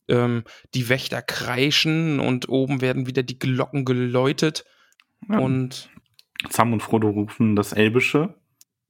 [0.06, 4.66] Ähm, die Wächter kreischen und oben werden wieder die Glocken geläutet.
[5.30, 5.38] Ja.
[5.38, 5.88] Und
[6.50, 8.34] Sam und Frodo rufen das Elbische.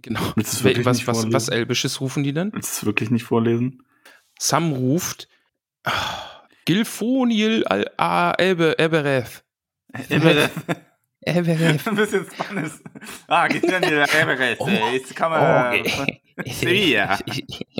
[0.02, 0.20] genau.
[0.34, 0.64] Was,
[1.06, 2.52] was, was Elbisches rufen die denn?
[2.52, 3.84] Willst du es wirklich nicht vorlesen?
[4.40, 5.28] Sam ruft
[5.84, 9.44] ah, Gilfonil al a Elbe Ebereth.
[11.26, 11.86] Ebereth.
[11.86, 12.72] Ein bisschen Spanisch.
[13.26, 14.60] Ah, geht dann wieder Everest.
[14.60, 14.68] Oh.
[14.92, 15.84] Jetzt kann man.
[16.46, 17.18] Sevilla.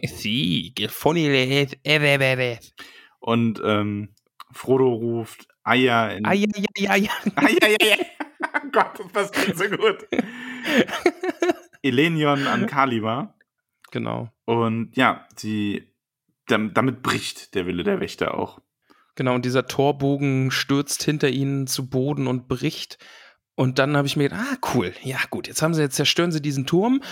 [0.07, 0.73] Sie,
[1.85, 2.73] Ebereth.
[3.21, 4.15] Und ähm,
[4.53, 6.25] Frodo ruft Eier in.
[6.25, 6.47] Ja, ja,
[6.77, 6.91] ja.
[6.91, 7.99] Eier, Eier, Eier.
[8.73, 10.07] Gott, das passt so gut.
[11.83, 13.35] Elenion an Kalima.
[13.91, 14.31] Genau.
[14.45, 15.93] Und ja, sie,
[16.47, 18.61] damit bricht der Wille der Wächter auch.
[19.15, 22.99] Genau, und dieser Torbogen stürzt hinter ihnen zu Boden und bricht.
[23.57, 26.33] Und dann habe ich mir gedacht, ah, cool, ja gut, jetzt haben sie, jetzt zerstören
[26.33, 27.03] sie diesen Turm.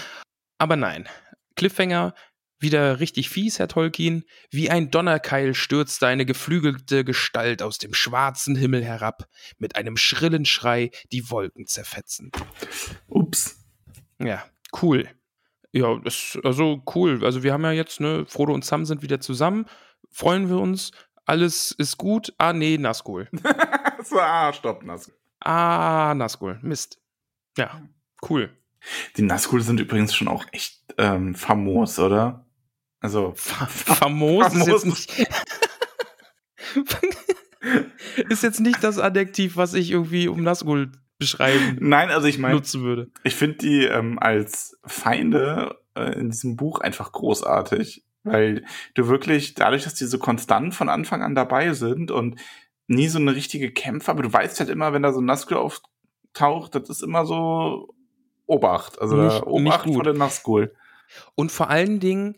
[0.59, 1.09] Aber nein,
[1.56, 2.14] Cliffhanger,
[2.62, 4.24] wieder richtig fies, Herr Tolkien.
[4.51, 9.28] Wie ein Donnerkeil stürzte eine geflügelte Gestalt aus dem schwarzen Himmel herab,
[9.59, 12.36] mit einem schrillen Schrei die Wolken zerfetzend.
[13.09, 13.56] Ups.
[14.20, 14.44] Ja,
[14.81, 15.09] cool.
[15.73, 17.24] Ja, das, also cool.
[17.24, 19.66] Also wir haben ja jetzt, ne, Frodo und Sam sind wieder zusammen.
[20.10, 20.93] Freuen wir uns.
[21.24, 22.32] Alles ist gut.
[22.39, 23.28] Ah, nee, Nazgul.
[24.05, 25.14] so, ah, stopp, Nazgul.
[25.44, 26.59] Ah, Nazgul.
[26.62, 27.01] Mist.
[27.56, 27.82] Ja,
[28.28, 28.51] cool.
[29.16, 32.47] Die Nazgul sind übrigens schon auch echt ähm, famos, oder?
[33.01, 33.32] Also.
[33.36, 35.27] famos, famos ist jetzt nicht.
[38.28, 41.78] ist jetzt nicht das Adjektiv, was ich irgendwie um Nazgul beschreiben.
[41.81, 43.10] Nein, also ich meine, nutzen würde.
[43.24, 48.64] Ich finde die ähm, als Feinde äh, in diesem Buch einfach großartig, weil
[48.94, 52.40] du wirklich dadurch, dass die so konstant von Anfang an dabei sind und
[52.86, 55.56] nie so eine richtige Kämpfer, aber du weißt halt immer, wenn da so ein Nazgul
[55.56, 57.94] auftaucht, das ist immer so
[58.46, 60.74] Obacht, also nicht, Obacht nicht vor den Nazgul.
[61.34, 62.36] Und vor allen Dingen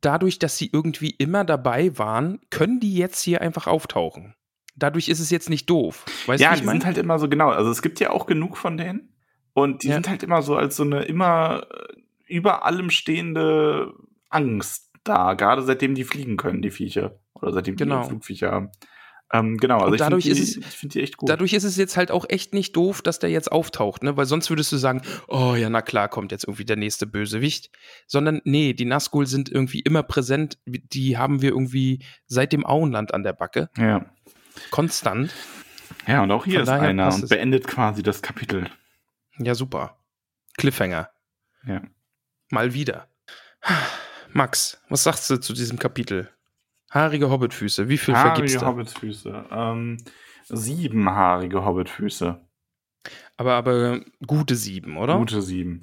[0.00, 4.34] dadurch, dass sie irgendwie immer dabei waren, können die jetzt hier einfach auftauchen
[4.76, 6.04] dadurch ist es jetzt nicht doof.
[6.26, 6.76] Weißt ja, die mein?
[6.76, 7.50] sind halt immer so genau.
[7.50, 9.12] Also es gibt ja auch genug von denen.
[9.54, 9.94] Und die ja.
[9.94, 11.94] sind halt immer so als so eine immer äh,
[12.26, 13.94] über allem stehende
[14.28, 17.18] Angst da, gerade seitdem die fliegen können, die Viecher.
[17.34, 18.02] Oder seitdem genau.
[18.02, 18.70] die Flugviecher haben.
[19.32, 21.28] Ähm, genau, also und dadurch ich finde die, find die, echt gut.
[21.28, 24.16] Dadurch ist es jetzt halt auch echt nicht doof, dass der jetzt auftaucht, ne?
[24.16, 27.70] Weil sonst würdest du sagen, oh ja, na klar, kommt jetzt irgendwie der nächste Bösewicht.
[28.06, 30.58] Sondern nee, die Nazgul sind irgendwie immer präsent.
[30.66, 33.68] Die haben wir irgendwie seit dem Auenland an der Backe.
[33.76, 34.06] Ja.
[34.70, 35.34] Konstant.
[36.06, 38.70] Ja, und auch hier Von ist einer und beendet quasi das Kapitel.
[39.38, 39.98] Ja, super.
[40.56, 41.10] Cliffhanger.
[41.66, 41.82] Ja.
[42.50, 43.08] Mal wieder.
[44.32, 46.30] Max, was sagst du zu diesem Kapitel?
[46.90, 48.60] Haarige Hobbitfüße, wie viel haarige vergibst du?
[48.60, 49.44] Haarige Hobbitfüße.
[49.50, 49.98] Ähm,
[50.48, 52.40] sieben haarige Hobbitfüße.
[53.36, 55.18] Aber, aber gute sieben, oder?
[55.18, 55.82] Gute sieben.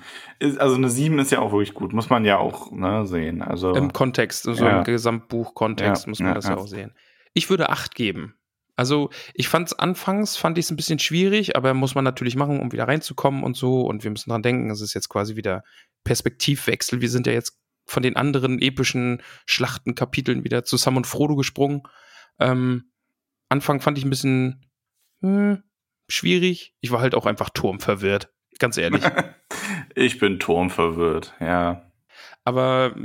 [0.58, 3.42] also eine sieben ist ja auch wirklich gut, muss man ja auch ne, sehen.
[3.42, 4.80] Also, Im Kontext, also ja.
[4.80, 6.94] im Gesamtbuch-Kontext ja, muss man ja, das ja auch sehen.
[7.34, 8.36] Ich würde acht geben.
[8.76, 12.36] Also ich fand es anfangs, fand ich es ein bisschen schwierig, aber muss man natürlich
[12.36, 13.82] machen, um wieder reinzukommen und so.
[13.82, 15.64] Und wir müssen dran denken, es ist jetzt quasi wieder
[16.04, 17.00] Perspektivwechsel.
[17.02, 21.84] Wir sind ja jetzt von den anderen epischen Schlachtenkapiteln wieder zu Sam und Frodo gesprungen.
[22.40, 22.92] Ähm,
[23.50, 24.66] Anfang fand ich ein bisschen
[25.22, 25.64] hm,
[26.08, 26.76] schwierig.
[26.82, 29.04] Ich war halt auch einfach turmverwirrt, ganz ehrlich.
[29.96, 31.92] ich bin turmverwirrt, ja.
[32.46, 32.96] Aber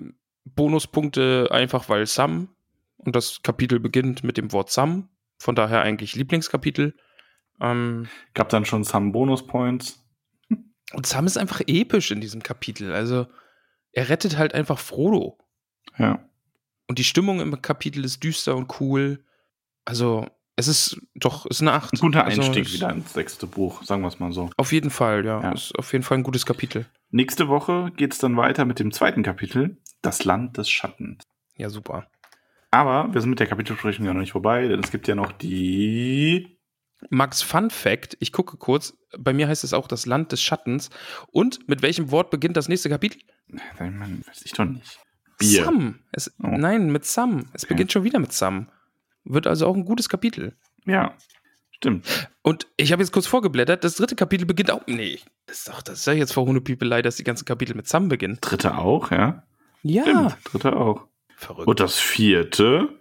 [0.44, 2.48] Bonuspunkte einfach, weil Sam
[2.96, 6.94] und das Kapitel beginnt mit dem Wort Sam von daher eigentlich Lieblingskapitel.
[7.60, 10.05] Ähm, Gab dann schon Sam Bonus-Points.
[10.92, 12.92] Und Sam ist einfach episch in diesem Kapitel.
[12.92, 13.26] Also,
[13.93, 15.39] er rettet halt einfach Frodo.
[15.97, 16.24] Ja.
[16.86, 19.24] Und die Stimmung im Kapitel ist düster und cool.
[19.85, 21.93] Also, es ist doch, ist eine Acht.
[21.93, 24.51] Ein guter also, Einstieg also, wieder ins sechste Buch, sagen wir es mal so.
[24.56, 25.40] Auf jeden Fall, ja.
[25.40, 25.52] ja.
[25.52, 26.86] Ist auf jeden Fall ein gutes Kapitel.
[27.10, 31.23] Nächste Woche geht es dann weiter mit dem zweiten Kapitel, Das Land des Schattens.
[31.56, 32.09] Ja, super.
[32.70, 35.32] Aber wir sind mit der Kapitelbesprechung ja noch nicht vorbei, denn es gibt ja noch
[35.32, 36.57] die.
[37.10, 40.90] Max Fun Fact, ich gucke kurz, bei mir heißt es auch das Land des Schattens.
[41.30, 43.20] Und mit welchem Wort beginnt das nächste Kapitel?
[43.46, 44.98] Nein, weiß ich doch nicht.
[45.38, 45.64] Bier.
[45.64, 46.00] Sam.
[46.12, 46.48] Es, oh.
[46.48, 47.46] Nein, mit Sam.
[47.52, 47.74] Es okay.
[47.74, 48.68] beginnt schon wieder mit Sam.
[49.24, 50.56] Wird also auch ein gutes Kapitel.
[50.84, 51.16] Ja,
[51.70, 52.06] stimmt.
[52.42, 54.86] Und ich habe jetzt kurz vorgeblättert, das dritte Kapitel beginnt auch.
[54.86, 57.86] Nee, das ist doch, das ist ja jetzt vor Hundepiepelei, dass die ganzen Kapitel mit
[57.86, 58.38] Sam beginnen.
[58.40, 59.44] Dritte auch, ja?
[59.82, 60.02] Ja.
[60.02, 61.06] Stimmt, dritte auch.
[61.36, 61.68] Verrückt.
[61.68, 62.97] Und das vierte?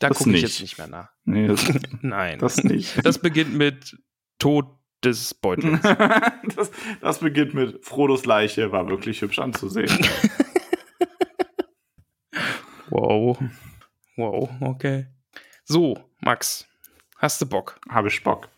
[0.00, 1.10] Da gucke ich jetzt nicht mehr nach.
[1.24, 1.64] Nee, das,
[2.00, 2.38] Nein.
[2.38, 3.04] Das nicht.
[3.04, 3.98] Das beginnt mit
[4.38, 4.66] Tod
[5.04, 5.80] des Beutels.
[6.56, 6.70] das,
[7.02, 9.90] das beginnt mit Frodos Leiche, war wirklich hübsch anzusehen.
[12.88, 13.38] wow.
[14.16, 15.06] Wow, okay.
[15.64, 16.66] So, Max,
[17.18, 17.78] hast du Bock?
[17.90, 18.48] Habe ich Bock.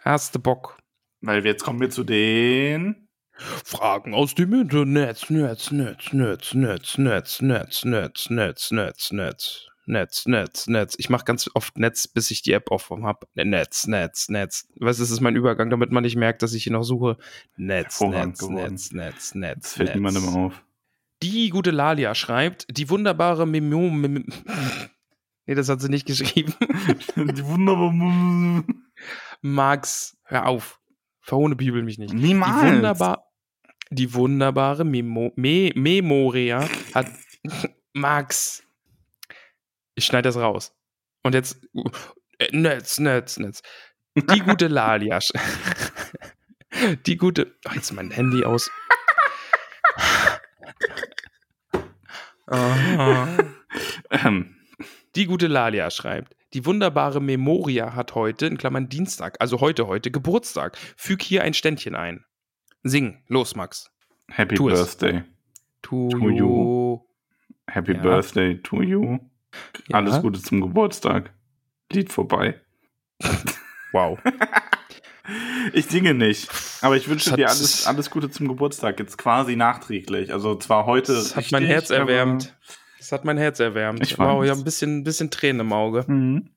[0.00, 0.78] Hast du Bock?
[1.20, 7.40] Weil jetzt kommen wir zu den Fragen aus dem Internet, Netz, Netz, Netz, Netz, Netz,
[7.40, 9.12] Netz, Netz, Netz, Netz, Netz.
[9.12, 10.94] Netz, Netz, Netz.
[10.98, 13.26] Ich mache ganz oft Netz, bis ich die App offen habe.
[13.34, 14.68] Netz, Netz, Netz.
[14.76, 17.16] Was ist, ist mein Übergang, damit man nicht merkt, dass ich hier noch suche.
[17.56, 19.62] Netz, Netz, Netz, Netz, Netz.
[19.62, 20.62] Das fällt niemandem auf.
[21.22, 23.46] Die gute Lalia schreibt, die wunderbare.
[23.46, 23.68] Mim
[25.46, 26.54] nee, das hat sie nicht geschrieben.
[27.16, 28.64] die wunderbare.
[29.40, 30.80] Max, hör auf.
[31.20, 32.14] Verhohne Bibel mich nicht.
[32.14, 32.60] Niemals.
[32.60, 33.28] Die wunderbar
[33.90, 37.10] die wunderbare Memo Me Memoria hat
[37.94, 38.62] Max.
[39.98, 40.72] Ich schneide das raus.
[41.24, 41.58] Und jetzt
[42.38, 43.62] äh, Netz, Netz, Netz.
[44.16, 45.18] Die gute Lalia.
[47.06, 47.56] Die gute.
[47.68, 48.70] Oh, jetzt mein Handy aus.
[54.10, 54.56] Ähm,
[55.16, 56.34] Die gute Lalia schreibt.
[56.54, 60.78] Die wunderbare Memoria hat heute, in Klammern Dienstag, also heute, heute, Geburtstag.
[60.96, 62.24] Füg hier ein Ständchen ein.
[62.84, 63.22] Sing.
[63.26, 63.90] Los, Max.
[64.30, 64.78] Happy Tu es.
[64.96, 65.24] Birthday.
[65.82, 67.00] To, To you.
[67.68, 68.00] Happy Ja.
[68.02, 69.18] Birthday to you.
[69.88, 69.96] Ja.
[69.96, 71.32] Alles Gute zum Geburtstag.
[71.92, 72.60] Lied vorbei.
[73.92, 74.18] Wow.
[75.74, 76.48] Ich singe nicht,
[76.80, 78.98] aber ich wünsche dir alles, alles Gute zum Geburtstag.
[78.98, 80.32] Jetzt quasi nachträglich.
[80.32, 81.12] Also zwar heute.
[81.12, 82.56] Das hat mein Herz erwärmt.
[82.96, 84.02] Das hat mein Herz erwärmt.
[84.02, 86.04] Ich wow, ich habe ein bisschen, bisschen Tränen im Auge.
[86.06, 86.50] Mhm.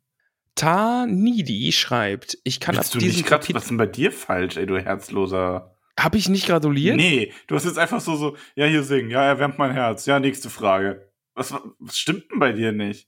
[0.55, 3.55] Tanidi schreibt, ich kann Willst ab du diesem Kapitel.
[3.55, 5.75] was ist denn bei dir falsch, ey, du herzloser.
[5.99, 6.95] Habe ich nicht gratuliert?
[6.95, 10.05] Nee, du hast jetzt einfach so, so, ja, hier singen, ja, erwärmt mein Herz.
[10.05, 11.10] Ja, nächste Frage.
[11.33, 13.07] Was, was stimmt denn bei dir nicht?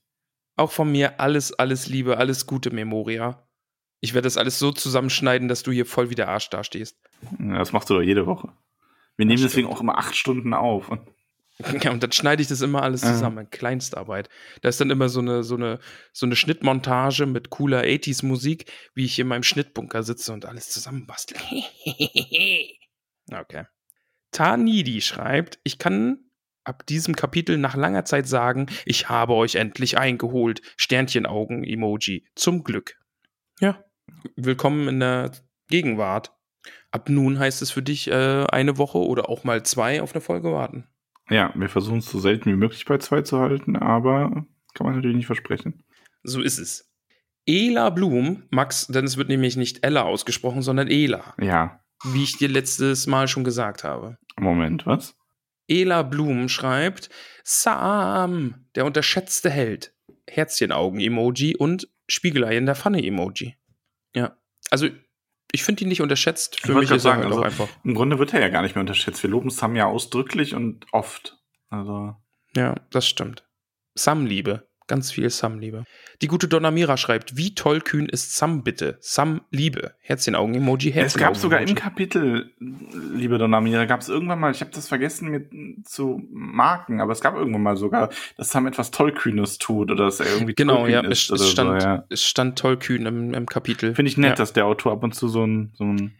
[0.56, 3.46] Auch von mir alles, alles Liebe, alles Gute, Memoria.
[4.00, 6.98] Ich werde das alles so zusammenschneiden, dass du hier voll wie der Arsch dastehst.
[7.38, 8.52] Ja, das machst du doch jede Woche.
[9.16, 10.90] Wir nehmen deswegen auch immer acht Stunden auf.
[11.82, 13.12] Ja, und dann schneide ich das immer alles Ja.
[13.12, 14.28] zusammen, Kleinstarbeit.
[14.62, 15.78] Da ist dann immer so eine, so eine,
[16.12, 21.36] so eine Schnittmontage mit cooler 80s-Musik, wie ich in meinem Schnittbunker sitze und alles zusammenbastle.
[23.32, 23.66] okay.
[24.32, 26.18] Tanidi schreibt, ich kann
[26.64, 30.62] ab diesem Kapitel nach langer Zeit sagen, ich habe euch endlich eingeholt.
[30.76, 32.24] Sternchenaugen-Emoji.
[32.34, 32.96] Zum Glück.
[33.60, 33.84] Ja.
[34.36, 35.32] Willkommen in der
[35.68, 36.32] Gegenwart.
[36.90, 40.20] Ab nun heißt es für dich äh, eine Woche oder auch mal zwei auf eine
[40.20, 40.86] Folge warten.
[41.30, 44.96] Ja, wir versuchen es so selten wie möglich bei zwei zu halten, aber kann man
[44.96, 45.84] natürlich nicht versprechen.
[46.22, 46.90] So ist es.
[47.46, 52.38] Ela Blum, Max, denn es wird nämlich nicht Ella ausgesprochen, sondern Ela, Ja, wie ich
[52.38, 54.18] dir letztes Mal schon gesagt habe.
[54.38, 55.16] Moment, was?
[55.68, 57.08] Ela Blum schreibt,
[57.42, 59.94] Sam, der unterschätzte Held.
[60.28, 63.56] Herzchenaugen-Emoji und Spiegelei in der Pfanne-Emoji.
[64.14, 64.36] Ja,
[64.70, 64.88] also
[65.52, 66.60] ich finde ihn nicht unterschätzt.
[66.60, 67.68] Für mich grad ist er sagen, halt auch also- einfach.
[67.84, 69.22] Im Grunde wird er ja gar nicht mehr unterschätzt.
[69.22, 71.38] Wir loben Sam ja ausdrücklich und oft.
[71.68, 72.14] Also,
[72.56, 73.46] Ja, das stimmt.
[73.94, 74.68] Sam-Liebe.
[74.86, 75.84] Ganz viel Sam-Liebe.
[76.20, 78.98] Die gute Donamira schreibt, wie tollkühn ist Sam bitte?
[79.00, 79.94] Sam-Liebe.
[80.00, 81.74] Herzchen-Augen-Emoji, es gab sogar im.
[81.74, 87.12] Kapitel, liebe Donamira, gab es irgendwann mal, ich habe das vergessen mit zu marken, aber
[87.12, 90.76] es gab irgendwann mal sogar, dass Sam etwas Tollkühnes tut oder dass er irgendwie Genau,
[90.76, 92.04] tollkühn ja, ist es, es, stand, so, ja.
[92.10, 93.94] es stand tollkühn im, im Kapitel.
[93.94, 94.36] Finde ich nett, Ja.
[94.36, 96.14] dass der Autor ab und zu so ein, so ein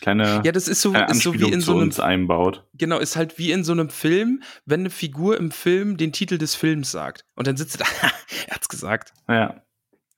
[0.00, 2.66] kleine ja, das ist so, ist so wie in so einem, einbaut.
[2.74, 6.38] genau, ist halt wie in so einem Film, wenn eine Figur im Film den Titel
[6.38, 7.24] des Films sagt.
[7.34, 7.86] Und dann sitzt er da,
[8.48, 9.12] er hat's gesagt.
[9.28, 9.62] Ja.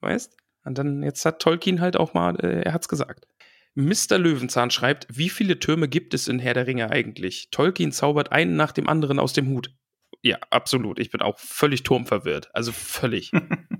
[0.01, 0.37] weißt?
[0.65, 3.27] Und dann, jetzt hat Tolkien halt auch mal, äh, er hat's gesagt.
[3.75, 4.19] Mr.
[4.19, 7.49] Löwenzahn schreibt, wie viele Türme gibt es in Herr der Ringe eigentlich?
[7.51, 9.75] Tolkien zaubert einen nach dem anderen aus dem Hut.
[10.21, 10.99] Ja, absolut.
[10.99, 12.55] Ich bin auch völlig turmverwirrt.
[12.55, 13.33] Also völlig.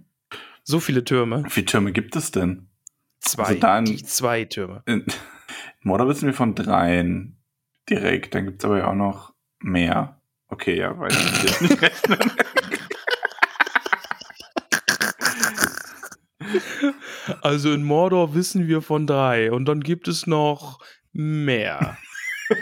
[0.65, 1.45] so viele Türme.
[1.45, 2.69] Wie viele Türme gibt es denn?
[3.21, 3.61] Zwei.
[3.63, 4.83] Also die zwei Türme.
[5.83, 7.37] Mordor wissen wir von dreien
[7.89, 8.35] direkt.
[8.35, 10.21] Dann gibt es aber ja auch noch mehr.
[10.49, 12.19] Okay, ja, weiß ich jetzt nicht rechnen.
[17.41, 19.53] Also in Mordor wissen wir von drei.
[19.53, 20.81] Und dann gibt es noch
[21.13, 21.97] mehr.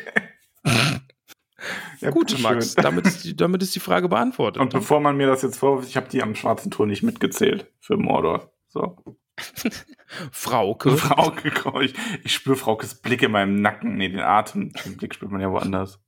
[2.01, 2.38] Ja, Gut.
[2.40, 4.62] Max, damit ist, die, damit ist die Frage beantwortet.
[4.62, 7.70] Und bevor man mir das jetzt vorwirft, ich habe die am schwarzen Tor nicht mitgezählt
[7.78, 8.51] für Mordor.
[8.68, 8.97] So.
[10.32, 10.90] Frauke.
[10.96, 13.96] Frauke, ich, ich spüre Fraukes Blick in meinem Nacken.
[13.96, 14.72] Nee, den Atem.
[14.84, 16.00] Den Blick spürt man ja woanders.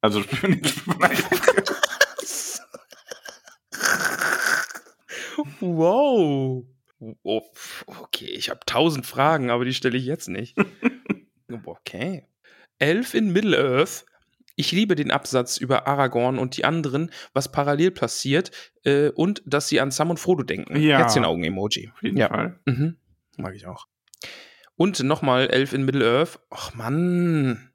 [0.00, 1.10] Also spürt man, spürt man
[5.60, 6.64] Wow.
[7.22, 7.42] Oh,
[7.86, 10.56] okay, ich habe tausend Fragen, aber die stelle ich jetzt nicht.
[11.64, 12.24] Okay.
[12.80, 14.04] Elf in Middle-earth.
[14.56, 18.50] Ich liebe den Absatz über Aragorn und die anderen, was parallel passiert
[18.84, 20.76] äh, und dass sie an Sam und Frodo denken.
[20.76, 20.98] Ja.
[20.98, 21.90] Herzchen-Augen-Emoji.
[21.94, 22.28] Auf jeden Ja.
[22.28, 22.58] Fall.
[22.64, 22.96] Mhm.
[23.36, 23.86] Mag ich auch.
[24.76, 26.38] Und nochmal Elf in Middle-earth.
[26.50, 27.70] Ach Mann.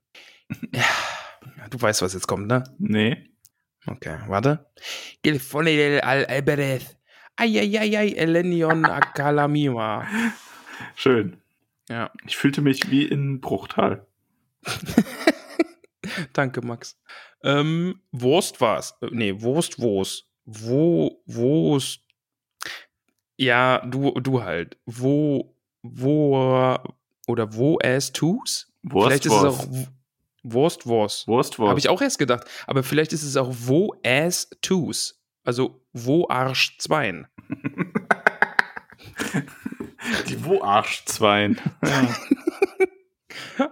[1.57, 2.63] Ja, du weißt, was jetzt kommt, ne?
[2.77, 3.29] Nee.
[3.87, 4.69] Okay, warte.
[5.23, 6.97] Gilfonidel al Albereth.
[7.37, 10.07] Ayayayay, Elenion Akalamima.
[10.95, 11.41] Schön.
[11.89, 14.05] Ja, Ich fühlte mich wie in Bruchtal.
[16.33, 16.99] danke, Max.
[17.43, 18.95] Ähm, Wurst war's.
[19.01, 20.27] Äh, Nee, Wurst, Wurst.
[20.45, 22.01] Wo, Wurst.
[23.37, 24.77] Ja, du, du halt.
[24.85, 25.50] Wo,
[25.83, 26.77] wo,
[27.27, 28.67] oder wo as tus?
[28.83, 29.45] Wurst, Vielleicht ist Wurst.
[29.45, 29.67] es auch
[30.43, 31.27] Wurst, Wurst.
[31.27, 31.69] Wurst, Wurst.
[31.69, 32.45] Habe ich auch erst gedacht.
[32.67, 35.19] Aber vielleicht ist es auch wo as tus.
[35.43, 37.27] Also wo Arsch zweien.
[40.27, 41.59] Die Wo-Arsch-Zweien.
[41.83, 42.15] Ja.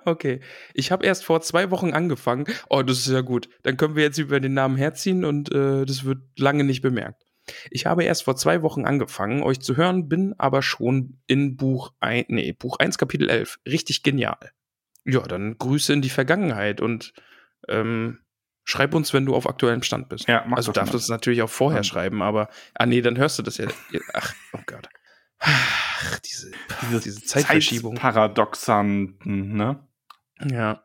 [0.06, 0.40] Okay.
[0.74, 2.46] Ich habe erst vor zwei Wochen angefangen.
[2.70, 3.50] Oh, das ist ja gut.
[3.64, 7.26] Dann können wir jetzt über den Namen herziehen und äh, das wird lange nicht bemerkt.
[7.72, 11.94] Ich habe erst vor zwei Wochen angefangen, euch zu hören, bin aber schon in Buch
[12.00, 13.60] 1, nee, Buch 1, Kapitel 11.
[13.66, 14.38] Richtig genial.
[15.06, 17.14] Ja, dann Grüße in die Vergangenheit und
[17.68, 18.20] ähm,
[18.64, 20.28] schreib uns, wenn du auf aktuellem Stand bist.
[20.28, 21.84] Ja, mach also darfst du es natürlich auch vorher Ja.
[21.84, 23.68] schreiben, aber ah nee, dann hörst du das ja.
[24.14, 24.88] Ach, oh Gott.
[25.40, 26.52] Ach, diese,
[26.82, 27.96] Diese, diese Zeitverschiebung.
[27.96, 29.88] Zeitparadoxan, ne?
[30.44, 30.84] Ja.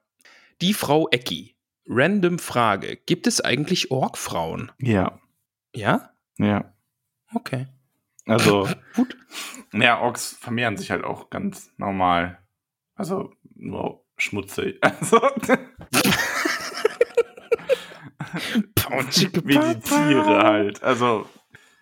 [0.60, 1.56] Die Frau Ecki.
[1.86, 2.96] Random Frage.
[3.04, 4.72] Gibt es eigentlich Orgfrauen?
[4.78, 5.18] Ja,
[5.74, 6.13] Ja?
[6.38, 6.72] Ja.
[7.34, 7.66] Okay.
[8.26, 9.16] Also, Gut.
[9.72, 12.38] ja, Orks vermehren sich halt auch ganz normal.
[12.94, 14.80] Also, nur schmutzig.
[14.96, 15.20] Also,
[19.44, 20.82] wie die Tiere halt.
[20.82, 21.26] Also,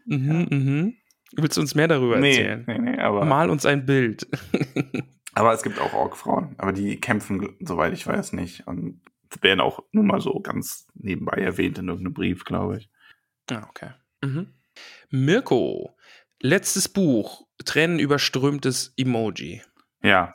[0.06, 0.94] Mhm, mhm.
[1.34, 2.64] Willst du uns mehr darüber nee, erzählen?
[2.66, 4.28] nee, nee, aber, Mal uns ein Bild.
[5.34, 6.54] aber es gibt auch Orkfrauen.
[6.58, 8.66] Aber die kämpfen, soweit ich weiß, nicht.
[8.66, 9.00] Und
[9.40, 12.90] werden auch nur mal so ganz nebenbei erwähnt in irgendeinem Brief, glaube ich.
[13.50, 13.90] Ah, okay.
[14.22, 14.48] Mhm.
[15.10, 15.96] Mirko.
[16.40, 17.46] Letztes Buch.
[17.64, 19.62] Tränenüberströmtes Emoji.
[20.02, 20.32] Ja,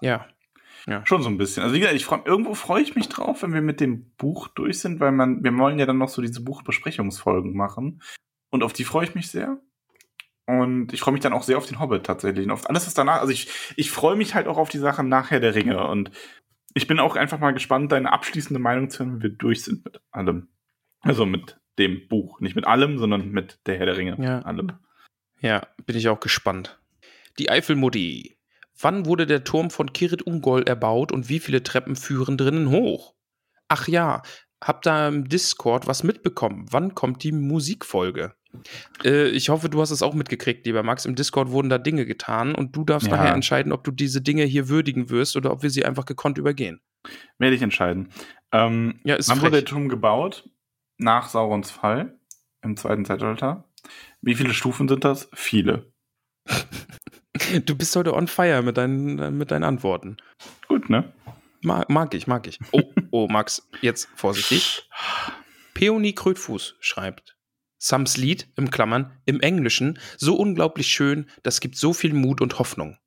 [0.88, 1.05] Ja.
[1.05, 1.64] Schon so ein bisschen.
[1.64, 4.47] Also wie gesagt, ich freu, irgendwo freue ich mich drauf, wenn wir mit dem Buch
[4.47, 8.01] durch sind, weil man, wir wollen ja dann noch so diese Buchbesprechungsfolgen machen.
[8.51, 9.59] Und auf die freue ich mich sehr.
[10.45, 12.45] Und ich freue mich dann auch sehr auf den Hobbit tatsächlich.
[12.45, 13.19] Und auf alles, was danach.
[13.19, 15.85] Also ich, ich freue mich halt auch auf die Sachen nachher der Ringe.
[15.85, 16.09] Und
[16.73, 19.84] ich bin auch einfach mal gespannt, deine abschließende Meinung zu hören, wenn wir durch sind
[19.84, 20.47] mit allem.
[21.01, 22.40] Also mit dem Buch.
[22.40, 24.18] Nicht mit allem, sondern mit der Herr der Ringe.
[24.20, 24.40] Ja.
[24.41, 24.72] Allem.
[25.41, 26.80] Ja, bin ich auch gespannt.
[27.40, 28.38] Die Eifelmutti.
[28.80, 33.16] Wann wurde der Turm von Kirit Ungol erbaut und wie viele Treppen führen drinnen hoch?
[33.70, 34.22] Ach ja,
[34.64, 36.66] hab da im Discord was mitbekommen.
[36.72, 38.34] Wann kommt die Musikfolge?
[39.04, 41.06] Äh, ich hoffe, du hast es auch mitgekriegt, lieber Max.
[41.06, 43.18] Im Discord wurden da Dinge getan und du darfst Ja.
[43.18, 46.38] nachher entscheiden, ob du diese Dinge hier würdigen wirst oder ob wir sie einfach gekonnt
[46.38, 46.80] übergehen.
[47.40, 48.10] Werde ich entscheiden.
[48.52, 49.64] Ähm, Ja, ist wann wurde frech.
[49.66, 50.49] der Turm gebaut?
[50.98, 52.19] Nach Saurons Fall
[52.61, 53.64] im zweiten Zeitalter.
[54.22, 55.30] Wie viele Stufen sind das?
[55.34, 55.91] Viele.
[57.65, 60.18] Du bist heute on fire mit deinen, mit deinen Antworten.
[60.68, 61.14] Gut, ne?
[61.61, 62.60] Mag, mag ich, mag ich.
[62.72, 64.90] Oh, oh, Max, jetzt vorsichtig.
[65.74, 67.38] Peony Krötfuß schreibt.
[67.78, 72.57] Sams Lied, im Klammern, im Englischen, so unglaublich schön, das gibt so viel Mut und
[72.57, 72.98] Hoffnung.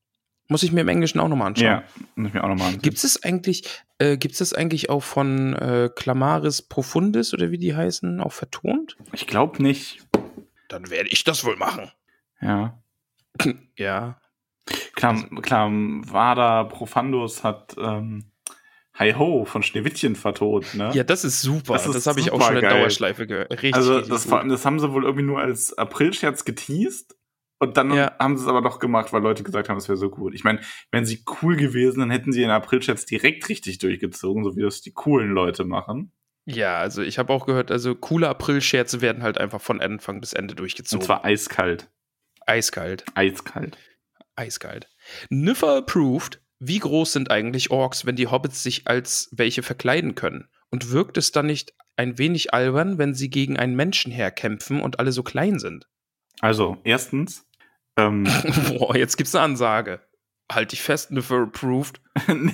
[0.50, 1.66] Muss ich mir im Englischen auch nochmal anschauen.
[1.66, 1.82] Ja,
[2.16, 2.82] muss ich mir auch nochmal ansehen.
[2.82, 3.62] Gibt es eigentlich,
[3.98, 8.32] äh, gibt es das eigentlich auch von äh, Clamaris Profundis oder wie die heißen, auch
[8.32, 8.96] vertont?
[9.12, 10.04] Ich glaube nicht.
[10.68, 11.90] Dann werde ich das wohl machen.
[12.40, 12.82] Ja.
[13.76, 14.20] Ja.
[14.94, 18.30] Klar, klar Vada Profandus hat ähm,
[18.94, 20.90] Hi Ho von Schneewittchen vertont, ne?
[20.92, 21.72] Ja, das ist super.
[21.74, 22.62] Das Das, habe ich auch schon in.
[22.62, 23.50] Dauerschleife gehört.
[23.50, 27.16] Richtig, also richtig das, das haben sie wohl irgendwie nur als Aprilscherz geteased.
[27.62, 28.16] Und dann Ja.
[28.18, 30.34] haben sie es aber doch gemacht, weil Leute gesagt haben, es wäre so gut.
[30.34, 30.60] Ich meine,
[30.90, 34.80] wären sie cool gewesen, dann hätten sie den Aprilscherz direkt richtig durchgezogen, so wie das
[34.80, 36.10] die coolen Leute machen.
[36.46, 40.32] Ja, also ich habe auch gehört, also coole April-Scherze werden halt einfach von Anfang bis
[40.32, 41.00] Ende durchgezogen.
[41.02, 41.90] Und zwar eiskalt.
[42.46, 43.04] eiskalt.
[43.14, 43.76] Eiskalt.
[44.36, 44.88] Eiskalt.
[45.28, 46.40] Niffer approved.
[46.58, 50.48] Wie groß sind eigentlich Orks, wenn die Hobbits sich als welche verkleiden können?
[50.70, 54.98] Und wirkt es dann nicht ein wenig albern, wenn sie gegen einen Menschen herkämpfen und
[54.98, 55.88] alle so klein sind?
[56.40, 57.46] Also, erstens,
[58.06, 58.24] ähm,
[58.78, 60.00] Boah, jetzt gibt's eine Ansage.
[60.50, 62.00] Halt dich fest, Niffer approved.
[62.28, 62.52] nee,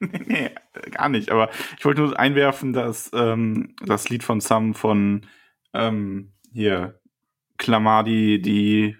[0.00, 0.50] nee, nee,
[0.90, 1.30] gar nicht.
[1.30, 5.26] Aber ich wollte nur einwerfen, dass ähm, das Lied von Sam von
[5.74, 7.00] ähm, hier
[7.58, 8.96] Klamadi die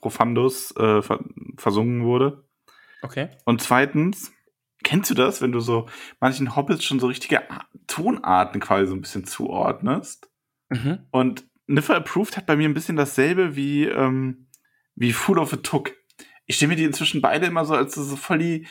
[0.00, 1.20] Profandus äh, ver
[1.56, 2.44] versungen wurde.
[3.02, 3.28] Okay.
[3.44, 4.32] Und zweitens,
[4.84, 5.88] kennst du das, wenn du so
[6.20, 10.30] manchen Hobbits schon so richtige A- Tonarten quasi so ein bisschen zuordnest?
[10.70, 11.06] Mhm.
[11.10, 14.45] Und Niffer Approved hat bei mir ein bisschen dasselbe wie, ähm,
[14.96, 15.92] wie Fool of a Took.
[16.46, 18.66] Ich stelle mir die inzwischen beide immer so als so voll die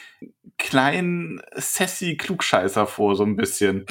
[0.58, 3.86] kleinen sassy Klugscheißer vor, so ein bisschen.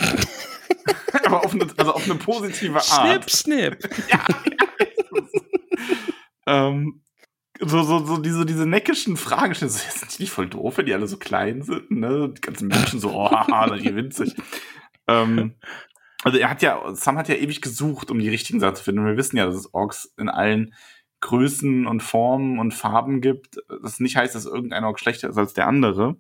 [1.25, 3.31] Aber auf eine, also auf eine positive Art.
[3.31, 3.79] Schnipp, schnipp.
[4.11, 4.27] Ja,
[6.47, 7.01] ähm,
[7.61, 9.71] so, so, so diese, diese neckischen Fragen stellen.
[9.71, 11.91] So, sind die nicht voll doof, wenn die alle so klein sind?
[11.91, 12.33] Ne?
[12.37, 14.35] Die ganzen Menschen so, oh, haha, die winzig.
[15.09, 15.55] ähm,
[16.23, 19.01] also er hat ja, Sam hat ja ewig gesucht, um die richtigen Sachen zu finden.
[19.01, 20.75] Und wir wissen ja, dass es Orks in allen
[21.25, 23.57] Größen und Formen und Farben gibt.
[23.83, 26.17] Das nicht heißt, dass irgendein Ork schlechter ist als der andere.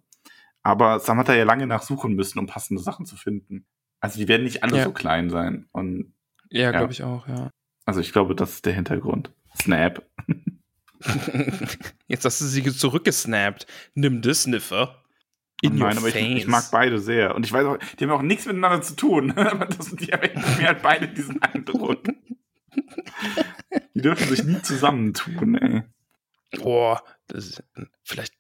[0.62, 3.66] Aber Sam hat da ja lange nachsuchen müssen, um passende Sachen zu finden.
[4.01, 4.85] Also die werden nicht alle Ja.
[4.85, 5.66] so klein sein.
[5.72, 6.14] Und
[6.51, 6.70] Ja, Ja.
[6.72, 7.51] glaube ich auch, ja.
[7.85, 9.31] also ich glaube, das ist der Hintergrund.
[9.60, 10.02] Snap.
[12.06, 13.66] Jetzt hast du sie zurückgesnappt.
[13.94, 15.02] Nimm das, Niffer.
[15.62, 17.35] In Nein, aber ich, ich mag beide sehr.
[17.35, 19.32] Und ich weiß auch, die haben auch nichts miteinander zu tun.
[19.36, 22.01] aber das, die haben mir halt beide diesen Eindruck.
[23.95, 25.83] Die dürfen sich nie zusammentun, ey.
[26.63, 27.65] Boah, das ist,
[28.05, 28.35] vielleicht,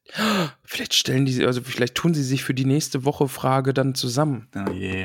[0.62, 4.48] vielleicht stellen die, also vielleicht tun sie sich für die nächste Woche Frage dann zusammen.
[4.54, 5.04] Oh je.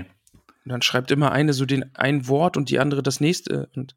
[0.65, 3.69] Und dann schreibt immer eine so den ein Wort und die andere das nächste.
[3.75, 3.95] Und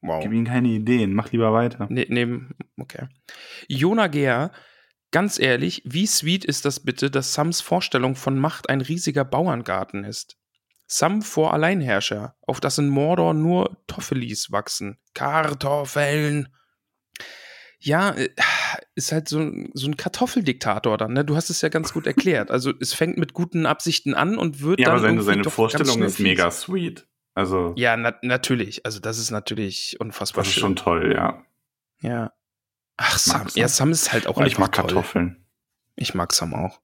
[0.00, 0.22] wow.
[0.22, 1.12] Gib ihnen keine Ideen.
[1.12, 1.86] Mach lieber weiter.
[1.90, 3.08] Ne, nehmen, okay.
[3.68, 4.50] Jona Gehr,
[5.14, 10.02] Ganz ehrlich, wie sweet ist das bitte, dass Sams Vorstellung von Macht ein riesiger Bauerngarten
[10.02, 10.36] ist?
[10.86, 14.98] Sam vor Alleinherrscher, auf das in Mordor nur Toffelis wachsen.
[15.14, 16.48] Kartoffeln.
[17.78, 18.30] Ja, äh,
[18.94, 21.24] ist halt so, so ein Kartoffeldiktator dann, ne?
[21.24, 22.50] Du hast es ja ganz gut erklärt.
[22.50, 24.94] Also es fängt mit guten Absichten an und wird Ja, dann.
[24.94, 27.06] aber seine, seine Vorstellung ist mega sweet.
[27.34, 28.86] Also, Ja, na natürlich.
[28.86, 30.60] Also das ist natürlich unfassbar das ist schön.
[30.62, 31.44] schon toll, ja.
[32.00, 32.32] Ja.
[32.96, 33.48] Ach, Sam.
[33.54, 34.84] Ja, Sam ist halt auch Und ich einfach mag toll.
[34.86, 35.44] Kartoffeln.
[35.96, 36.80] Ich mag Sam auch.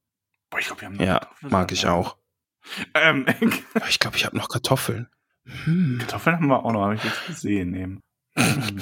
[0.50, 1.52] Boah, ich glaube, wir haben noch Ja, Kartoffeln.
[1.52, 2.16] mag ich auch.
[2.94, 3.26] Ähm,
[3.88, 5.08] Ich glaube, ich habe noch Kartoffeln.
[5.64, 5.98] Hm.
[6.00, 7.74] Kartoffeln haben wir auch noch, habe ich jetzt gesehen.
[7.74, 8.00] Eben.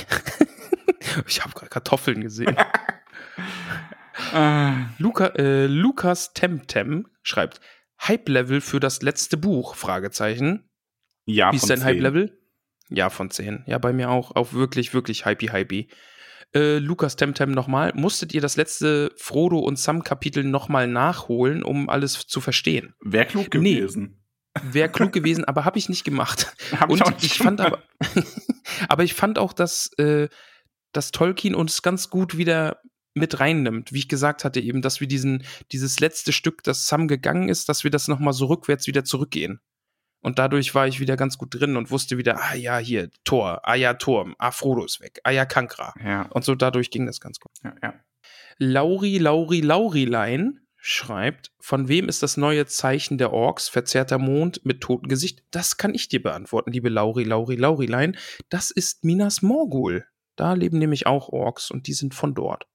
[1.26, 2.56] Ich habe gerade Kartoffeln gesehen.
[4.34, 7.60] äh, Luca, äh, Lukas Temtem schreibt
[8.06, 9.74] Hype-Level für das letzte Buch?
[9.74, 10.68] Fragezeichen.
[11.26, 11.86] ja, Wie ist dein 10.
[11.86, 12.38] Hype-Level?
[12.90, 13.64] Ja, von 10.
[13.66, 14.36] Ja, bei mir auch.
[14.36, 15.88] Auch wirklich, wirklich hypey, hypey.
[16.54, 17.92] Äh, Lukas Temtem nochmal.
[17.94, 22.94] Musstet ihr das letzte Frodo und Sam-Kapitel nochmal nachholen, um alles zu verstehen?
[23.00, 23.74] Wäre klug Nee.
[23.80, 24.24] gewesen.
[24.62, 26.54] Wäre klug gewesen, aber habe ich nicht gemacht.
[26.80, 27.82] Hab Und auch ich, nicht fand gemacht.
[28.00, 28.24] aber,
[28.88, 30.28] aber ich fand auch, dass, äh,
[30.92, 32.80] dass Tolkien uns ganz gut wieder
[33.14, 33.92] mit reinnimmt.
[33.92, 37.68] Wie ich gesagt hatte, eben, dass wir diesen, dieses letzte Stück, das Sam gegangen ist,
[37.68, 39.60] dass wir das nochmal so rückwärts wieder zurückgehen.
[40.20, 43.60] Und dadurch war ich wieder ganz gut drin und wusste wieder, ah ja, hier, Tor,
[43.62, 45.94] ah ja, Turm, ah, Frodo ist weg, ah ja, Kankra.
[46.02, 47.52] Ja, Und so dadurch ging das ganz gut.
[47.62, 47.94] ja, ja.
[48.58, 54.80] Lauri, Lauri, Laurilein schreibt, von wem ist das neue Zeichen der Orks, verzerrter Mond mit
[54.80, 55.44] totem Gesicht?
[55.52, 58.16] Das kann ich dir beantworten, liebe Lauri, Lauri, Laurilein.
[58.48, 60.06] Das ist Minas Morgul.
[60.34, 62.66] Da leben nämlich auch Orks und die sind von dort.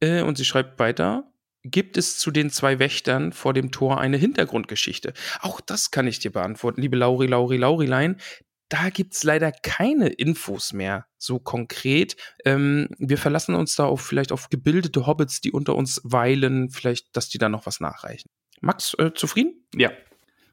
[0.00, 1.30] Äh, und sie schreibt weiter,
[1.64, 5.12] gibt es zu den zwei Wächtern vor dem Tor eine Hintergrundgeschichte?
[5.40, 8.20] Auch das kann ich dir beantworten, liebe Lauri, Lauri, Laurilein.
[8.68, 12.16] Da gibt's leider keine Infos mehr, so konkret.
[12.44, 17.14] Ähm, wir verlassen uns da auf vielleicht auf gebildete Hobbits, die unter uns weilen, vielleicht,
[17.16, 18.30] dass die da noch was nachreichen.
[18.60, 19.66] Max, äh, zufrieden?
[19.74, 19.90] Ja,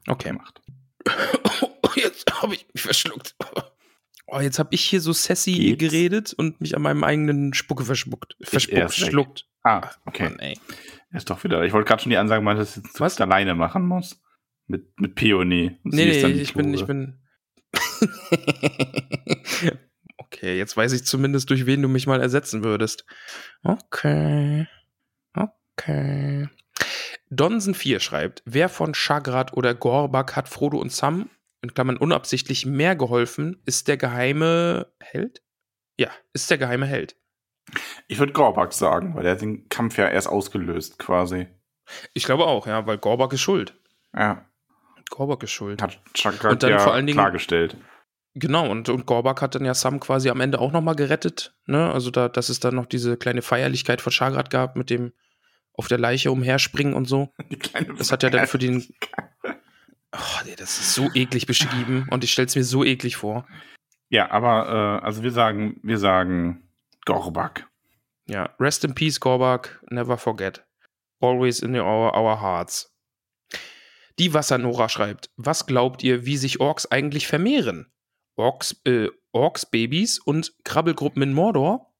[0.08, 0.28] Okay.
[0.30, 0.60] gemacht.
[1.96, 3.34] Jetzt habe ich mich verschluckt.
[4.26, 5.78] Oh, jetzt habe ich hier so sassy Geht's?
[5.78, 8.34] geredet und mich an meinem eigenen Spucke verschmuckt.
[8.38, 8.48] Weg.
[8.48, 9.46] verschluckt.
[9.62, 10.24] Ah, okay.
[10.24, 10.58] Mann, ey.
[11.12, 11.62] Ist doch wieder.
[11.64, 13.20] Ich wollte gerade schon die Ansage machen, dass jetzt Was?
[13.20, 14.20] alleine machen muss.
[14.66, 15.78] Mit, mit Peony.
[15.84, 17.20] Und Nee, nee, ich bin, ich bin.
[20.18, 23.04] okay, jetzt weiß ich zumindest, durch wen du mich mal ersetzen würdest.
[23.62, 24.66] Okay.
[25.34, 26.48] Okay.
[27.28, 31.30] Donsen 4 schreibt, wer von Shagrat oder Gorbak hat Frodo und Sam,
[31.62, 35.42] in Klammern unabsichtlich, mehr geholfen, ist der geheime Held?
[35.98, 37.16] Ja, ist der geheime Held.
[38.08, 41.46] Ich würde Gorbak sagen, weil der hat den Kampf ja erst ausgelöst, quasi.
[42.14, 43.74] Ich glaube auch, ja, weil Gorbak ist schuld.
[44.14, 44.44] Ja.
[45.10, 45.82] Gorbak ist schuld.
[45.82, 47.76] Hat Chakra Und dann ja vor allen Dingen- klargestellt.
[48.34, 51.54] Genau, und, und Gorbak hat dann ja Sam quasi am Ende auch nochmal gerettet.
[51.66, 51.92] Ne?
[51.92, 55.12] Also, da, dass es dann noch diese kleine Feierlichkeit von Shagrat gab mit dem
[55.74, 57.32] auf der Leiche umherspringen und so.
[57.50, 58.86] Die kleine Das hat ja dann für den.
[60.14, 63.46] Oh, nee, das ist so eklig beschrieben und ich stell's mir so eklig vor.
[64.08, 66.68] Ja, aber äh, also wir sagen, wir sagen
[67.04, 67.68] Gorbak.
[68.26, 70.64] Ja, rest in peace, Gorbak, never forget.
[71.20, 72.88] Always in our, our hearts.
[74.18, 77.90] Die Wassernora schreibt, was glaubt ihr, wie sich Orks eigentlich vermehren?
[78.36, 81.92] Orks, äh, Orks-Babys und Krabbelgruppen in Mordor?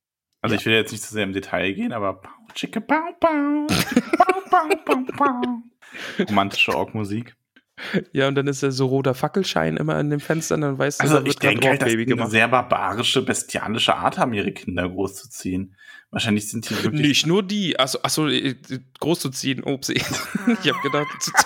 [0.43, 0.61] Also Ja.
[0.61, 2.21] ich will jetzt nicht zu sehr im Detail gehen, aber
[6.29, 7.35] romantische Ork-Musik.
[8.13, 11.05] Ja, und dann ist ja so roter Fackelschein immer an den Fenstern, dann weißt du,
[11.05, 14.89] Also da ich denke halt, dass die eine sehr barbarische, bestialische Art haben, ihre Kinder
[14.89, 15.75] großzuziehen.
[16.11, 18.55] Wahrscheinlich sind die wirklich Nicht nur die, achso, achso äh,
[19.01, 19.89] groß zu ziehen, ups.
[19.91, 21.33] ich hab gedacht, zu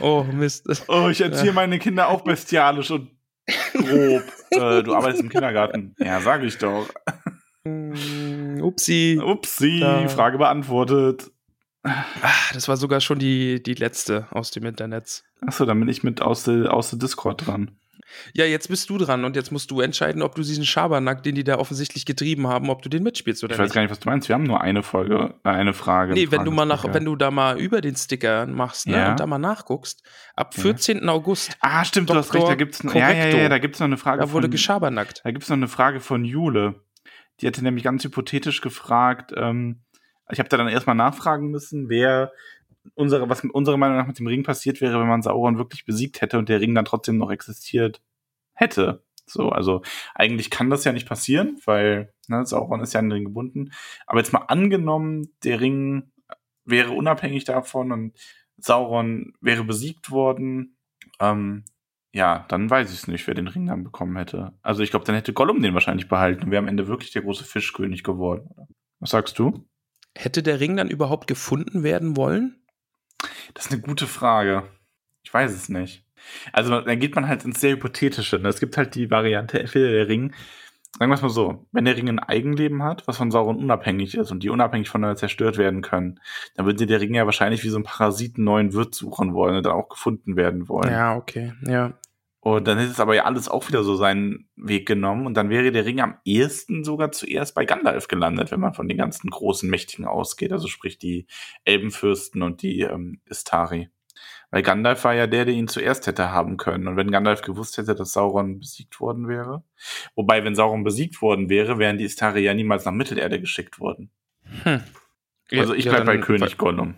[0.00, 0.66] Oh, Mist.
[0.88, 1.52] Oh, ich erziehe Ja.
[1.52, 3.10] meine Kinder auch bestialisch und
[3.72, 4.22] grob.
[4.50, 5.94] äh, du arbeitest im Kindergarten.
[5.98, 6.88] Ja, sag ich doch.
[7.64, 9.20] Mm, Upsi.
[9.22, 11.30] Upsi, Da- Frage beantwortet.
[11.86, 15.22] Ah, das war sogar schon die, die letzte aus dem Internet.
[15.40, 17.72] Achso, dann bin ich mit aus der aus der Discord dran.
[18.34, 21.34] Ja, jetzt bist du dran und jetzt musst du entscheiden, ob du diesen Schabernack, den
[21.34, 23.74] die da offensichtlich getrieben haben, ob du den mitspielst oder Ich weiß nicht.
[23.74, 24.28] gar nicht, was du meinst.
[24.28, 26.14] Wir haben nur eine Folge, äh, eine Frage.
[26.14, 29.10] Nee, wenn du mal nach, wenn du da mal über den Sticker machst, ne, Ja.
[29.10, 30.02] und da mal nachguckst,
[30.36, 30.62] ab Ja.
[30.62, 31.08] 14.
[31.08, 32.42] August, Ah, stimmt, du hast Dr.
[32.42, 34.50] recht, da gibt's ja, ja, ja, ja, da gibt's noch eine Frage da wurde von,
[34.52, 35.20] geschabernackt.
[35.24, 36.82] Da gibt's noch eine Frage von Jule.
[37.40, 39.80] Die hatte nämlich ganz hypothetisch gefragt, ähm,
[40.30, 42.32] ich habe da dann erstmal nachfragen müssen, wer
[42.94, 46.20] unsere, was unserer Meinung nach mit dem Ring passiert wäre, wenn man Sauron wirklich besiegt
[46.20, 48.00] hätte und der Ring dann trotzdem noch existiert
[48.54, 49.02] hätte.
[49.26, 49.82] So, also
[50.14, 53.72] eigentlich kann das ja nicht passieren, weil ne, Sauron ist ja an den Ring gebunden.
[54.06, 56.12] Aber jetzt mal angenommen, der Ring
[56.64, 58.12] wäre unabhängig davon und
[58.56, 60.76] Sauron wäre besiegt worden.
[61.20, 61.64] Ähm,
[62.12, 64.52] ja, dann weiß ich es nicht, wer den Ring dann bekommen hätte.
[64.62, 67.22] Also ich glaube, dann hätte Gollum den wahrscheinlich behalten und wäre am Ende wirklich der
[67.22, 68.48] große Fischkönig geworden.
[69.00, 69.66] Was sagst du?
[70.16, 72.56] Hätte der Ring dann überhaupt gefunden werden wollen?
[73.54, 74.64] Das ist eine gute Frage.
[75.22, 76.04] Ich weiß es nicht.
[76.52, 78.38] Also dann geht man halt ins sehr Hypothetische.
[78.38, 78.48] Ne?
[78.48, 80.32] Es gibt halt die Variante, entweder der Ring,
[80.98, 84.16] sagen wir es mal so, wenn der Ring ein Eigenleben hat, was von Sauron unabhängig
[84.16, 86.20] ist und die unabhängig voneinander zerstört werden können,
[86.54, 89.66] dann würde der Ring ja wahrscheinlich wie so ein Parasiten neuen Wirt suchen wollen und
[89.66, 90.90] dann auch gefunden werden wollen.
[90.90, 91.92] Ja, okay, ja.
[92.46, 95.50] Und dann hätte es aber ja alles auch wieder so seinen Weg genommen und dann
[95.50, 99.30] wäre der Ring am ehesten sogar zuerst bei Gandalf gelandet, wenn man von den ganzen
[99.30, 101.26] großen Mächtigen ausgeht, also sprich die
[101.64, 103.90] Elbenfürsten und die ähm, Istari.
[104.52, 106.86] Weil Gandalf war ja der, der ihn zuerst hätte haben können.
[106.86, 109.64] Und wenn Gandalf gewusst hätte, dass Sauron besiegt worden wäre.
[110.14, 114.12] Wobei, wenn Sauron besiegt worden wäre, wären die Istari ja niemals nach Mittelerde geschickt worden.
[114.62, 114.82] Hm.
[115.50, 116.94] also ich Ja, bleib dann- bei König Gollum.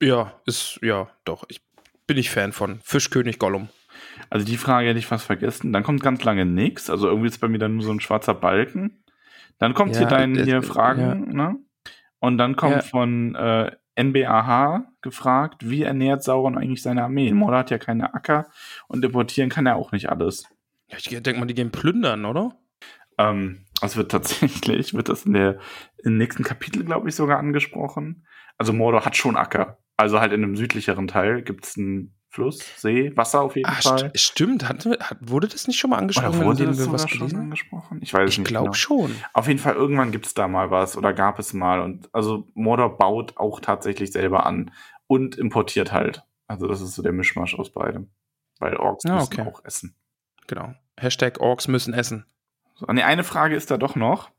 [0.00, 1.44] Ja, ist, ja, doch.
[1.48, 1.60] Ich
[2.06, 2.80] bin ich Fan von.
[2.84, 3.68] Fischkönig Gollum.
[4.30, 5.72] Also die Frage hätte ich fast vergessen.
[5.72, 6.90] Dann kommt ganz lange nichts.
[6.90, 9.02] Also irgendwie ist bei mir dann nur so ein schwarzer Balken.
[9.58, 11.48] Dann kommt Ja, hier dein das- hier Fragen, ja.
[11.48, 11.56] ne?
[12.20, 12.82] Und dann kommt Ja.
[12.82, 17.32] von äh, NBAH gefragt, wie ernährt Sauron eigentlich seine Armee?
[17.32, 18.46] Mordor hat ja keine Acker
[18.86, 20.44] und importieren kann er auch nicht alles.
[20.88, 22.56] Ja, ich denke mal, die gehen plündern, oder?
[23.18, 25.58] Ähm, es wird tatsächlich, wird das in der
[26.04, 28.26] im nächsten Kapitel, glaube ich, sogar angesprochen.
[28.56, 29.78] Also Mordor hat schon Acker.
[29.96, 33.72] Also halt in einem südlicheren Teil gibt es einen Fluss, See, Wasser auf jeden Ah,
[33.80, 34.10] Fall.
[34.10, 34.68] st stimmt.
[34.68, 37.18] Hat, hat, wurde das nicht schon mal Oder angesprochen, wurde in das sogar was schon
[37.18, 37.98] gelesen angesprochen?
[38.00, 38.48] Ich weiß es Ich nicht.
[38.48, 38.74] glaube genau.
[38.74, 39.14] schon.
[39.32, 41.80] Auf jeden Fall, irgendwann gibt es da mal was oder gab es mal.
[41.80, 44.70] Und also Mordor baut auch tatsächlich selber an
[45.08, 46.22] und importiert halt.
[46.46, 48.08] Also das ist so der Mischmasch aus beidem.
[48.60, 49.42] Weil Orks Ah, müssen okay.
[49.42, 49.94] auch essen.
[50.46, 50.74] Genau.
[50.96, 52.24] Hashtag Orks müssen essen.
[52.76, 54.30] So, nee, eine Frage ist da doch noch.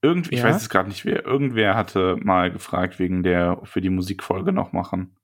[0.00, 0.46] Irgend, ich Ja?
[0.46, 1.24] weiß es gerade nicht wer.
[1.24, 5.14] Irgendwer hatte mal gefragt wegen der, ob wir die Musikfolge noch machen.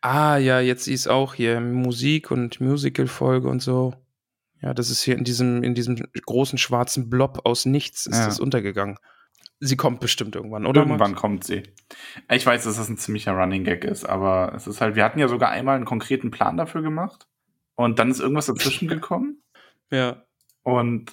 [0.00, 3.94] Ah, ja, jetzt ist auch hier Musik und Musical-Folge und so.
[4.60, 5.96] Ja, das ist hier in diesem, in diesem
[6.26, 8.26] großen schwarzen Blob aus nichts ist Ja.
[8.26, 8.98] das untergegangen.
[9.60, 10.82] Sie kommt bestimmt irgendwann, oder?
[10.82, 11.20] Irgendwann Max?
[11.20, 11.62] kommt sie.
[12.30, 15.18] Ich weiß, dass das ein ziemlicher Running Gag ist, aber es ist halt, wir hatten
[15.20, 17.26] ja sogar einmal einen konkreten Plan dafür gemacht.
[17.76, 19.42] Und dann ist irgendwas dazwischen gekommen.
[19.90, 20.24] Ja.
[20.62, 21.12] Und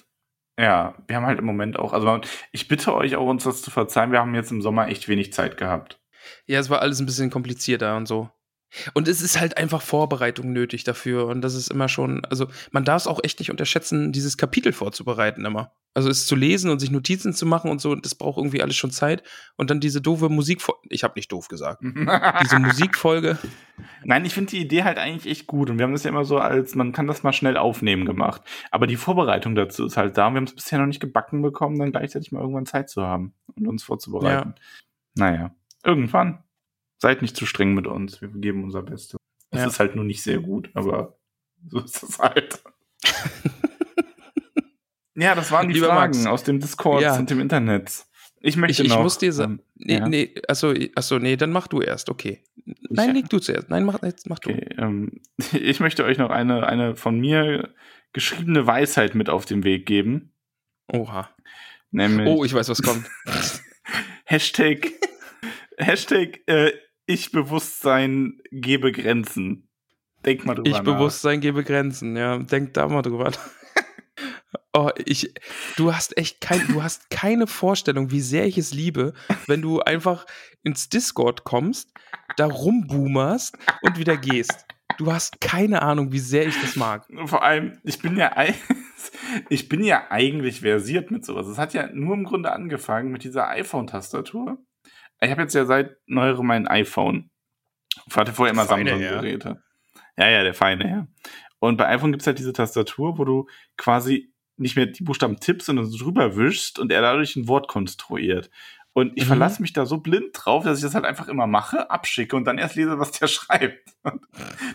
[0.58, 2.20] ja, wir haben halt im Moment auch, also
[2.52, 5.32] ich bitte euch auch, uns das zu verzeihen, wir haben jetzt im Sommer echt wenig
[5.32, 6.00] Zeit gehabt.
[6.46, 8.30] Ja, es war alles ein bisschen komplizierter und so.
[8.94, 11.26] Und es ist halt einfach Vorbereitung nötig dafür.
[11.26, 14.72] Und das ist immer schon, also man darf es auch echt nicht unterschätzen, dieses Kapitel
[14.72, 15.72] vorzubereiten immer.
[15.92, 18.76] Also es zu lesen und sich Notizen zu machen und so, das braucht irgendwie alles
[18.76, 19.22] schon Zeit.
[19.56, 21.82] Und dann diese doofe Musikfolge, ich habe nicht doof gesagt,
[22.42, 23.38] diese Musikfolge,
[24.04, 25.70] Nein, ich finde die Idee halt eigentlich echt gut.
[25.70, 28.42] Und wir haben das ja immer so als, man kann das mal schnell aufnehmen gemacht.
[28.70, 30.26] Aber die Vorbereitung dazu ist halt da.
[30.26, 33.02] Und wir haben es bisher noch nicht gebacken bekommen, dann gleichzeitig mal irgendwann Zeit zu
[33.02, 34.54] haben und uns vorzubereiten.
[35.14, 36.42] Naja, irgendwann.
[37.00, 38.20] Seid nicht zu streng mit uns.
[38.20, 39.16] Wir geben unser Bestes.
[39.50, 39.66] Es Ja.
[39.66, 41.18] ist halt nur nicht sehr gut, aber
[41.68, 42.62] so ist es halt.
[45.16, 46.26] ja, das waren die Lieber Fragen Max.
[46.26, 47.16] aus dem Discord Ja.
[47.18, 48.04] und dem Internet.
[48.42, 49.02] Ich möchte Ich- ich noch.
[49.02, 50.08] muss dir sagen- ähm, Nee, ja.
[50.08, 52.42] nee, achso, achso, nee, dann mach du erst, okay.
[52.88, 53.68] Nein, leg du zuerst.
[53.68, 54.50] Nein, mach, jetzt mach du.
[54.50, 55.20] Okay, ähm,
[55.52, 57.74] ich möchte euch noch eine, eine von mir
[58.12, 60.32] geschriebene Weisheit mit auf den Weg geben.
[60.92, 61.30] Oha.
[61.90, 63.06] Nämlich Oh, ich weiß, was kommt.
[64.24, 64.90] Hashtag,
[65.76, 66.72] Hashtag äh,
[67.10, 69.68] Ich Bewusstsein gebe Grenzen.
[70.24, 70.84] Denk mal drüber Ich nach.
[70.84, 72.38] Bewusstsein gebe Grenzen, ja.
[72.38, 73.24] Denk da mal drüber.
[73.24, 73.38] nach.
[74.72, 75.34] Oh, ich,
[75.76, 79.14] du hast echt kein, du hast keine Vorstellung, wie sehr ich es liebe,
[79.48, 80.26] wenn du einfach
[80.62, 81.92] ins Discord kommst,
[82.36, 84.66] da rumboomerst und wieder gehst.
[84.96, 87.04] Du hast keine Ahnung, wie sehr ich das mag.
[87.26, 88.32] Vor allem, ich bin ja
[89.48, 91.48] ich bin ja eigentlich versiert mit sowas.
[91.48, 94.64] Es hat ja nur im Grunde angefangen mit dieser iPhone-Tastatur.
[95.22, 97.30] Ich habe jetzt ja seit neuerem mein iPhone.
[98.06, 99.62] Ich hatte vorher immer Samsung-Geräte.
[100.16, 101.06] Ja, ja, der feine Herr.
[101.58, 105.38] Und bei iPhone gibt es halt diese Tastatur, wo du quasi nicht mehr die Buchstaben
[105.40, 108.50] tippst, sondern so drüber wischst und er dadurch ein Wort konstruiert.
[108.92, 109.28] Und ich Mhm.
[109.28, 112.44] verlasse mich da so blind drauf, dass ich das halt einfach immer mache, abschicke und
[112.44, 113.88] dann erst lese, was der schreibt.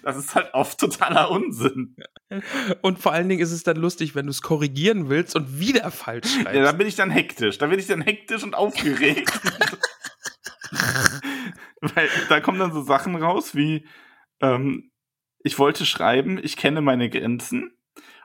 [0.04, 1.96] Das ist halt oft totaler Unsinn.
[2.82, 5.92] Und vor allen Dingen ist es dann lustig, wenn du es korrigieren willst und wieder
[5.92, 6.78] falsch Ja, da schreibst.
[6.78, 7.58] bin ich dann hektisch.
[7.58, 9.32] Da bin ich dann hektisch und aufgeregt.
[11.82, 13.88] Weil da kommen dann so Sachen raus wie,
[14.42, 14.92] ähm,
[15.44, 17.72] ich wollte schreiben, ich kenne meine Grenzen.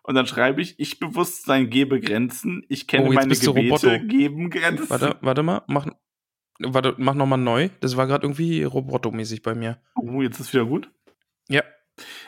[0.03, 4.89] Und dann schreibe ich, ich Bewusstsein gebe Grenzen, ich kenne Oh, meine Gebete, geben Grenzen.
[4.89, 5.87] Warte, warte mal, mach,
[6.59, 7.69] warte, mach nochmal neu.
[7.81, 9.81] Das war gerade irgendwie robotomäßig bei mir.
[9.95, 10.91] Oh, jetzt ist wieder gut.
[11.49, 11.63] Ja.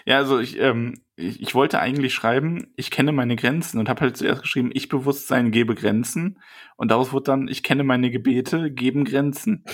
[0.04, 4.02] Ja, also ich, ähm, ich, ich wollte eigentlich schreiben, ich kenne meine Grenzen und habe
[4.02, 6.40] halt zuerst geschrieben, ich Bewusstsein gebe Grenzen.
[6.76, 9.64] Und daraus wurde dann, ich kenne meine Gebete, geben Grenzen.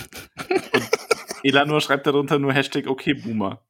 [0.73, 0.91] und
[1.43, 3.63] Elanor schreibt darunter nur Hashtag okay Boomer.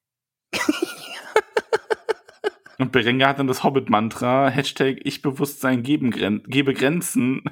[2.78, 6.10] Und Berenga hat dann das Hobbit-Mantra, Hashtag Ich Bewusstsein geben,
[6.46, 7.42] gebe Grenzen.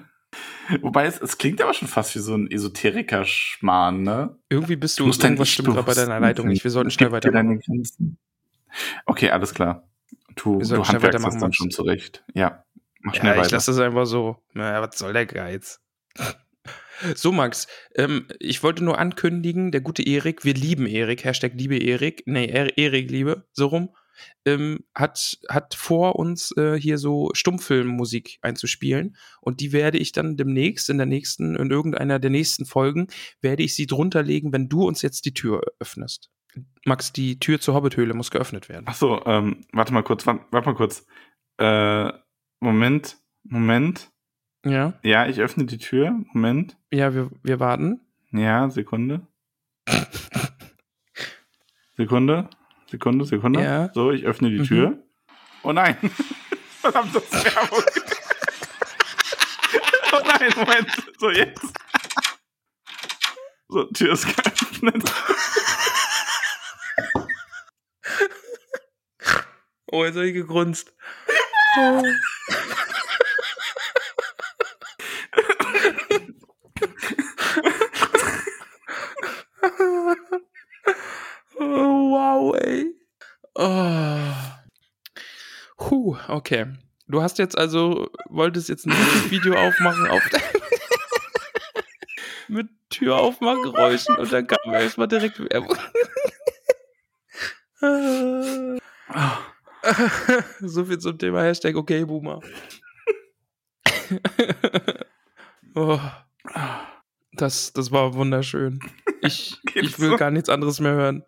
[0.83, 4.39] Wobei es, es klingt aber schon fast wie so ein Esoteriker-Schmarrn, ne?
[4.49, 6.63] Irgendwie bist du, Du musst irgendwas stimmt gerade bei deiner Leitung nicht.
[6.63, 8.19] Wir sollten schnell Grenzen.
[9.05, 9.86] Okay, alles klar.
[10.37, 12.25] Du, du handwerkst das dann schon zurecht.
[12.35, 12.65] Ja,
[13.01, 13.57] mach schnell Ja, ich weiter.
[13.57, 14.37] lasse das einfach so.
[14.53, 15.81] Na, was soll der Geiz?
[17.15, 21.77] So, Max, ähm, ich wollte nur ankündigen, der gute Erik, wir lieben Erik, Hashtag liebe
[21.77, 23.95] Erik, nee, Er- Erik liebe, so rum,
[24.47, 29.15] ähm, hat, hat vor, uns äh, hier so Stummfilmmusik einzuspielen.
[29.43, 33.09] Und die werde ich dann demnächst, in der nächsten, in irgendeiner der nächsten Folgen,
[33.43, 36.31] werde ich sie drunter legen, wenn du uns jetzt die Tür öffnest.
[36.85, 38.85] Max, die Tür zur Hobbithöhle muss geöffnet werden.
[38.89, 41.07] Ach so, ähm, warte mal kurz, warte, warte mal kurz.
[41.59, 42.13] Äh,
[42.61, 44.11] Moment, Moment.
[44.65, 46.13] Ja, Ja, ich öffne die Tür.
[46.33, 46.77] Moment.
[46.93, 48.01] ja, wir, wir warten.
[48.33, 49.27] Ja, Sekunde.
[51.97, 52.49] Sekunde.
[52.91, 53.63] Sekunde, Sekunde.
[53.63, 53.91] Ja.
[53.95, 54.65] So, ich öffne die Mhm.
[54.65, 55.03] Tür.
[55.63, 55.97] Oh nein.
[56.81, 57.83] Verdammt, das ist Werbung.
[60.13, 60.89] oh nein, Moment.
[61.19, 61.65] So, jetzt.
[63.69, 65.03] So, Tür ist geöffnet.
[69.99, 70.93] Oh, jetzt habe ich gegrunzt.
[71.79, 72.03] oh,
[82.11, 82.95] wow, ey.
[83.55, 84.19] Oh.
[85.81, 86.67] Huh, okay.
[87.09, 88.93] Du hast jetzt also, wolltest jetzt ein
[89.31, 90.29] Video aufmachen auf
[92.49, 95.79] mit Türaufmachgeräuschen und dann kam erstmal direkt Werbung.
[100.61, 102.41] so viel zum Thema Hashtag okay, Boomer.
[105.75, 105.99] oh,
[107.33, 108.81] das, das war wunderschön.
[109.21, 110.17] Ich, ich will so?
[110.17, 111.25] gar nichts anderes mehr hören.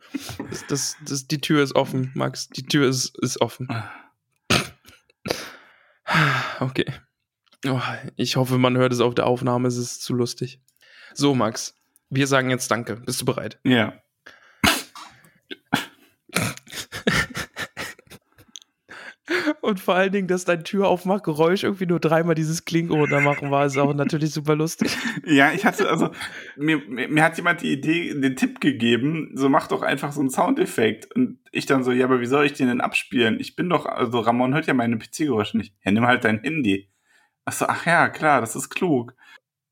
[0.50, 2.48] Das, das, das, die Tür ist offen, Max.
[2.48, 3.68] Die Tür ist, ist offen.
[6.60, 6.86] Okay.
[7.66, 7.82] Oh,
[8.16, 9.68] ich hoffe, man hört es auf der Aufnahme.
[9.68, 10.58] Es ist zu lustig.
[11.12, 11.76] So, Max.
[12.08, 12.96] Wir sagen jetzt Danke.
[12.96, 13.60] Bist du bereit?
[13.62, 14.00] Ja.
[19.60, 23.64] Und vor allen Dingen, dass dein Türaufmachgeräusch irgendwie nur dreimal dieses Klingo da machen war,
[23.64, 24.94] ist auch natürlich super lustig.
[25.24, 26.10] Ja, ich hatte, also,
[26.56, 30.20] mir, mir, mir hat jemand die Idee, den Tipp gegeben, so mach doch einfach so
[30.20, 31.10] einen Soundeffekt.
[31.14, 33.40] Und ich dann so, ja, aber wie soll ich den denn abspielen?
[33.40, 35.74] Ich bin doch, also Ramon hört ja meine PC-Geräusche nicht.
[35.82, 36.90] Ja, nimm halt dein Handy.
[37.46, 39.14] Ach so, ach ja, klar, das ist klug.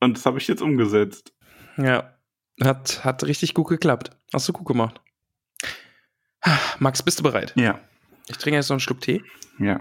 [0.00, 1.34] Und das habe ich jetzt umgesetzt.
[1.76, 2.14] Ja,
[2.62, 4.16] hat, hat richtig gut geklappt.
[4.32, 4.98] Hast du gut gemacht.
[6.78, 7.52] Max, bist du bereit?
[7.56, 7.80] Ja,
[8.28, 9.22] Ich trinke jetzt noch einen Schluck Tee.
[9.58, 9.80] ja.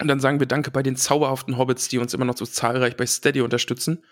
[0.00, 2.96] Und dann sagen wir Danke bei den zauberhaften Hobbits, die uns immer noch so zahlreich
[2.96, 4.04] bei Steady unterstützen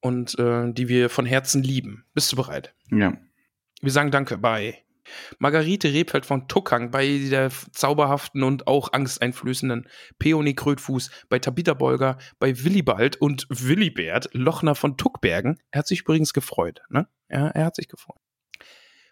[0.00, 2.04] und äh, die wir von Herzen lieben.
[2.14, 2.74] Bist du bereit?
[2.90, 3.16] Ja.
[3.80, 4.82] Wir sagen Danke bei
[5.38, 9.88] Margarete Rebfeld von Tuckang, bei der zauberhaften und auch angsteinflößenden
[10.18, 15.58] Peony Krötfuß, bei Tabitha Bolger, bei Willibald und Willibert Lochner von Tuckbergen.
[15.70, 17.08] Er hat sich übrigens gefreut, ne?
[17.28, 18.20] Ja, er hat sich gefreut.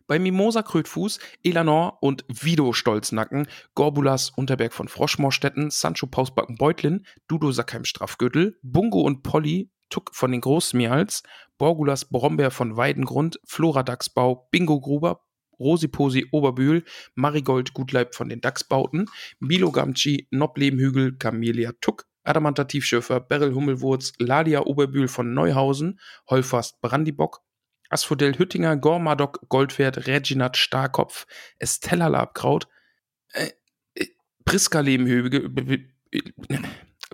[0.09, 7.53] Bei Mimosa Krötfuß, Elanor und Vido Stolznacken, Gorbulas Unterberg von Froschmorstetten, Sancho Pausbacken Beutlin, Dudo
[7.53, 11.25] Sackheim Strafgürtel, Bungo und Polly Tuck von den Großmials,
[11.59, 15.27] Borgulas Brombeer von Weidengrund, Flora Dachsbau, Bingo Gruber,
[15.61, 19.11] Rosiposi Oberbühl, Marigold Gutleib von den Dachsbauten,
[19.41, 27.43] Milo Gamci, Noblehmhügel, Camelia Tuck, Adamanta Tiefschürfer, Beryl Hummelwurz, Ladia Oberbühl von Neuhausen, Holfast Brandibock,
[27.89, 31.27] Asphodel Hüttinger, Gormadok, Goldpferd, Reginat Starkopf,
[31.59, 32.69] Estella Labkraut,
[33.33, 33.51] äh,
[33.95, 34.07] äh,
[34.45, 35.51] Priska Lehmhügel,
[36.13, 36.23] äh,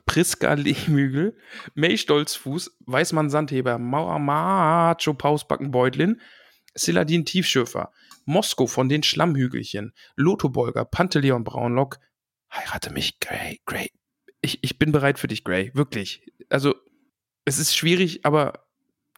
[0.06, 1.36] Priska Lehmhügel,
[1.74, 6.20] May Stolzfuß, Weißmann Sandheber, Mauer Macho Pausbacken Beutlin,
[6.74, 7.92] Siladin Tiefschürfer,
[8.24, 11.98] Mosko von den Schlammhügelchen, Lotho Bolger, Panteleon Braunlock,
[12.50, 13.90] heirate mich, Gray, Gray.
[14.40, 16.26] Ich, ich bin bereit für dich, Gray, wirklich.
[16.50, 16.74] Also,
[17.44, 18.66] es ist schwierig, aber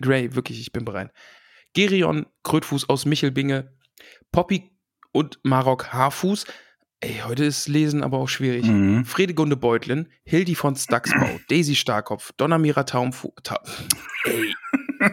[0.00, 1.12] Gray, wirklich, ich bin bereit.
[1.76, 3.70] Gerion Krötfuß aus Michelbinge,
[4.32, 4.70] Poppy
[5.12, 6.46] und Marok Haarfuß.
[7.00, 8.64] Ey, heute ist Lesen aber auch schwierig.
[8.64, 9.04] Mhm.
[9.04, 13.62] Fredegunde Beutlin, Hildi von Staxbau, Daisy Starkopf, Donnermira Taumfu Ta
[14.24, 14.54] Ey.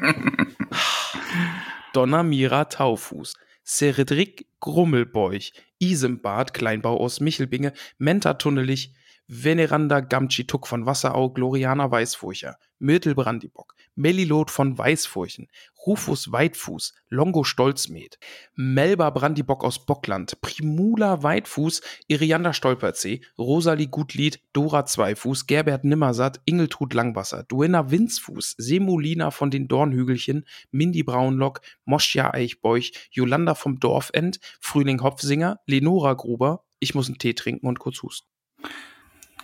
[1.94, 3.34] Donnermira Taufuß,
[3.66, 8.94] Seredrik Grummelbeuch, Isembart Kleinbau aus Michelbinge, Menta Tunnelich,
[9.28, 15.48] Veneranda Gamtschi-Tuck von Wasserau, Gloriana Weißfurcher, Myrtle Brandibock, Melilot von Weißfurchen,
[15.88, 18.20] Rufus Weitfuß, Longo Stolzmed,
[18.56, 26.94] Melba Brandibock aus Bockland, Primula Weitfuß, Irianda Stolperzee, Rosalie Gutlied, Dora Zweifuß, Gerbert Nimmersatt, Ingeltrud
[26.94, 35.02] Langwasser, Duenna Winzfuß, Semolina von den Dornhügelchen, Mindy Braunlock, Moschja Eichbeuch, Jolanda vom Dorfend, Frühling
[35.02, 38.28] Hopfsinger, Lenora Gruber, ich muss einen Tee trinken und kurz husten.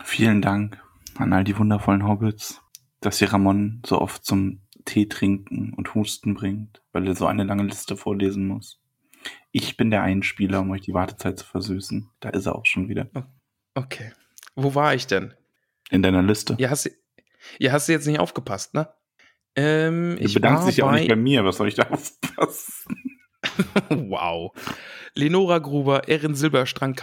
[0.04, 0.84] Vielen Dank
[1.18, 2.62] an all die wundervollen Hobbits,
[3.02, 7.44] dass sie Ramon so oft zum Tee trinken und Husten bringt, weil er so eine
[7.44, 8.80] lange Liste vorlesen muss.
[9.52, 12.10] Ich bin der Einspieler, um euch die Wartezeit zu versüßen.
[12.20, 13.08] Da ist er auch schon wieder.
[13.76, 14.12] Okay.
[14.56, 15.34] Wo war ich denn?
[15.90, 16.56] In deiner Liste.
[16.60, 16.92] Ja, hast du,
[17.58, 18.90] ja, hast du jetzt nicht aufgepasst, ne?
[19.56, 21.44] Ähm, Du ich bedankst dich ja auch nicht bei mir.
[21.44, 22.96] Was soll ich da aufpassen?
[23.90, 24.52] wow.
[25.14, 26.96] Lenora Gruber, Erin Silberstrang,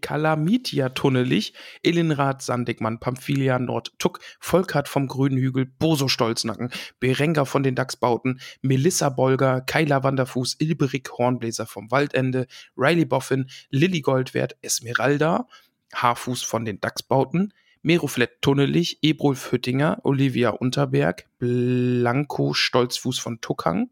[0.00, 7.62] Kalamitia Tunnelich, Elinrad Sandigmann, Pamphilia Nord Tuck, Volkert vom Grünen Hügel, Boso Stolznacken, Berenga von
[7.62, 12.46] den Dachsbauten, Melissa Bolger, Kyla Wanderfuß, Ilberik Hornbläser vom Waldende,
[12.76, 15.46] Riley Boffin, Lilly Goldwert, Esmeralda,
[15.94, 17.52] Haarfuß von den Dachsbauten,
[17.82, 23.90] Meroflett Tunnelich, Ebrulf Hüttinger, Olivia Unterberg, Blanco Stolzfuß von Tuckang,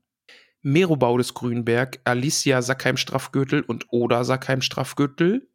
[0.62, 5.48] Merobau des Grünberg, Alicia Sackheim-Straffgürtel und Oda Sackheim-Straffgürtel,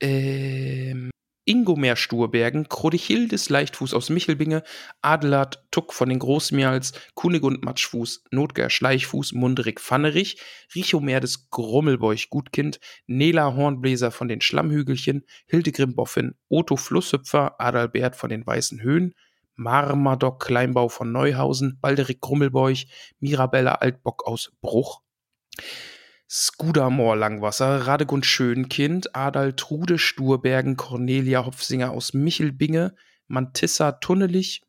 [0.00, 1.10] ähm,
[1.48, 4.62] Ingomer Sturbergen, Krodichildes Leichtfuß aus Michelbinge,
[5.00, 10.38] Adelard Tuck von den Großmials, Kunigund Matschfuß, Notger Schleichfuß, Munderig Pfannerich,
[10.74, 18.28] Richomer des Grummelbeuch Gutkind, Nela Hornbläser von den Schlammhügelchen, Hildegrim Boffin, Otto Flusshüpfer, Adalbert von
[18.28, 19.14] den Weißen Höhen,
[19.58, 22.86] Marmadoc Kleinbau von Neuhausen, Balderik Grummelbeuch,
[23.18, 25.02] Mirabella Altbock aus Bruch,
[26.30, 32.94] Skudamor Langwasser, Radegund Schönkind, Adal Trude Sturbergen, Cornelia Hopfsinger aus Michelbinge,
[33.26, 34.62] Mantissa Tunnelich,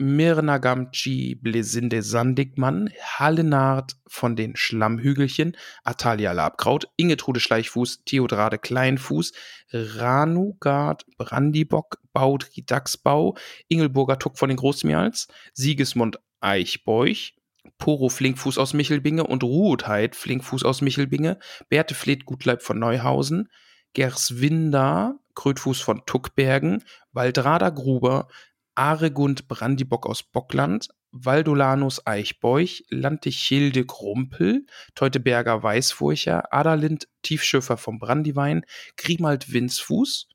[0.00, 9.32] Mirna Gamci Blesinde Sandigmann, Hallenard von den Schlammhügelchen, Atalia Labkraut, Ingetrude Schleichfuß, Theodrade Kleinfuß,
[9.72, 13.36] Ranugard Brandibock, Baudri Dachsbau,
[13.68, 17.34] Ingelburger Tuck von den Großmials, Sigismund Eichbeuch,
[17.76, 23.50] Poro Flinkfuß aus Michelbinge und Ruhetheit Flinkfuß aus Michelbinge, Berthe Fleet Gutleib von Neuhausen,
[23.92, 28.28] Gerswinda Krötfuß von Tuckbergen, Waldrada Gruber,
[28.74, 38.64] Aregund Brandibock aus Bockland, Valdolanus Eichbeuch, Lantichilde Krumpel, Teuteberger Weißfurcher, Adalind Tiefschöfer vom Brandiwein,
[38.96, 40.28] Grimald Winzfuß,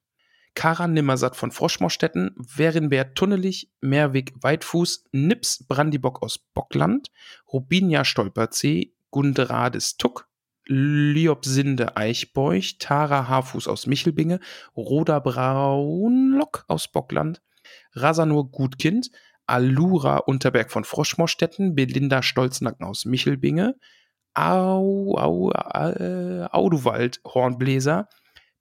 [0.53, 7.11] Karan Nimmersatt von Froschmorstetten, Werinbert Tunnelich, Merwig Weitfuß, Nips Brandibock aus Bockland,
[7.51, 10.27] Rubinia Stolperzee, Gunderades Tuck,
[10.67, 14.39] Liobsinde Eichbeuch, Tara Haarfuß aus Michelbinge,
[14.75, 17.41] Roda Braunlock aus Bockland,
[17.93, 19.09] Rasanur Gutkind,
[19.47, 23.75] Alura Unterberg von Froschmorstetten, Belinda Stolznacken aus Michelbinge,
[24.33, 28.09] Au, Au, äh, Auduvald Hornbläser,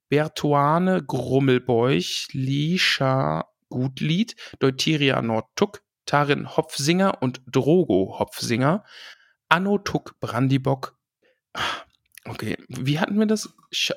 [0.09, 8.83] Bertuane Grummelbeuch, Lisha Gutlied, Deuteria Nordtuck, Tarin Hopfsinger und Drogo Hopfsinger,
[9.49, 10.97] Anno Tuck Brandibock.
[12.27, 13.53] Okay, wie hatten wir das?
[13.71, 13.91] Sch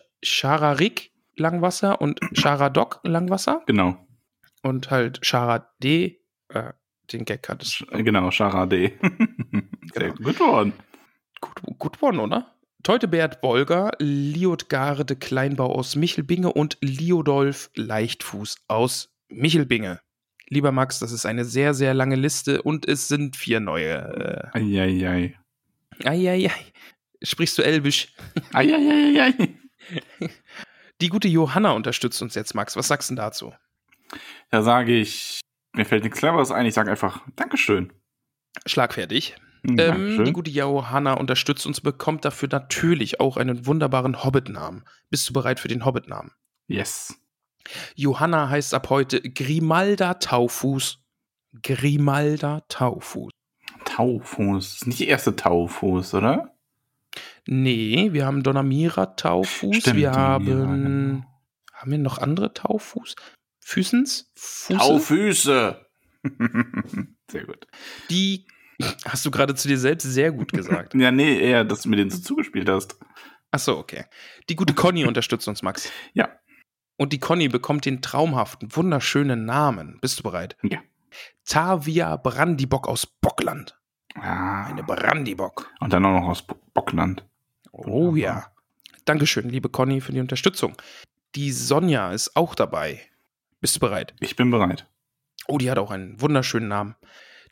[1.36, 4.07] Langwasser und Charadok Langwasser Genau.
[4.62, 6.20] Und halt Chara D.
[6.48, 6.72] Äh,
[7.12, 8.92] den Gag hat es Genau, Charade.
[9.94, 10.14] Sehr Genau.
[10.14, 10.72] gut worden.
[11.40, 12.54] gut, gut worden, oder?
[12.82, 20.00] Teutebert Bolger, Liotgarde Kleinbau aus Michelbinge und Liodolf Leichtfuß aus Michelbinge.
[20.48, 24.50] Lieber Max, das ist eine sehr, sehr lange Liste und es sind vier neue.
[24.54, 25.34] Eieiei.
[26.00, 26.50] Äh, Eieiei.
[27.22, 28.14] Sprichst du Elbisch?
[28.52, 29.34] Eieiei.
[31.00, 32.76] Die gute Johanna unterstützt uns jetzt, Max.
[32.76, 33.52] Was sagst du dazu?
[34.50, 35.40] Da sage ich,
[35.74, 36.66] mir fällt nichts Cleveres ein.
[36.66, 37.92] Ich sage einfach Dankeschön.
[38.66, 39.36] Schlagfertig.
[39.66, 44.84] Hm, Ähm, die gute Johanna unterstützt uns, bekommt dafür natürlich auch einen wunderbaren Hobbit-Namen.
[45.10, 46.32] Bist du bereit für den Hobbit-Namen?
[46.68, 47.14] yes.
[47.96, 51.00] Johanna heißt ab heute Grimalda Taufuß.
[51.62, 53.30] Grimalda Taufuß.
[53.84, 54.64] Taufuß.
[54.70, 56.54] Das ist nicht die erste Taufuß, oder?
[57.46, 59.76] Nee, wir haben Donamira Taufuß.
[59.76, 60.44] Stimmt, wir haben.
[60.46, 61.24] genau.
[61.74, 63.14] Haben wir noch andere Taufuß?
[63.68, 64.30] Füßens?
[64.34, 64.78] Fuße?
[64.78, 65.86] Taufüße.
[67.30, 67.66] Sehr gut.
[68.08, 68.46] Die
[69.04, 70.94] hast du gerade zu dir selbst sehr gut gesagt.
[70.98, 72.96] Ja, nee, eher, dass du mir den so zugespielt hast.
[73.50, 74.06] Achso, okay.
[74.48, 75.92] Die gute Conny unterstützt uns, Max.
[76.14, 76.30] Ja.
[76.96, 79.98] Und die Conny bekommt den traumhaften, wunderschönen Namen.
[80.00, 80.56] Bist du bereit?
[80.62, 80.78] Ja.
[81.44, 83.78] Tavia Brandibock aus Bockland.
[84.14, 85.70] Ah, Eine Brandibock.
[85.80, 87.26] und dann auch noch aus Bo- Bockland.
[87.72, 88.50] Oh ja.
[89.04, 90.74] Dankeschön, liebe Conny, für die Unterstützung.
[91.34, 93.02] Die Sonja ist auch dabei.
[93.60, 94.14] Bist du bereit?
[94.20, 94.86] Ich bin bereit.
[95.46, 96.94] Oh, die hat auch einen wunderschönen Namen.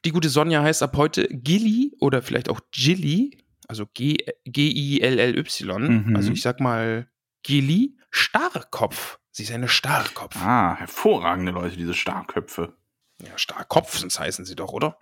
[0.05, 3.39] Die gute Sonja heißt ab heute Gilly oder vielleicht auch Gilly,
[3.69, 6.05] also G- G-I-L-L-Y.
[6.09, 6.17] Mhm.
[6.17, 7.09] Also ich sag mal
[7.43, 9.19] Gilly Starrkopf.
[9.31, 10.37] Sie ist eine Starrkopf.
[10.37, 12.77] Ah, hervorragende Leute, diese Starköpfe.
[13.23, 14.99] Ja, Starrkopfens heißen sie doch, oder?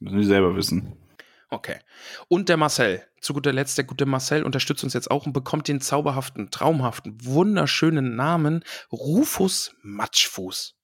[0.00, 0.96] Müssen Sie selber wissen.
[1.50, 1.76] Okay.
[2.28, 5.66] Und der Marcel, zu guter Letzt, der gute Marcel unterstützt uns jetzt auch und bekommt
[5.68, 10.74] den zauberhaften, traumhaften, wunderschönen Namen Rufus Matschfuß.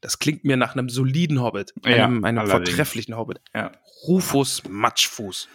[0.00, 2.68] Das klingt mir nach einem soliden Hobbit, Ja, einem, einem allerdings.
[2.68, 3.40] vortrefflichen Hobbit.
[3.54, 3.72] Ja.
[4.06, 5.48] Rufus Matschfuß.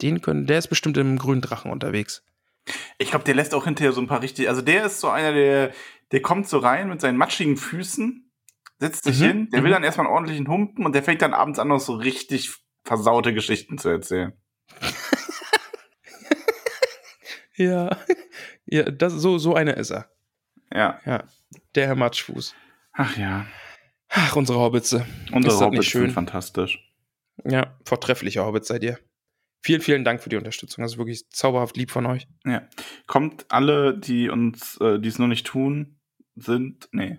[0.00, 2.24] Den können, der ist bestimmt im grünen Drachen unterwegs.
[2.98, 4.48] Ich glaube, der lässt auch hinterher so ein paar richtig.
[4.48, 5.72] Also der ist so einer, der,
[6.12, 8.32] der kommt so rein mit seinen matschigen Füßen,
[8.78, 9.74] setzt sich Mhm, hin, der will mhm.
[9.74, 12.52] dann erstmal einen ordentlichen Humpen und der fängt dann abends an, noch so richtig
[12.84, 14.32] versaute Geschichten zu erzählen.
[17.56, 17.96] Ja,
[18.66, 20.10] ja das, so, so einer ist er.
[20.72, 21.00] Ja.
[21.06, 21.24] Ja,
[21.74, 22.54] der Herr Matschfuß.
[22.92, 23.46] Ach ja.
[24.08, 25.06] Ach, unsere Hobbitze.
[25.32, 26.78] Unsere Hobbits sind fantastisch.
[27.44, 28.98] Ja, vortrefflicher Hobbit seid ihr.
[29.62, 30.82] Vielen, vielen Dank für die Unterstützung.
[30.82, 32.28] Das ist wirklich zauberhaft lieb von euch.
[32.44, 32.68] Ja.
[33.06, 35.98] Kommt alle, die uns, äh, die es noch nicht tun,
[36.36, 37.18] sind, nee.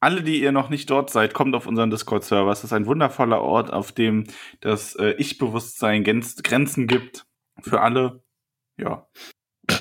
[0.00, 2.50] Alle, die ihr noch nicht dort seid, kommt auf unseren Discord-Server.
[2.52, 4.24] Es ist ein wundervoller Ort, auf dem
[4.60, 7.26] das äh, Ich-Bewusstsein Grenz- Grenzen gibt.
[7.60, 8.22] Für alle.
[8.76, 9.06] Ja.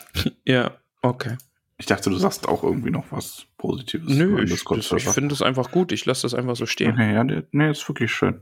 [0.46, 1.38] Ja, okay.
[1.78, 4.10] Ich dachte, du sagst auch irgendwie noch was Positives.
[4.10, 5.92] Nö, ich, ich finde es einfach gut.
[5.92, 6.94] Ich lasse das einfach so stehen.
[6.94, 8.42] Okay, ja, nee, ist wirklich schön.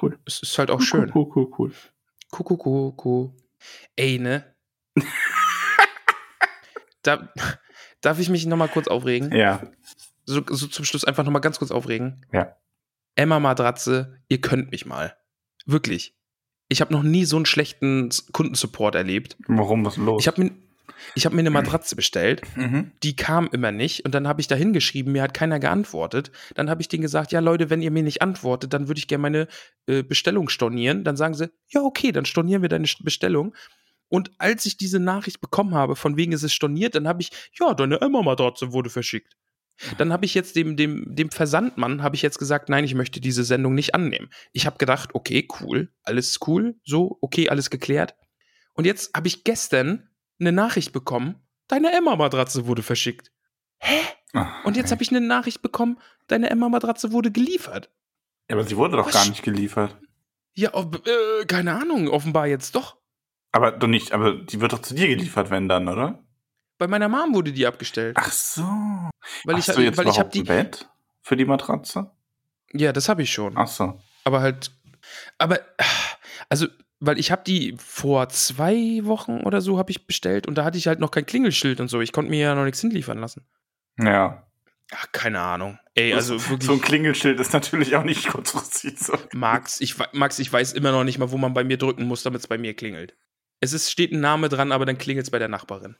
[0.00, 0.18] Cool.
[0.26, 1.12] Es ist halt auch cool, schön.
[1.12, 1.72] Cool, cool, cool.
[2.30, 3.34] Kuckuck, kuckuck.
[3.96, 4.54] Ey, ne?
[7.02, 7.28] da,
[8.00, 9.34] darf ich mich nochmal kurz aufregen?
[9.34, 9.62] Ja.
[10.32, 12.24] So, so zum Schluss einfach nochmal ganz kurz aufregen.
[12.32, 12.56] Ja.
[13.14, 15.14] Emma Matratze, ihr könnt mich mal.
[15.66, 16.14] Wirklich.
[16.68, 19.36] Ich habe noch nie so einen schlechten Kundensupport erlebt.
[19.46, 20.22] Warum, was ist los?
[20.22, 20.50] Ich habe mir,
[21.14, 22.40] ich hab mir eine Matratze bestellt.
[22.56, 22.92] mhm.
[23.02, 26.32] die kam immer nicht und dann habe ich da hingeschrieben, mir hat keiner geantwortet.
[26.54, 29.08] Dann habe ich denen gesagt, ja Leute, wenn ihr mir nicht antwortet, dann würde ich
[29.08, 29.48] gerne meine
[29.86, 31.04] äh, Bestellung stornieren.
[31.04, 33.54] Dann sagen sie, ja okay, dann stornieren wir deine St- Bestellung.
[34.08, 37.30] Und als ich diese Nachricht bekommen habe, von wegen ist es storniert, dann habe ich,
[37.58, 39.36] ja, deine Emma-Matratze wurde verschickt.
[39.98, 43.20] Dann habe ich jetzt dem, dem, dem Versandmann, habe ich jetzt gesagt, nein, ich möchte
[43.20, 44.30] diese Sendung nicht annehmen.
[44.52, 48.14] Ich habe gedacht, okay, cool, alles cool, so, okay, alles geklärt.
[48.74, 50.08] Und jetzt habe ich gestern
[50.40, 51.36] eine Nachricht bekommen,
[51.68, 53.30] deine Emma-Matratze wurde verschickt.
[53.78, 54.00] Hä?
[54.32, 57.90] Ach, Und jetzt habe ich eine Nachricht bekommen, deine Emma-Matratze wurde geliefert.
[58.48, 59.14] Ja, aber sie wurde doch Was?
[59.14, 59.96] gar nicht geliefert.
[60.54, 62.96] Ja, ob, äh, keine Ahnung, offenbar jetzt doch.
[63.52, 66.24] Aber doch nicht, aber die wird doch zu dir geliefert, wenn dann, oder?
[66.82, 68.16] Bei meiner Mom wurde die abgestellt.
[68.18, 68.62] Ach so.
[69.44, 70.40] weil Hast ich, du jetzt weil ich habe überhaupt die.
[70.40, 70.90] ein Bett
[71.20, 72.10] für die Matratze?
[72.72, 73.56] Ja, das habe ich schon.
[73.56, 74.00] Ach so.
[74.24, 74.72] Aber halt.
[75.38, 75.60] Aber,
[76.48, 76.66] also,
[76.98, 80.76] weil ich habe die vor zwei Wochen oder so habe ich bestellt und da hatte
[80.76, 82.00] ich halt noch kein Klingelschild und so.
[82.00, 83.46] Ich konnte mir ja noch nichts hinliefern lassen.
[83.96, 84.44] Ja.
[84.90, 85.78] Ach, keine Ahnung.
[85.94, 86.64] Ey, also wirklich.
[86.64, 89.16] So ein Klingelschild ist natürlich auch nicht kurzfristig so.
[89.34, 92.24] Max, ich, Max, ich weiß immer noch nicht mal, wo man bei mir drücken muss,
[92.24, 93.14] damit es bei mir klingelt.
[93.60, 95.94] Es ist, steht ein Name dran, aber dann klingelt es bei der Nachbarin.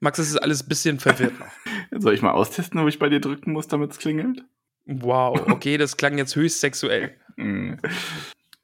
[0.00, 1.50] Max, es ist alles ein bisschen verwirrt noch.
[2.00, 4.44] Soll ich mal austesten, ob ich bei dir drücken muss, damit es klingelt?
[4.86, 7.14] Wow, okay, das klang jetzt höchst sexuell.
[7.36, 7.78] Mhm.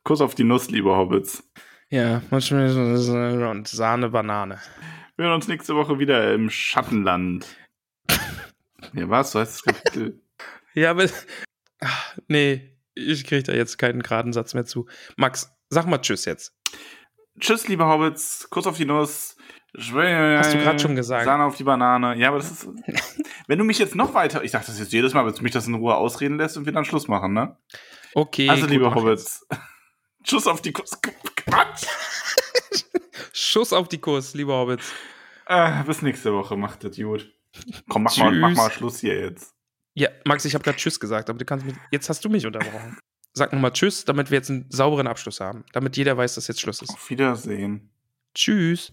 [0.04, 1.42] Kuss auf die Nuss, liebe Hobbits.
[1.90, 4.58] Ja, manchmal und Sahne, Banane.
[5.16, 7.46] Wir hören uns nächste Woche wieder im Schattenland.
[8.92, 9.32] Ja, was?
[9.32, 10.20] So heißt das Kapitel.
[10.74, 11.06] Ja, aber.
[11.80, 14.86] Ach, nee, ich krieg da jetzt keinen geraden Satz mehr zu.
[15.16, 16.52] Max, sag mal Tschüss jetzt.
[17.38, 18.48] Tschüss, liebe Hobbits.
[18.50, 19.36] Kuss auf die Nuss.
[19.76, 21.24] Hast du grad schon gesagt.
[21.24, 22.16] Sahne auf die Banane.
[22.16, 22.68] Ja, aber das ist.
[23.46, 24.44] Wenn du mich jetzt noch weiter.
[24.44, 26.64] Ich dachte das jetzt jedes Mal, aber du mich das in Ruhe ausreden lässt und
[26.66, 27.56] wir dann Schluss machen, ne?
[28.14, 28.48] Okay.
[28.48, 29.46] also, gut, liebe Hobbits.
[30.22, 30.98] Tschüss auf die Kuss.
[31.36, 31.86] Quatsch!
[33.32, 34.92] Schuss auf die Kurs, liebe Hobbits.
[35.46, 36.56] Äh, bis nächste Woche.
[36.56, 37.30] Macht das gut.
[37.88, 39.54] Komm, mach mal, mach mal Schluss hier jetzt.
[39.94, 41.74] Ja, Max, ich habe gerade Tschüss gesagt, aber du kannst mich.
[41.90, 42.98] Jetzt hast du mich unterbrochen.
[43.32, 45.64] Sag nochmal Tschüss, damit wir jetzt einen sauberen Abschluss haben.
[45.72, 46.90] Damit jeder weiß, dass jetzt Schluss ist.
[46.90, 47.90] Auf Wiedersehen.
[48.34, 48.92] Tschüss.